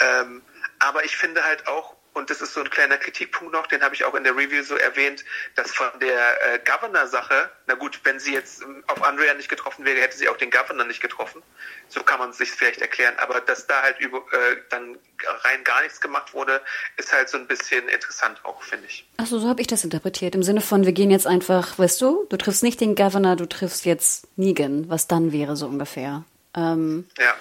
[0.00, 0.42] Ähm,
[0.80, 3.94] aber ich finde halt auch, und das ist so ein kleiner Kritikpunkt noch, den habe
[3.94, 5.24] ich auch in der Review so erwähnt,
[5.54, 9.84] dass von der äh, Governor-Sache, na gut, wenn sie jetzt ähm, auf Andrea nicht getroffen
[9.84, 11.42] wäre, hätte sie auch den Governor nicht getroffen.
[11.88, 13.14] So kann man es sich vielleicht erklären.
[13.18, 14.98] Aber dass da halt über, äh, dann
[15.42, 16.60] rein gar nichts gemacht wurde,
[16.98, 19.06] ist halt so ein bisschen interessant auch, finde ich.
[19.16, 20.34] Achso, so habe ich das interpretiert.
[20.34, 23.48] Im Sinne von, wir gehen jetzt einfach, weißt du, du triffst nicht den Governor, du
[23.48, 26.24] triffst jetzt Negan, was dann wäre so ungefähr.
[26.54, 27.34] Ähm, ja.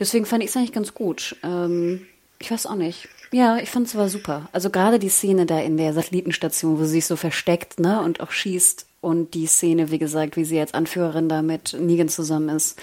[0.00, 1.36] Deswegen fand ich es eigentlich ganz gut.
[1.42, 2.08] Ähm,
[2.38, 3.08] ich weiß auch nicht.
[3.32, 4.48] Ja, ich fand es aber super.
[4.52, 8.20] Also gerade die Szene da in der Satellitenstation, wo sie sich so versteckt, ne, und
[8.20, 12.48] auch schießt und die Szene, wie gesagt, wie sie als Anführerin da mit Negan zusammen
[12.48, 12.78] ist.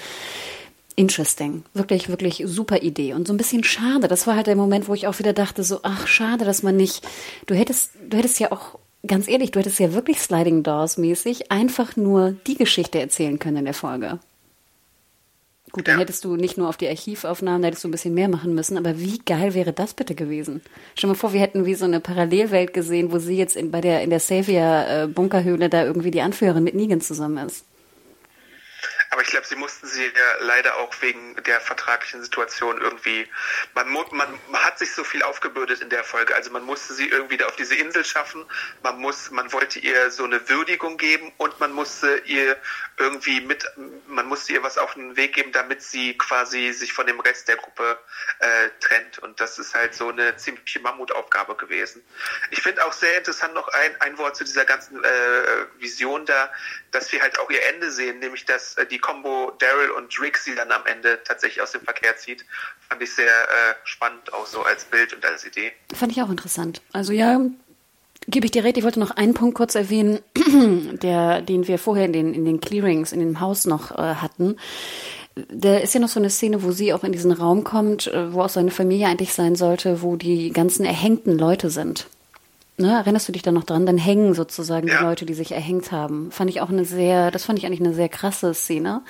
[0.95, 1.63] Interesting.
[1.73, 3.13] Wirklich, wirklich super Idee.
[3.13, 4.07] Und so ein bisschen schade.
[4.07, 6.77] Das war halt der Moment, wo ich auch wieder dachte, so, ach, schade, dass man
[6.77, 7.05] nicht,
[7.47, 11.51] du hättest, du hättest ja auch, ganz ehrlich, du hättest ja wirklich Sliding Doors mäßig
[11.51, 14.19] einfach nur die Geschichte erzählen können in der Folge.
[15.75, 15.99] Gut, dann ja.
[16.03, 18.77] hättest du nicht nur auf die Archivaufnahmen, da hättest du ein bisschen mehr machen müssen,
[18.77, 20.61] aber wie geil wäre das bitte gewesen?
[20.93, 23.71] Stell dir mal vor, wir hätten wie so eine Parallelwelt gesehen, wo sie jetzt in,
[23.71, 27.65] bei der, in der Savior-Bunkerhöhle da irgendwie die Anführerin mit Negan zusammen ist.
[29.15, 33.25] Aber ich glaube, sie mussten sie ja leider auch wegen der vertraglichen Situation irgendwie,
[33.73, 37.37] man, man, hat sich so viel aufgebürdet in der Folge, also man musste sie irgendwie
[37.37, 38.43] da auf diese Insel schaffen,
[38.83, 42.57] man muss, man wollte ihr so eine Würdigung geben und man musste ihr
[42.97, 43.65] irgendwie mit,
[44.07, 47.47] man musste ihr was auf den Weg geben, damit sie quasi sich von dem Rest
[47.47, 47.97] der Gruppe
[48.39, 49.19] äh, trennt.
[49.19, 52.03] Und das ist halt so eine ziemliche Mammutaufgabe gewesen.
[52.51, 56.51] Ich finde auch sehr interessant noch ein, ein Wort zu dieser ganzen äh, Vision da,
[56.91, 60.37] dass wir halt auch ihr Ende sehen, nämlich dass äh, die Combo Daryl und Rick
[60.37, 62.43] sie dann am Ende tatsächlich aus dem Verkehr zieht.
[62.89, 65.73] Fand ich sehr äh, spannend, auch so als Bild und als Idee.
[65.93, 66.81] Fand ich auch interessant.
[66.91, 67.39] Also ja,
[68.27, 68.77] gebe ich dir recht.
[68.77, 70.21] Ich wollte noch einen Punkt kurz erwähnen,
[71.03, 74.57] der, den wir vorher in den, in den Clearings in dem Haus noch äh, hatten.
[75.35, 78.33] Da ist ja noch so eine Szene, wo sie auch in diesen Raum kommt, äh,
[78.33, 82.07] wo auch seine Familie eigentlich sein sollte, wo die ganzen erhängten Leute sind.
[82.77, 83.85] Ne, erinnerst du dich da noch dran?
[83.85, 84.97] Dann hängen sozusagen ja.
[84.97, 86.29] die Leute, die sich erhängt haben.
[86.29, 89.01] Fand ich auch eine sehr, das fand ich eigentlich eine sehr krasse Szene.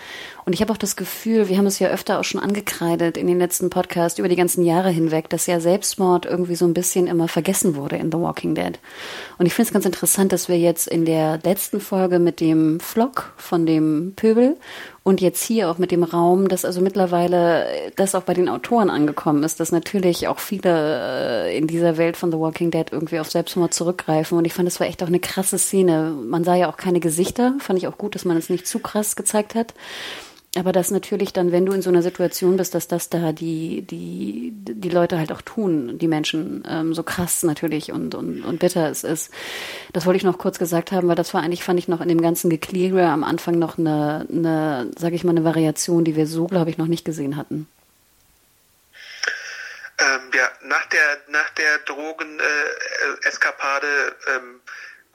[0.45, 3.25] Und ich habe auch das Gefühl, wir haben es ja öfter auch schon angekreidet in
[3.25, 7.07] den letzten Podcasts über die ganzen Jahre hinweg, dass ja Selbstmord irgendwie so ein bisschen
[7.07, 8.77] immer vergessen wurde in The Walking Dead.
[9.39, 12.79] Und ich finde es ganz interessant, dass wir jetzt in der letzten Folge mit dem
[12.79, 14.57] Flock von dem Pöbel
[15.07, 18.89] und jetzt hier auch mit dem Raum, dass also mittlerweile das auch bei den Autoren
[18.89, 23.19] angekommen ist, dass natürlich auch viele äh, in dieser Welt von The Walking Dead irgendwie
[23.19, 24.35] auf Selbstmord zurückgreifen.
[24.35, 26.11] Und ich fand, das war echt auch eine krasse Szene.
[26.27, 27.53] Man sah ja auch keine Gesichter.
[27.59, 29.75] Fand ich auch gut, dass man es nicht zu krass gezeigt hat.
[30.57, 33.81] Aber dass natürlich dann, wenn du in so einer Situation bist, dass das da die,
[33.81, 38.59] die, die Leute halt auch tun, die Menschen, ähm, so krass natürlich und, und, und
[38.59, 39.33] bitter es ist.
[39.91, 42.07] Das wollte ich noch kurz gesagt haben, weil das war eigentlich, fand ich noch in
[42.07, 46.25] dem ganzen Gekläre am Anfang noch eine, eine sag ich mal, eine Variation, die wir
[46.25, 47.67] so, glaube ich, noch nicht gesehen hatten.
[49.97, 54.59] Ähm, ja, nach der, nach der Drogen-Eskapade äh, ähm,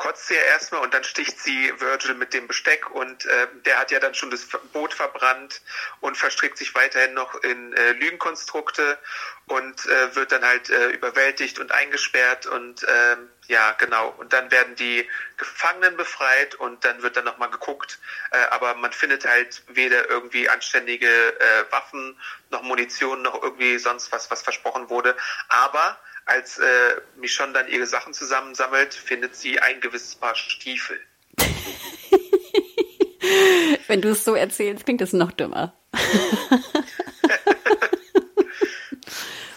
[0.00, 3.78] kotzt sie ja erstmal und dann sticht sie Virgil mit dem Besteck und äh, der
[3.78, 5.60] hat ja dann schon das Boot verbrannt
[6.00, 8.98] und verstrickt sich weiterhin noch in äh, Lügenkonstrukte
[9.44, 13.16] und äh, wird dann halt äh, überwältigt und eingesperrt und äh,
[13.48, 14.14] ja genau.
[14.16, 15.06] Und dann werden die
[15.36, 17.98] Gefangenen befreit und dann wird dann nochmal geguckt,
[18.30, 22.18] äh, aber man findet halt weder irgendwie anständige äh, Waffen
[22.48, 25.14] noch Munition noch irgendwie sonst was, was versprochen wurde,
[25.48, 25.98] aber
[26.30, 26.62] als äh,
[27.18, 31.00] Michonne dann ihre Sachen zusammensammelt, findet sie ein gewisses Paar Stiefel.
[33.88, 35.74] Wenn du es so erzählst, klingt es noch dümmer.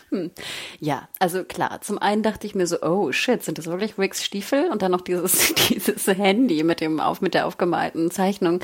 [0.09, 0.31] hm.
[0.79, 4.23] Ja, also klar, zum einen dachte ich mir so, oh shit, sind das wirklich Ricks
[4.23, 4.69] Stiefel?
[4.69, 8.61] Und dann noch dieses, dieses Handy mit dem auf, mit der aufgemalten Zeichnung.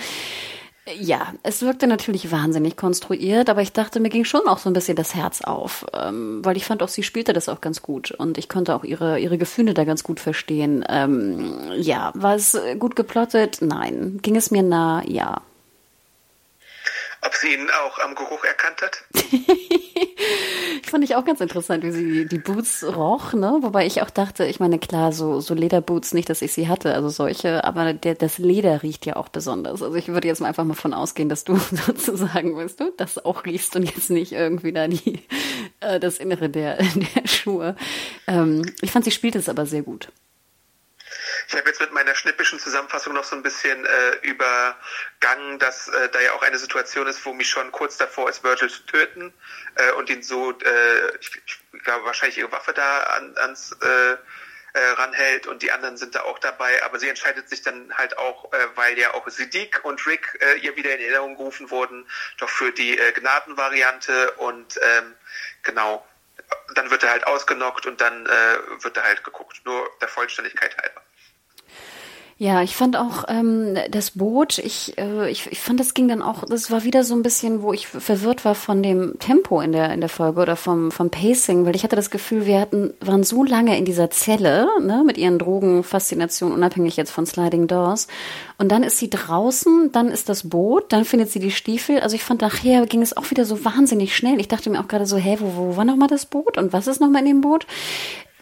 [0.97, 4.73] Ja, es wirkte natürlich wahnsinnig konstruiert, aber ich dachte, mir ging schon auch so ein
[4.73, 8.11] bisschen das Herz auf, ähm, weil ich fand auch, sie spielte das auch ganz gut
[8.11, 10.83] und ich konnte auch ihre, ihre Gefühle da ganz gut verstehen.
[10.89, 13.59] Ähm, ja, war es gut geplottet?
[13.61, 14.19] Nein.
[14.21, 15.03] Ging es mir nah?
[15.05, 15.41] Ja.
[17.21, 19.03] Ob sie ihn auch am Geruch erkannt hat?
[20.83, 23.57] Fand ich auch ganz interessant, wie sie die Boots roch, ne?
[23.61, 26.93] Wobei ich auch dachte, ich meine, klar, so, so Lederboots, nicht, dass ich sie hatte,
[26.93, 29.83] also solche, aber der, das Leder riecht ja auch besonders.
[29.83, 31.55] Also ich würde jetzt mal einfach mal von ausgehen, dass du
[31.85, 35.21] sozusagen, weißt du, das auch riechst und jetzt nicht irgendwie da die,
[35.81, 36.77] äh, das Innere der,
[37.15, 37.75] der Schuhe.
[38.27, 40.09] Ähm, ich fand, sie spielt es aber sehr gut.
[41.49, 46.07] Ich habe jetzt mit meiner schnippischen Zusammenfassung noch so ein bisschen äh, übergangen, dass äh,
[46.09, 49.33] da ja auch eine Situation ist, wo Michonne kurz davor ist, Virgil zu töten
[49.73, 51.41] äh, und ihn so, äh, ich,
[51.73, 54.11] ich glaube, wahrscheinlich ihre Waffe da an, ans äh,
[54.73, 58.19] äh, ranhält und die anderen sind da auch dabei, aber sie entscheidet sich dann halt
[58.19, 62.07] auch, äh, weil ja auch Siddiq und Rick äh, ihr wieder in Erinnerung gerufen wurden,
[62.37, 65.15] doch für die äh, Gnadenvariante und ähm,
[65.63, 66.07] genau,
[66.75, 71.01] dann wird er halt ausgenockt und dann wird er halt geguckt, nur der Vollständigkeit halber.
[72.41, 76.21] Ja, ich fand auch ähm, das Boot, ich, äh, ich, ich fand, das ging dann
[76.21, 79.73] auch, das war wieder so ein bisschen, wo ich verwirrt war von dem Tempo in
[79.73, 82.93] der, in der Folge oder vom, vom Pacing, weil ich hatte das Gefühl, wir hatten,
[83.01, 88.07] waren so lange in dieser Zelle, ne, mit ihren Drogenfaszinationen, unabhängig jetzt von Sliding Doors.
[88.57, 91.99] Und dann ist sie draußen, dann ist das Boot, dann findet sie die Stiefel.
[91.99, 94.39] Also ich fand, nachher ging es auch wieder so wahnsinnig schnell.
[94.39, 96.87] Ich dachte mir auch gerade so, hä, wo, wo war nochmal das Boot und was
[96.87, 97.67] ist nochmal in dem Boot?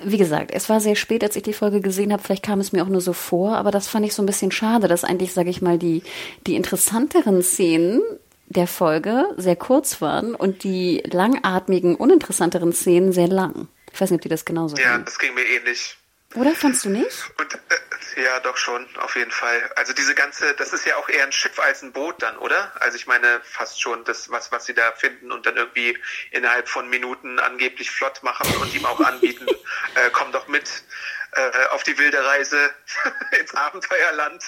[0.04, 2.22] Wie gesagt, es war sehr spät, als ich die Folge gesehen habe.
[2.24, 4.52] Vielleicht kam es mir auch nur so vor, aber das fand ich so ein bisschen
[4.52, 6.04] schade, dass eigentlich, sage ich mal, die,
[6.46, 8.02] die interessanteren Szenen
[8.48, 13.68] der Folge sehr kurz waren und die langatmigen, uninteressanteren Szenen sehr lang.
[13.92, 15.06] Ich weiß nicht, ob die das genauso Ja, haben.
[15.06, 15.98] das ging mir ähnlich.
[16.38, 17.32] Oder fandst du nicht?
[17.40, 19.72] Und, äh, ja, doch schon, auf jeden Fall.
[19.76, 22.72] Also diese ganze, das ist ja auch eher ein Schiff als ein Boot dann, oder?
[22.80, 25.98] Also ich meine fast schon das, was, was sie da finden und dann irgendwie
[26.30, 29.48] innerhalb von Minuten angeblich flott machen und ihm auch anbieten,
[29.96, 30.84] äh, komm doch mit
[31.32, 32.70] äh, auf die wilde Reise
[33.40, 34.44] ins Abenteuerland.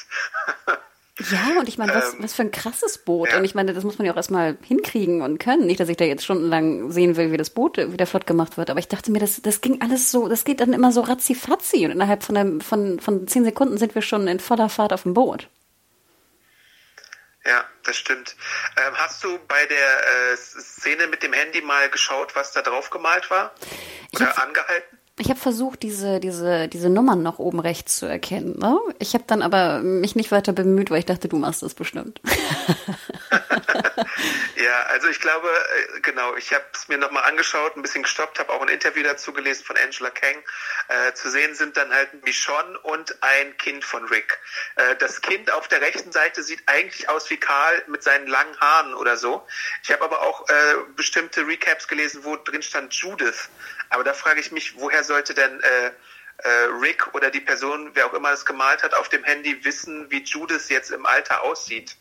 [1.31, 3.31] Ja, und ich meine, was, ähm, was für ein krasses Boot.
[3.31, 3.37] Ja.
[3.37, 5.65] Und ich meine, das muss man ja auch erstmal hinkriegen und können.
[5.65, 8.69] Nicht, dass ich da jetzt stundenlang sehen will, wie das Boot wieder flott gemacht wird.
[8.69, 11.85] Aber ich dachte mir, das, das ging alles so, das geht dann immer so ratzi-fatzi.
[11.85, 15.03] Und innerhalb von, einem, von, von zehn Sekunden sind wir schon in voller Fahrt auf
[15.03, 15.49] dem Boot.
[17.45, 18.35] Ja, das stimmt.
[18.77, 22.89] Ähm, hast du bei der äh, Szene mit dem Handy mal geschaut, was da drauf
[22.89, 23.53] gemalt war?
[24.13, 24.98] Oder angehalten?
[25.21, 28.57] Ich habe versucht, diese, diese, diese Nummern noch oben rechts zu erkennen.
[28.57, 28.79] Ne?
[28.99, 32.21] Ich habe dann aber mich nicht weiter bemüht, weil ich dachte, du machst das bestimmt.
[34.55, 38.39] ja, also ich glaube, äh, genau, ich habe es mir nochmal angeschaut, ein bisschen gestoppt,
[38.39, 40.43] habe auch ein Interview dazu gelesen von Angela Kang.
[40.87, 44.39] Äh, zu sehen sind dann halt Michonne und ein Kind von Rick.
[44.75, 48.59] Äh, das Kind auf der rechten Seite sieht eigentlich aus wie Karl mit seinen langen
[48.59, 49.47] Haaren oder so.
[49.83, 53.49] Ich habe aber auch äh, bestimmte Recaps gelesen, wo drin stand Judith.
[53.89, 55.91] Aber da frage ich mich, woher sollte denn äh,
[56.43, 56.49] äh,
[56.81, 60.23] Rick oder die Person, wer auch immer es gemalt hat, auf dem Handy wissen, wie
[60.23, 61.95] Judith jetzt im Alter aussieht?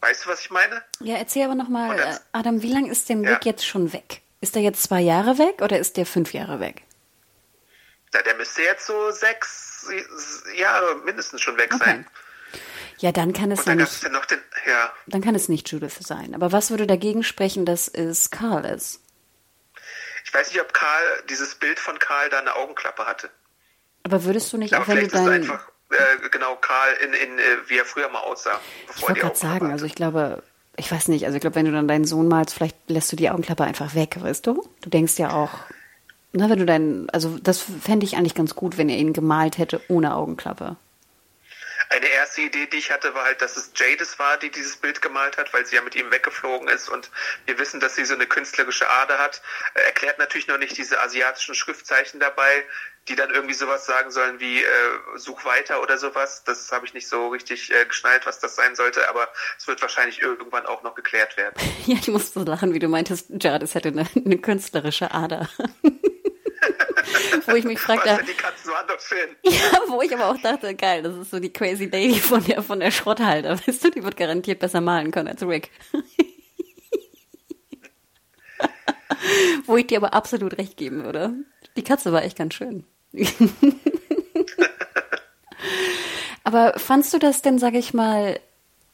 [0.00, 0.82] Weißt du, was ich meine?
[1.00, 3.52] Ja, erzähl aber nochmal, äh, Adam, wie lange ist denn Rick ja.
[3.52, 4.22] jetzt schon weg?
[4.40, 6.82] Ist er jetzt zwei Jahre weg oder ist der fünf Jahre weg?
[8.14, 9.86] Ja, der müsste jetzt so sechs
[10.56, 11.84] Jahre mindestens schon weg okay.
[11.84, 12.06] sein.
[12.98, 14.02] Ja, dann kann es ja nicht.
[14.02, 14.12] Den,
[14.66, 14.92] ja.
[15.06, 16.34] Dann kann es nicht Judith sein.
[16.34, 19.00] Aber was würde dagegen sprechen, dass es Carl ist?
[20.24, 23.30] Ich weiß nicht, ob Karl, dieses Bild von Karl da eine Augenklappe hatte.
[24.02, 25.28] Aber würdest du nicht, Aber auch wenn du dein...
[25.28, 28.60] einfach, äh, genau, Karl in, in äh, wie er früher mal aussah.
[28.96, 29.72] Ich wollte gerade sagen, hatte.
[29.72, 30.42] also ich glaube,
[30.76, 33.16] ich weiß nicht, also ich glaube, wenn du dann deinen Sohn malst, vielleicht lässt du
[33.16, 34.66] die Augenklappe einfach weg, weißt du?
[34.80, 35.50] Du denkst ja auch,
[36.32, 39.58] na, wenn du deinen, also das fände ich eigentlich ganz gut, wenn er ihn gemalt
[39.58, 40.76] hätte ohne Augenklappe.
[41.88, 45.02] Eine erste Idee, die ich hatte, war halt, dass es Jadis war, die dieses Bild
[45.02, 47.10] gemalt hat, weil sie ja mit ihm weggeflogen ist und
[47.46, 49.42] wir wissen, dass sie so eine künstlerische Ader hat.
[49.74, 52.64] Er erklärt natürlich noch nicht diese asiatischen Schriftzeichen dabei,
[53.08, 54.66] die dann irgendwie sowas sagen sollen wie äh,
[55.16, 56.44] such weiter oder sowas.
[56.44, 59.28] Das habe ich nicht so richtig äh, geschnallt, was das sein sollte, aber
[59.58, 61.54] es wird wahrscheinlich irgendwann auch noch geklärt werden.
[61.86, 65.48] Ja, ich musste lachen, wie du meintest, Jadis hätte eine, eine künstlerische Ader.
[67.46, 68.22] wo ich mich fragte.
[68.24, 69.36] die Katzen woanders hin.
[69.44, 72.62] Ja, wo ich aber auch dachte, geil, das ist so die crazy lady von der,
[72.62, 73.58] von der Schrotthalter.
[73.66, 75.70] Weißt du, die wird garantiert besser malen können als Rick.
[79.66, 81.34] wo ich dir aber absolut recht geben würde.
[81.76, 82.84] Die Katze war echt ganz schön.
[86.44, 88.38] aber fandst du das denn, sag ich mal,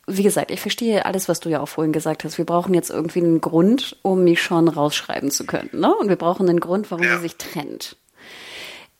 [0.06, 2.38] wie gesagt, ich verstehe alles, was du ja auch vorhin gesagt hast.
[2.38, 5.70] Wir brauchen jetzt irgendwie einen Grund, um Michonne rausschreiben zu können.
[5.72, 5.94] Ne?
[5.94, 7.16] Und wir brauchen einen Grund, warum ja.
[7.16, 7.96] sie sich trennt.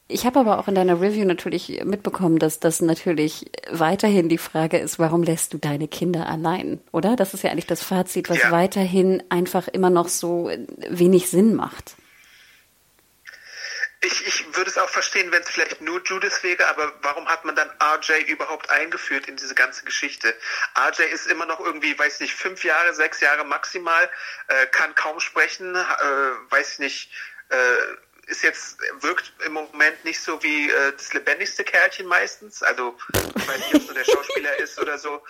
[0.09, 4.79] Ich habe aber auch in deiner Review natürlich mitbekommen, dass das natürlich weiterhin die Frage
[4.79, 7.17] ist, warum lässt du deine Kinder allein, oder?
[7.17, 8.53] Das ist ja eigentlich das Fazit, was ja.
[8.53, 10.49] weiterhin einfach immer noch so
[10.89, 11.97] wenig Sinn macht.
[14.07, 17.45] Ich, ich würde es auch verstehen, wenn es vielleicht nur Judas wäre, aber warum hat
[17.45, 20.35] man dann RJ überhaupt eingeführt in diese ganze Geschichte?
[20.79, 24.09] RJ ist immer noch irgendwie, weiß nicht, fünf Jahre, sechs Jahre maximal,
[24.49, 27.11] äh, kann kaum sprechen, äh, weiß nicht,
[27.49, 27.57] äh,
[28.27, 32.61] ist jetzt, wirkt im Moment nicht so wie äh, das lebendigste Kerlchen meistens.
[32.63, 35.23] Also ich weiß nicht, ob es nur der Schauspieler ist oder so.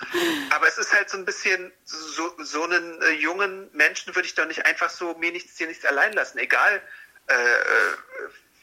[0.50, 4.34] Aber es ist halt so ein bisschen, so, so einen äh, jungen Menschen würde ich
[4.34, 6.38] doch nicht einfach so mir nichts, dir nichts allein lassen.
[6.38, 6.82] Egal,
[7.28, 7.96] äh, äh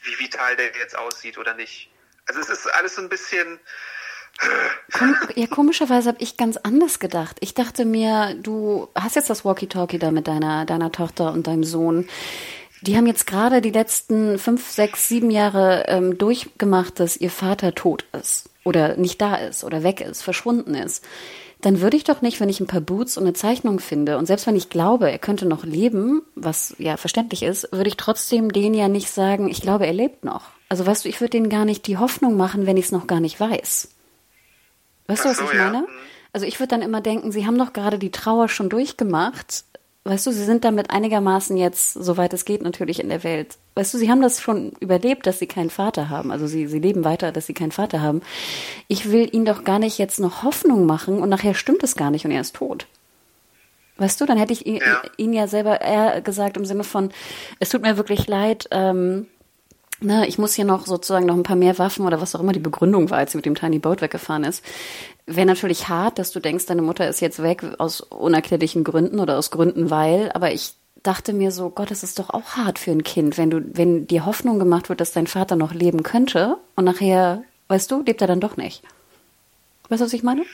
[0.04, 1.90] wie vital der jetzt aussieht oder nicht.
[2.26, 3.58] Also es ist alles so ein bisschen.
[5.36, 7.36] Ja, komischerweise habe ich ganz anders gedacht.
[7.40, 11.62] Ich dachte mir, du hast jetzt das Walkie-Talkie da mit deiner, deiner Tochter und deinem
[11.62, 12.08] Sohn.
[12.80, 17.74] Die haben jetzt gerade die letzten fünf, sechs, sieben Jahre ähm, durchgemacht, dass ihr Vater
[17.74, 21.04] tot ist oder nicht da ist oder weg ist, verschwunden ist
[21.64, 24.26] dann würde ich doch nicht, wenn ich ein paar Boots und eine Zeichnung finde und
[24.26, 28.52] selbst wenn ich glaube, er könnte noch leben, was ja verständlich ist, würde ich trotzdem
[28.52, 30.50] den ja nicht sagen, ich glaube, er lebt noch.
[30.68, 33.06] Also weißt du, ich würde denen gar nicht die Hoffnung machen, wenn ich es noch
[33.06, 33.88] gar nicht weiß.
[35.06, 35.78] Weißt du, was so, ich meine?
[35.78, 35.84] Ja.
[36.34, 39.64] Also ich würde dann immer denken, sie haben doch gerade die Trauer schon durchgemacht
[40.04, 43.56] weißt du, sie sind damit einigermaßen jetzt, soweit es geht, natürlich in der Welt.
[43.74, 46.30] Weißt du, sie haben das schon überlebt, dass sie keinen Vater haben.
[46.30, 48.20] Also sie, sie leben weiter, dass sie keinen Vater haben.
[48.86, 52.10] Ich will ihnen doch gar nicht jetzt noch Hoffnung machen und nachher stimmt es gar
[52.10, 52.86] nicht und er ist tot.
[53.96, 57.10] Weißt du, dann hätte ich ihn ja, ihn ja selber eher gesagt im Sinne von,
[57.60, 59.26] es tut mir wirklich leid, ähm,
[60.00, 62.52] ne, ich muss hier noch sozusagen noch ein paar mehr Waffen oder was auch immer
[62.52, 64.64] die Begründung war, als sie mit dem Tiny Boat weggefahren ist.
[65.26, 69.38] Wäre natürlich hart, dass du denkst, deine Mutter ist jetzt weg aus unerklärlichen Gründen oder
[69.38, 72.90] aus Gründen, weil, aber ich dachte mir so, Gott, es ist doch auch hart für
[72.90, 76.56] ein Kind, wenn du, wenn dir Hoffnung gemacht wird, dass dein Vater noch leben könnte
[76.76, 78.82] und nachher, weißt du, lebt er dann doch nicht.
[79.88, 80.44] Weißt du, was ich meine?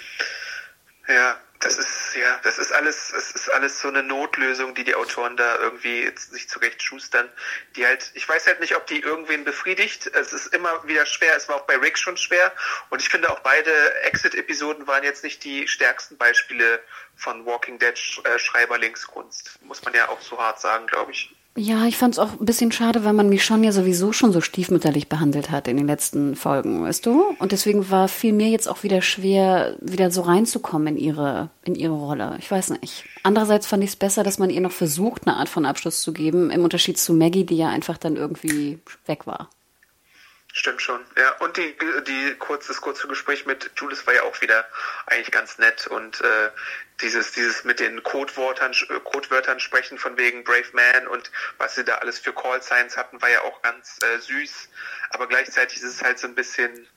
[1.08, 4.94] Ja, das ist ja, das ist alles, es ist alles so eine Notlösung, die die
[4.94, 7.30] Autoren da irgendwie sich zurecht schustern,
[7.76, 10.06] die halt, ich weiß halt nicht, ob die irgendwen befriedigt.
[10.06, 11.36] Es ist immer wieder schwer.
[11.36, 12.52] Es war auch bei Rick schon schwer.
[12.88, 13.70] Und ich finde auch beide
[14.02, 16.82] Exit-Episoden waren jetzt nicht die stärksten Beispiele
[17.14, 19.62] von Walking Dead äh, Schreiberlingskunst.
[19.62, 21.36] Muss man ja auch so hart sagen, glaube ich.
[21.56, 24.32] Ja, ich fand es auch ein bisschen schade, weil man mich schon ja sowieso schon
[24.32, 27.36] so stiefmütterlich behandelt hat in den letzten Folgen, weißt du?
[27.38, 31.74] Und deswegen war viel mir jetzt auch wieder schwer, wieder so reinzukommen in ihre, in
[31.74, 32.36] ihre Rolle.
[32.38, 33.04] Ich weiß nicht.
[33.24, 36.12] Andererseits fand ich es besser, dass man ihr noch versucht, eine Art von Abschluss zu
[36.12, 39.50] geben, im Unterschied zu Maggie, die ja einfach dann irgendwie weg war.
[40.52, 41.00] Stimmt schon.
[41.16, 41.74] Ja, und die,
[42.06, 44.64] die kurz, das kurze Gespräch mit Julius war ja auch wieder
[45.06, 46.50] eigentlich ganz nett und äh,
[47.00, 48.74] dieses, dieses mit den Codewörtern,
[49.04, 53.20] Codewörtern sprechen von wegen Brave Man und was sie da alles für Call Signs hatten,
[53.20, 54.68] war ja auch ganz äh, süß.
[55.10, 56.88] Aber gleichzeitig ist es halt so ein bisschen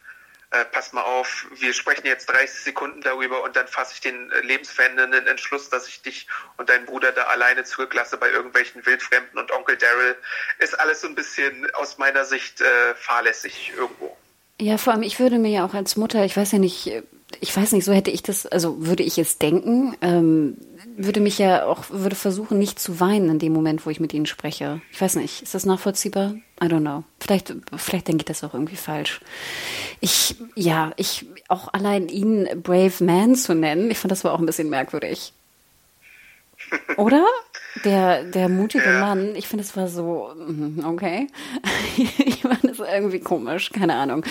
[0.53, 4.31] äh, pass mal auf, wir sprechen jetzt 30 Sekunden darüber und dann fasse ich den
[4.31, 6.27] äh, lebensverändernden Entschluss, dass ich dich
[6.57, 10.15] und deinen Bruder da alleine zurücklasse bei irgendwelchen Wildfremden und Onkel Daryl,
[10.59, 14.15] ist alles so ein bisschen aus meiner Sicht äh, fahrlässig irgendwo.
[14.61, 17.03] Ja, vor allem, ich würde mir ja auch als Mutter, ich weiß ja nicht,
[17.41, 20.57] ich weiß nicht, so hätte ich das, also würde ich es denken, ähm,
[20.97, 24.13] würde mich ja auch, würde versuchen, nicht zu weinen in dem Moment, wo ich mit
[24.13, 24.81] ihnen spreche.
[24.91, 26.35] Ich weiß nicht, ist das nachvollziehbar?
[26.61, 27.03] I don't know.
[27.19, 29.21] Vielleicht, vielleicht denke ich das auch irgendwie falsch.
[30.01, 34.39] Ich, ja, ich, auch allein ihn Brave Man zu nennen, ich fand das war auch
[34.39, 35.33] ein bisschen merkwürdig.
[36.97, 37.25] Oder?
[37.83, 38.99] Der, der mutige ja.
[38.99, 41.27] Mann, ich finde, es war so, mhm, okay.
[42.25, 44.23] ich fand es irgendwie komisch, keine Ahnung.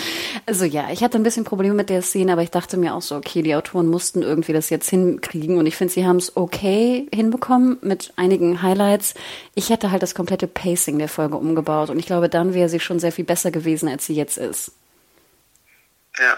[0.45, 3.01] Also ja, ich hatte ein bisschen Probleme mit der Szene, aber ich dachte mir auch
[3.01, 6.37] so, okay, die Autoren mussten irgendwie das jetzt hinkriegen und ich finde, sie haben es
[6.37, 9.13] okay hinbekommen mit einigen Highlights.
[9.55, 12.79] Ich hätte halt das komplette Pacing der Folge umgebaut und ich glaube, dann wäre sie
[12.79, 14.71] schon sehr viel besser gewesen, als sie jetzt ist.
[16.17, 16.37] Ja.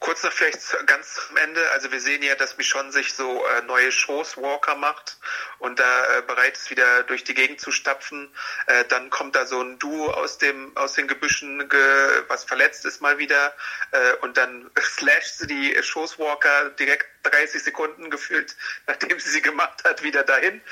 [0.00, 1.60] Kurz noch vielleicht ganz zum Ende.
[1.72, 5.18] Also wir sehen ja, dass Michonne sich so äh, neue Shows Walker macht
[5.58, 8.34] und da äh, bereit ist, wieder durch die Gegend zu stapfen.
[8.66, 12.86] Äh, dann kommt da so ein Duo aus dem aus den Gebüschen, ge, was verletzt
[12.86, 13.54] ist mal wieder.
[13.90, 18.56] Äh, und dann slasht sie die Shows Walker direkt 30 Sekunden gefühlt,
[18.86, 20.62] nachdem sie sie gemacht hat, wieder dahin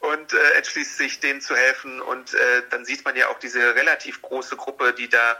[0.00, 2.00] und äh, entschließt sich, denen zu helfen.
[2.00, 5.38] Und äh, dann sieht man ja auch diese relativ große Gruppe, die da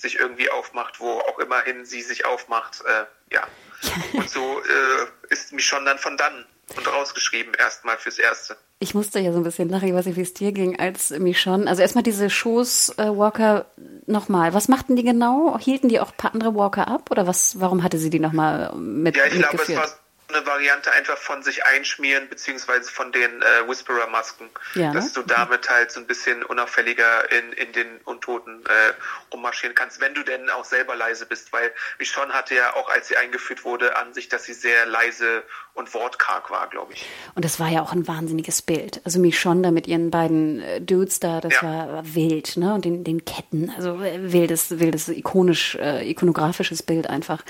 [0.00, 2.82] sich irgendwie aufmacht, wo auch immerhin sie sich aufmacht.
[2.84, 3.46] Äh, ja.
[4.12, 6.46] Und so äh, ist Michonne dann von dann
[6.76, 8.56] und rausgeschrieben erstmal fürs Erste.
[8.78, 11.10] Ich musste ja so ein bisschen lachen, ich weiß nicht, wie es dir ging, als
[11.10, 11.66] Michonne.
[11.66, 13.66] Also erstmal diese Shows äh, Walker
[14.06, 14.54] nochmal.
[14.54, 15.58] Was machten die genau?
[15.58, 17.10] Hielten die auch ein paar andere Walker ab?
[17.10, 19.88] Oder was, warum hatte sie die nochmal mit Ja, ich glaube, es war
[20.28, 24.50] eine Variante einfach von sich einschmieren, beziehungsweise von den äh, Whisperer-Masken.
[24.74, 25.10] Ja, dass ne?
[25.14, 30.14] du damit halt so ein bisschen unauffälliger in, in den Untoten äh, rummarschieren kannst, wenn
[30.14, 33.96] du denn auch selber leise bist, weil Michonne hatte ja auch, als sie eingeführt wurde,
[33.96, 37.06] an sich, dass sie sehr leise und wortkarg war, glaube ich.
[37.34, 39.00] Und das war ja auch ein wahnsinniges Bild.
[39.04, 41.62] Also Michonne da mit ihren beiden äh, Dudes da, das Ja.
[41.62, 42.74] war, war wild, ne?
[42.74, 47.42] Und den, den Ketten, also äh, wildes, wildes, ikonisch, äh, ikonografisches Bild einfach.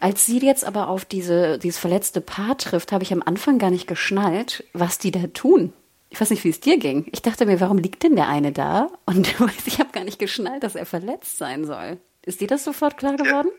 [0.00, 3.70] Als sie jetzt aber auf diese, dieses verletzte Paar trifft, habe ich am Anfang gar
[3.70, 5.74] nicht geschnallt, was die da tun.
[6.08, 7.06] Ich weiß nicht, wie es dir ging.
[7.12, 8.90] Ich dachte mir, warum liegt denn der eine da?
[9.04, 9.28] Und
[9.66, 11.98] ich habe gar nicht geschnallt, dass er verletzt sein soll.
[12.24, 13.50] Ist dir das sofort klar geworden?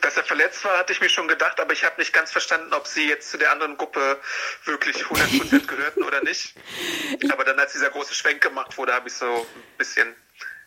[0.00, 2.72] Dass er verletzt war, hatte ich mir schon gedacht, aber ich habe nicht ganz verstanden,
[2.72, 4.18] ob sie jetzt zu der anderen Gruppe
[4.64, 6.54] wirklich 100% gehörten oder nicht.
[7.32, 10.14] Aber dann, als dieser große Schwenk gemacht wurde, habe ich so ein bisschen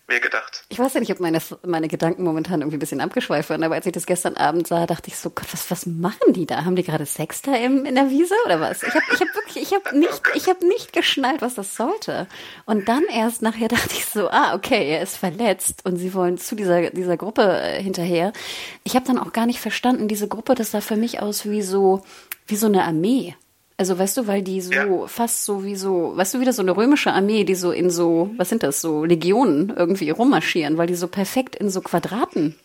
[0.07, 0.65] mir gedacht.
[0.69, 3.75] Ich weiß ja nicht, ob meine, meine Gedanken momentan irgendwie ein bisschen abgeschweift waren, aber
[3.75, 6.65] als ich das gestern Abend sah, dachte ich so, Gott, was, was machen die da?
[6.65, 8.83] Haben die gerade Sex da im, in der Wiese oder was?
[8.83, 12.27] Ich habe ich hab wirklich, ich habe nicht, ich habe nicht geschnallt, was das sollte.
[12.65, 16.37] Und dann erst nachher dachte ich so, ah, okay, er ist verletzt und sie wollen
[16.37, 18.33] zu dieser, dieser Gruppe äh, hinterher.
[18.83, 21.61] Ich habe dann auch gar nicht verstanden, diese Gruppe, das sah für mich aus wie
[21.61, 22.01] so,
[22.47, 23.35] wie so eine Armee.
[23.81, 25.07] Also weißt du, weil die so Ja.
[25.07, 28.29] fast so wie so, weißt du, wieder so eine römische Armee, die so in so,
[28.37, 32.59] was sind das, so Legionen irgendwie rummarschieren, weil die so perfekt in so Quadraten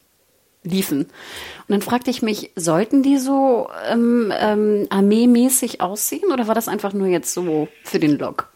[0.63, 1.05] liefen.
[1.07, 6.69] Und dann fragte ich mich, sollten die so ähm, ähm, armeemäßig aussehen oder war das
[6.69, 8.51] einfach nur jetzt so für den Log?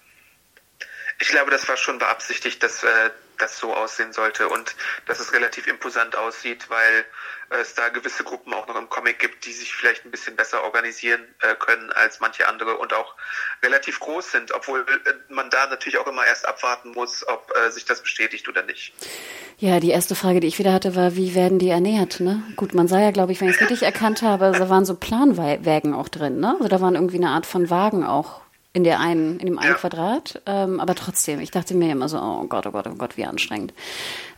[1.18, 2.86] Ich glaube, das war schon beabsichtigt, dass äh,
[3.38, 4.76] das so aussehen sollte und
[5.06, 7.06] dass es relativ imposant aussieht, weil
[7.50, 10.62] es da gewisse Gruppen auch noch im Comic gibt, die sich vielleicht ein bisschen besser
[10.62, 13.14] organisieren äh, können als manche andere und auch
[13.62, 17.70] relativ groß sind, obwohl äh, man da natürlich auch immer erst abwarten muss, ob äh,
[17.70, 18.92] sich das bestätigt oder nicht.
[19.58, 22.20] Ja, die erste Frage, die ich wieder hatte, war, wie werden die ernährt?
[22.20, 22.42] Ne?
[22.56, 24.94] Gut, man sah ja, glaube ich, wenn ich es richtig erkannt habe, da waren so
[24.94, 26.40] Planwägen auch drin.
[26.40, 26.54] Ne?
[26.56, 28.40] Also da waren irgendwie eine Art von Wagen auch
[28.72, 29.76] in der einen, in dem einen Ja.
[29.76, 30.40] Quadrat.
[30.46, 33.24] Ähm, aber trotzdem, ich dachte mir immer so, oh Gott, oh Gott, oh Gott, wie
[33.24, 33.74] anstrengend.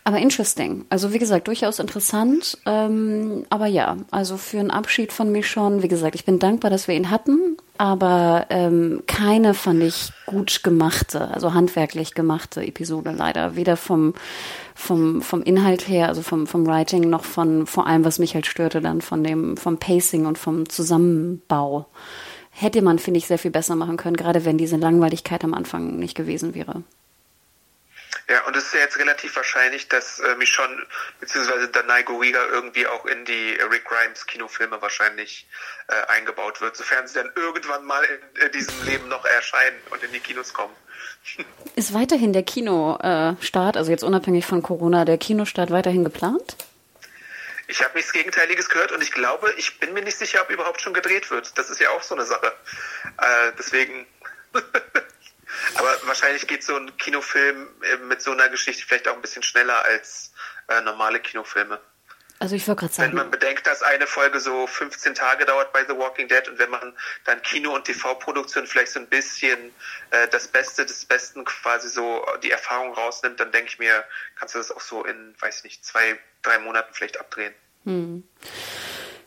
[0.04, 0.84] Aber interesting.
[0.88, 2.58] Also wie gesagt, durchaus interessant.
[2.66, 6.88] Ähm, aber ja, also für einen Abschied von Michonne, wie gesagt, ich bin dankbar, dass
[6.88, 7.56] wir ihn hatten.
[7.78, 13.54] Aber ähm, keine fand ich gut gemachte, also handwerklich gemachte Episode leider.
[13.54, 14.14] Weder vom,
[14.74, 18.46] vom, vom Inhalt her, also vom, vom Writing, noch von vor allem, was mich halt
[18.46, 21.86] störte, dann von dem, vom Pacing und vom Zusammenbau.
[22.50, 25.96] Hätte man, finde ich, sehr viel besser machen können, gerade wenn diese Langweiligkeit am Anfang
[25.98, 26.82] nicht gewesen wäre.
[28.32, 30.86] Ja, und es ist ja jetzt relativ wahrscheinlich, dass äh, Michonne
[31.20, 31.66] bzw.
[31.70, 35.46] Danai Guriga irgendwie auch in die Rick Grimes Kinofilme wahrscheinlich
[35.88, 40.02] äh, eingebaut wird, sofern sie dann irgendwann mal in, in diesem Leben noch erscheinen und
[40.02, 40.74] in die Kinos kommen.
[41.76, 46.56] Ist weiterhin der Kinostart, also jetzt unabhängig von Corona, der Kinostart weiterhin geplant?
[47.68, 50.80] Ich habe nichts Gegenteiliges gehört und ich glaube, ich bin mir nicht sicher, ob überhaupt
[50.80, 51.58] schon gedreht wird.
[51.58, 52.46] Das ist ja auch so eine Sache.
[53.18, 54.06] Äh, deswegen.
[55.74, 59.42] Aber wahrscheinlich geht so ein Kinofilm äh, mit so einer Geschichte vielleicht auch ein bisschen
[59.42, 60.32] schneller als
[60.68, 61.80] äh, normale Kinofilme.
[62.42, 65.72] Also ich wollte gerade Wenn sagen, man bedenkt, dass eine Folge so 15 Tage dauert
[65.72, 66.92] bei The Walking Dead und wenn man
[67.24, 69.72] dann Kino- und TV-Produktion vielleicht so ein bisschen
[70.10, 74.04] äh, das Beste des Besten quasi so die Erfahrung rausnimmt, dann denke ich mir,
[74.34, 77.54] kannst du das auch so in, weiß nicht, zwei, drei Monaten vielleicht abdrehen.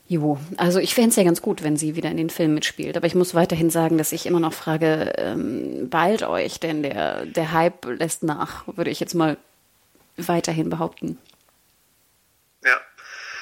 [0.08, 2.96] Jo, also ich fände es ja ganz gut, wenn sie wieder in den Film mitspielt.
[2.96, 7.26] Aber ich muss weiterhin sagen, dass ich immer noch frage, ähm, bald euch, denn der,
[7.26, 9.38] der Hype lässt nach, würde ich jetzt mal
[10.18, 11.18] weiterhin behaupten.
[12.64, 12.80] Ja.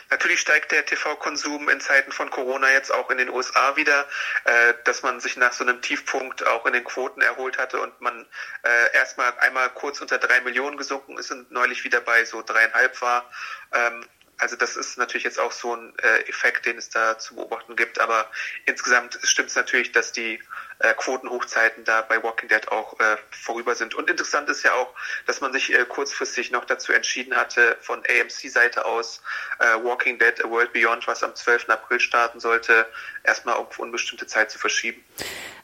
[0.09, 4.07] Natürlich steigt der TV-Konsum in Zeiten von Corona jetzt auch in den USA wieder,
[4.45, 7.99] äh, dass man sich nach so einem Tiefpunkt auch in den Quoten erholt hatte und
[7.99, 8.27] man
[8.61, 13.01] äh, erstmal einmal kurz unter drei Millionen gesunken ist und neulich wieder bei so dreieinhalb
[13.01, 13.27] war.
[13.73, 14.05] Ähm,
[14.37, 17.75] also das ist natürlich jetzt auch so ein äh, Effekt, den es da zu beobachten
[17.75, 17.99] gibt.
[17.99, 18.29] Aber
[18.65, 20.39] insgesamt stimmt es natürlich, dass die
[20.79, 23.95] äh, Quotenhochzeiten da bei Walking Dead auch äh, vorüber sind.
[23.95, 24.93] Und interessant ist ja auch,
[25.25, 29.21] dass man sich äh, kurzfristig noch dazu entschieden hatte, von AMC-Seite aus
[29.59, 31.69] äh, Walking Dead A World Beyond, was am 12.
[31.69, 32.85] April starten sollte,
[33.23, 35.03] erstmal auf unbestimmte Zeit zu verschieben.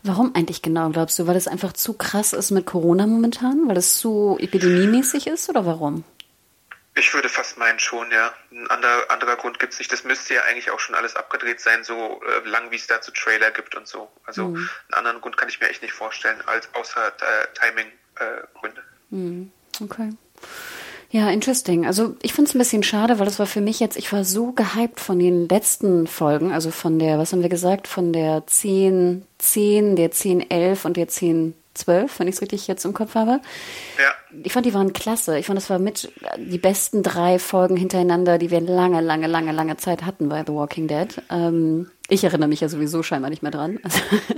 [0.04, 1.28] Warum eigentlich genau, glaubst du?
[1.28, 3.68] Weil es einfach zu krass ist mit Corona momentan?
[3.68, 6.06] Weil es zu epidemiemäßig ist oder warum?
[7.00, 8.34] Ich würde fast meinen schon, ja.
[8.52, 9.92] Ein anderer, anderer Grund gibt's nicht.
[9.92, 13.12] Das müsste ja eigentlich auch schon alles abgedreht sein, so äh, lang wie es dazu
[13.12, 14.12] Trailer gibt und so.
[14.26, 18.84] Also einen anderen Grund kann ich mir echt nicht vorstellen, als außer äh, Timing-Gründe.
[19.82, 20.10] Okay.
[21.12, 21.88] Ja, interesting.
[21.88, 24.24] Also ich finde es ein bisschen schade, weil das war für mich jetzt, ich war
[24.24, 28.46] so gehypt von den letzten Folgen, also von der, was haben wir gesagt, von der
[28.46, 32.94] 10, 10, der 10, 11 und der 10, 12, wenn ich es richtig jetzt im
[32.94, 33.40] Kopf habe.
[33.98, 34.12] ja.
[34.44, 35.40] Ich fand, die waren klasse.
[35.40, 39.52] Ich fand, das war mit die besten drei Folgen hintereinander, die wir lange, lange, lange,
[39.52, 41.08] lange Zeit hatten bei The Walking Dead.
[41.32, 43.80] Ähm, Ich erinnere mich ja sowieso scheinbar nicht mehr dran.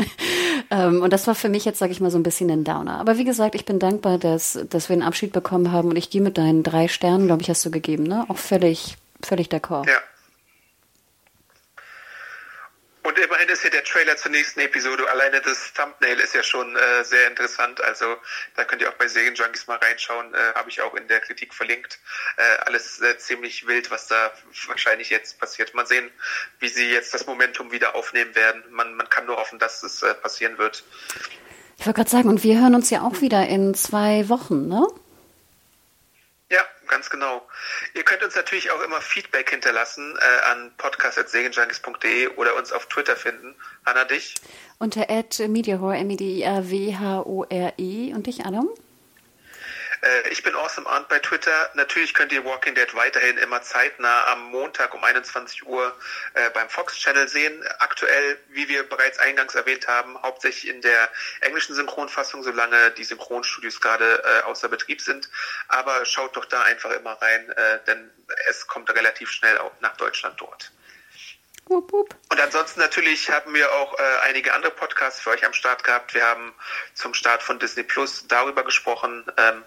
[0.71, 2.99] ähm, und das war für mich jetzt, sage ich mal, so ein bisschen ein Downer.
[2.99, 6.09] Aber wie gesagt, ich bin dankbar, dass, dass wir einen Abschied bekommen haben und ich
[6.09, 8.25] gehe mit deinen drei Sternen, glaube ich, hast du gegeben, ne?
[8.29, 9.87] Auch völlig, völlig d'accord.
[9.87, 9.97] Ja.
[13.03, 15.09] Und immerhin ist hier der Trailer zur nächsten Episode.
[15.09, 17.81] Alleine das Thumbnail ist ja schon äh, sehr interessant.
[17.81, 18.15] Also
[18.55, 20.33] da könnt ihr auch bei Serienjunkies mal reinschauen.
[20.35, 21.99] Äh, Habe ich auch in der Kritik verlinkt.
[22.37, 24.31] Äh, alles äh, ziemlich wild, was da
[24.67, 25.73] wahrscheinlich jetzt passiert.
[25.73, 26.11] Mal sehen,
[26.59, 28.63] wie sie jetzt das Momentum wieder aufnehmen werden.
[28.69, 30.83] Man, man kann nur hoffen, dass es äh, passieren wird.
[31.79, 34.85] Ich wollte gerade sagen, und wir hören uns ja auch wieder in zwei Wochen, ne?
[36.91, 37.41] Ganz genau.
[37.93, 43.15] Ihr könnt uns natürlich auch immer Feedback hinterlassen äh, an podcast.segenjunkies.de oder uns auf Twitter
[43.15, 43.55] finden.
[43.85, 44.35] Anna, dich?
[44.77, 45.07] Unter
[45.47, 46.53] @mediahore, M-E-D-I-A-W-H-O-R-E.
[48.13, 48.67] Und dich, Adam?
[50.01, 51.69] Äh, ich bin Awesome Arndt bei Twitter.
[51.75, 55.95] Natürlich könnt ihr Walking Dead weiterhin immer zeitnah am Montag um 21 Uhr
[56.33, 57.63] äh, beim Fox Channel sehen.
[57.79, 61.09] Aktuell, wie wir bereits eingangs erwähnt haben, hauptsächlich in der
[61.41, 65.29] englischen Synchronfassung, solange die Synchronstudios gerade äh, außer Betrieb sind.
[65.67, 68.11] Aber schaut doch da einfach immer rein, äh, denn
[68.49, 70.71] es kommt relativ schnell auch nach Deutschland dort.
[72.29, 76.13] Und ansonsten natürlich haben wir auch äh, einige andere Podcasts für euch am Start gehabt.
[76.13, 76.53] Wir haben
[76.95, 79.23] zum Start von Disney Plus darüber gesprochen.
[79.37, 79.63] Ähm,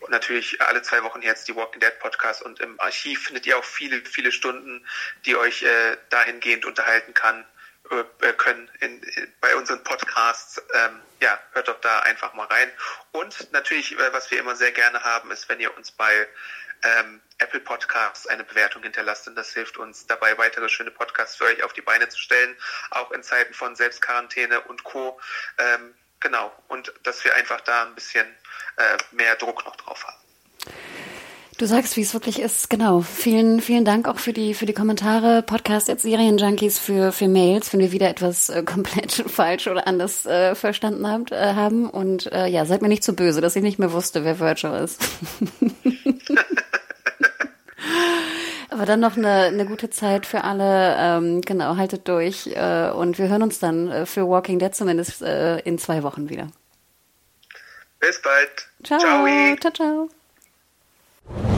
[0.00, 3.58] und natürlich alle zwei Wochen jetzt die Walking Dead Podcast und im Archiv findet ihr
[3.58, 4.86] auch viele, viele Stunden,
[5.24, 7.44] die euch äh, dahingehend unterhalten kann,
[7.90, 10.62] äh, können in, in, bei unseren Podcasts.
[10.74, 12.70] Ähm, ja, hört doch da einfach mal rein.
[13.12, 16.28] Und natürlich, äh, was wir immer sehr gerne haben, ist, wenn ihr uns bei
[16.82, 21.44] ähm, Apple Podcasts eine Bewertung hinterlasst, denn das hilft uns dabei, weitere schöne Podcasts für
[21.44, 22.56] euch auf die Beine zu stellen,
[22.90, 25.20] auch in Zeiten von Selbstquarantäne und Co.
[25.58, 28.26] Ähm, genau, und dass wir einfach da ein bisschen
[28.76, 30.18] äh, mehr Druck noch drauf haben.
[31.58, 32.70] Du sagst, wie es wirklich ist.
[32.70, 33.00] Genau.
[33.00, 35.42] Vielen, vielen Dank auch für die, für die Kommentare.
[35.42, 40.24] Podcast at Serienjunkies für, für Mails, wenn wir wieder etwas äh, komplett falsch oder anders
[40.24, 41.90] äh, verstanden habt, äh, haben.
[41.90, 44.84] Und äh, ja, seid mir nicht zu böse, dass ich nicht mehr wusste, wer Virtual
[44.84, 45.00] ist.
[48.70, 50.96] Aber dann noch eine, eine gute Zeit für alle.
[50.98, 52.48] Ähm, genau, haltet durch.
[52.48, 56.28] Äh, und wir hören uns dann äh, für Walking Dead zumindest äh, in zwei Wochen
[56.28, 56.48] wieder.
[58.00, 58.68] Bis bald.
[58.84, 58.98] Ciao.
[59.00, 59.56] Ciao.
[59.60, 61.57] Ciao, ciao.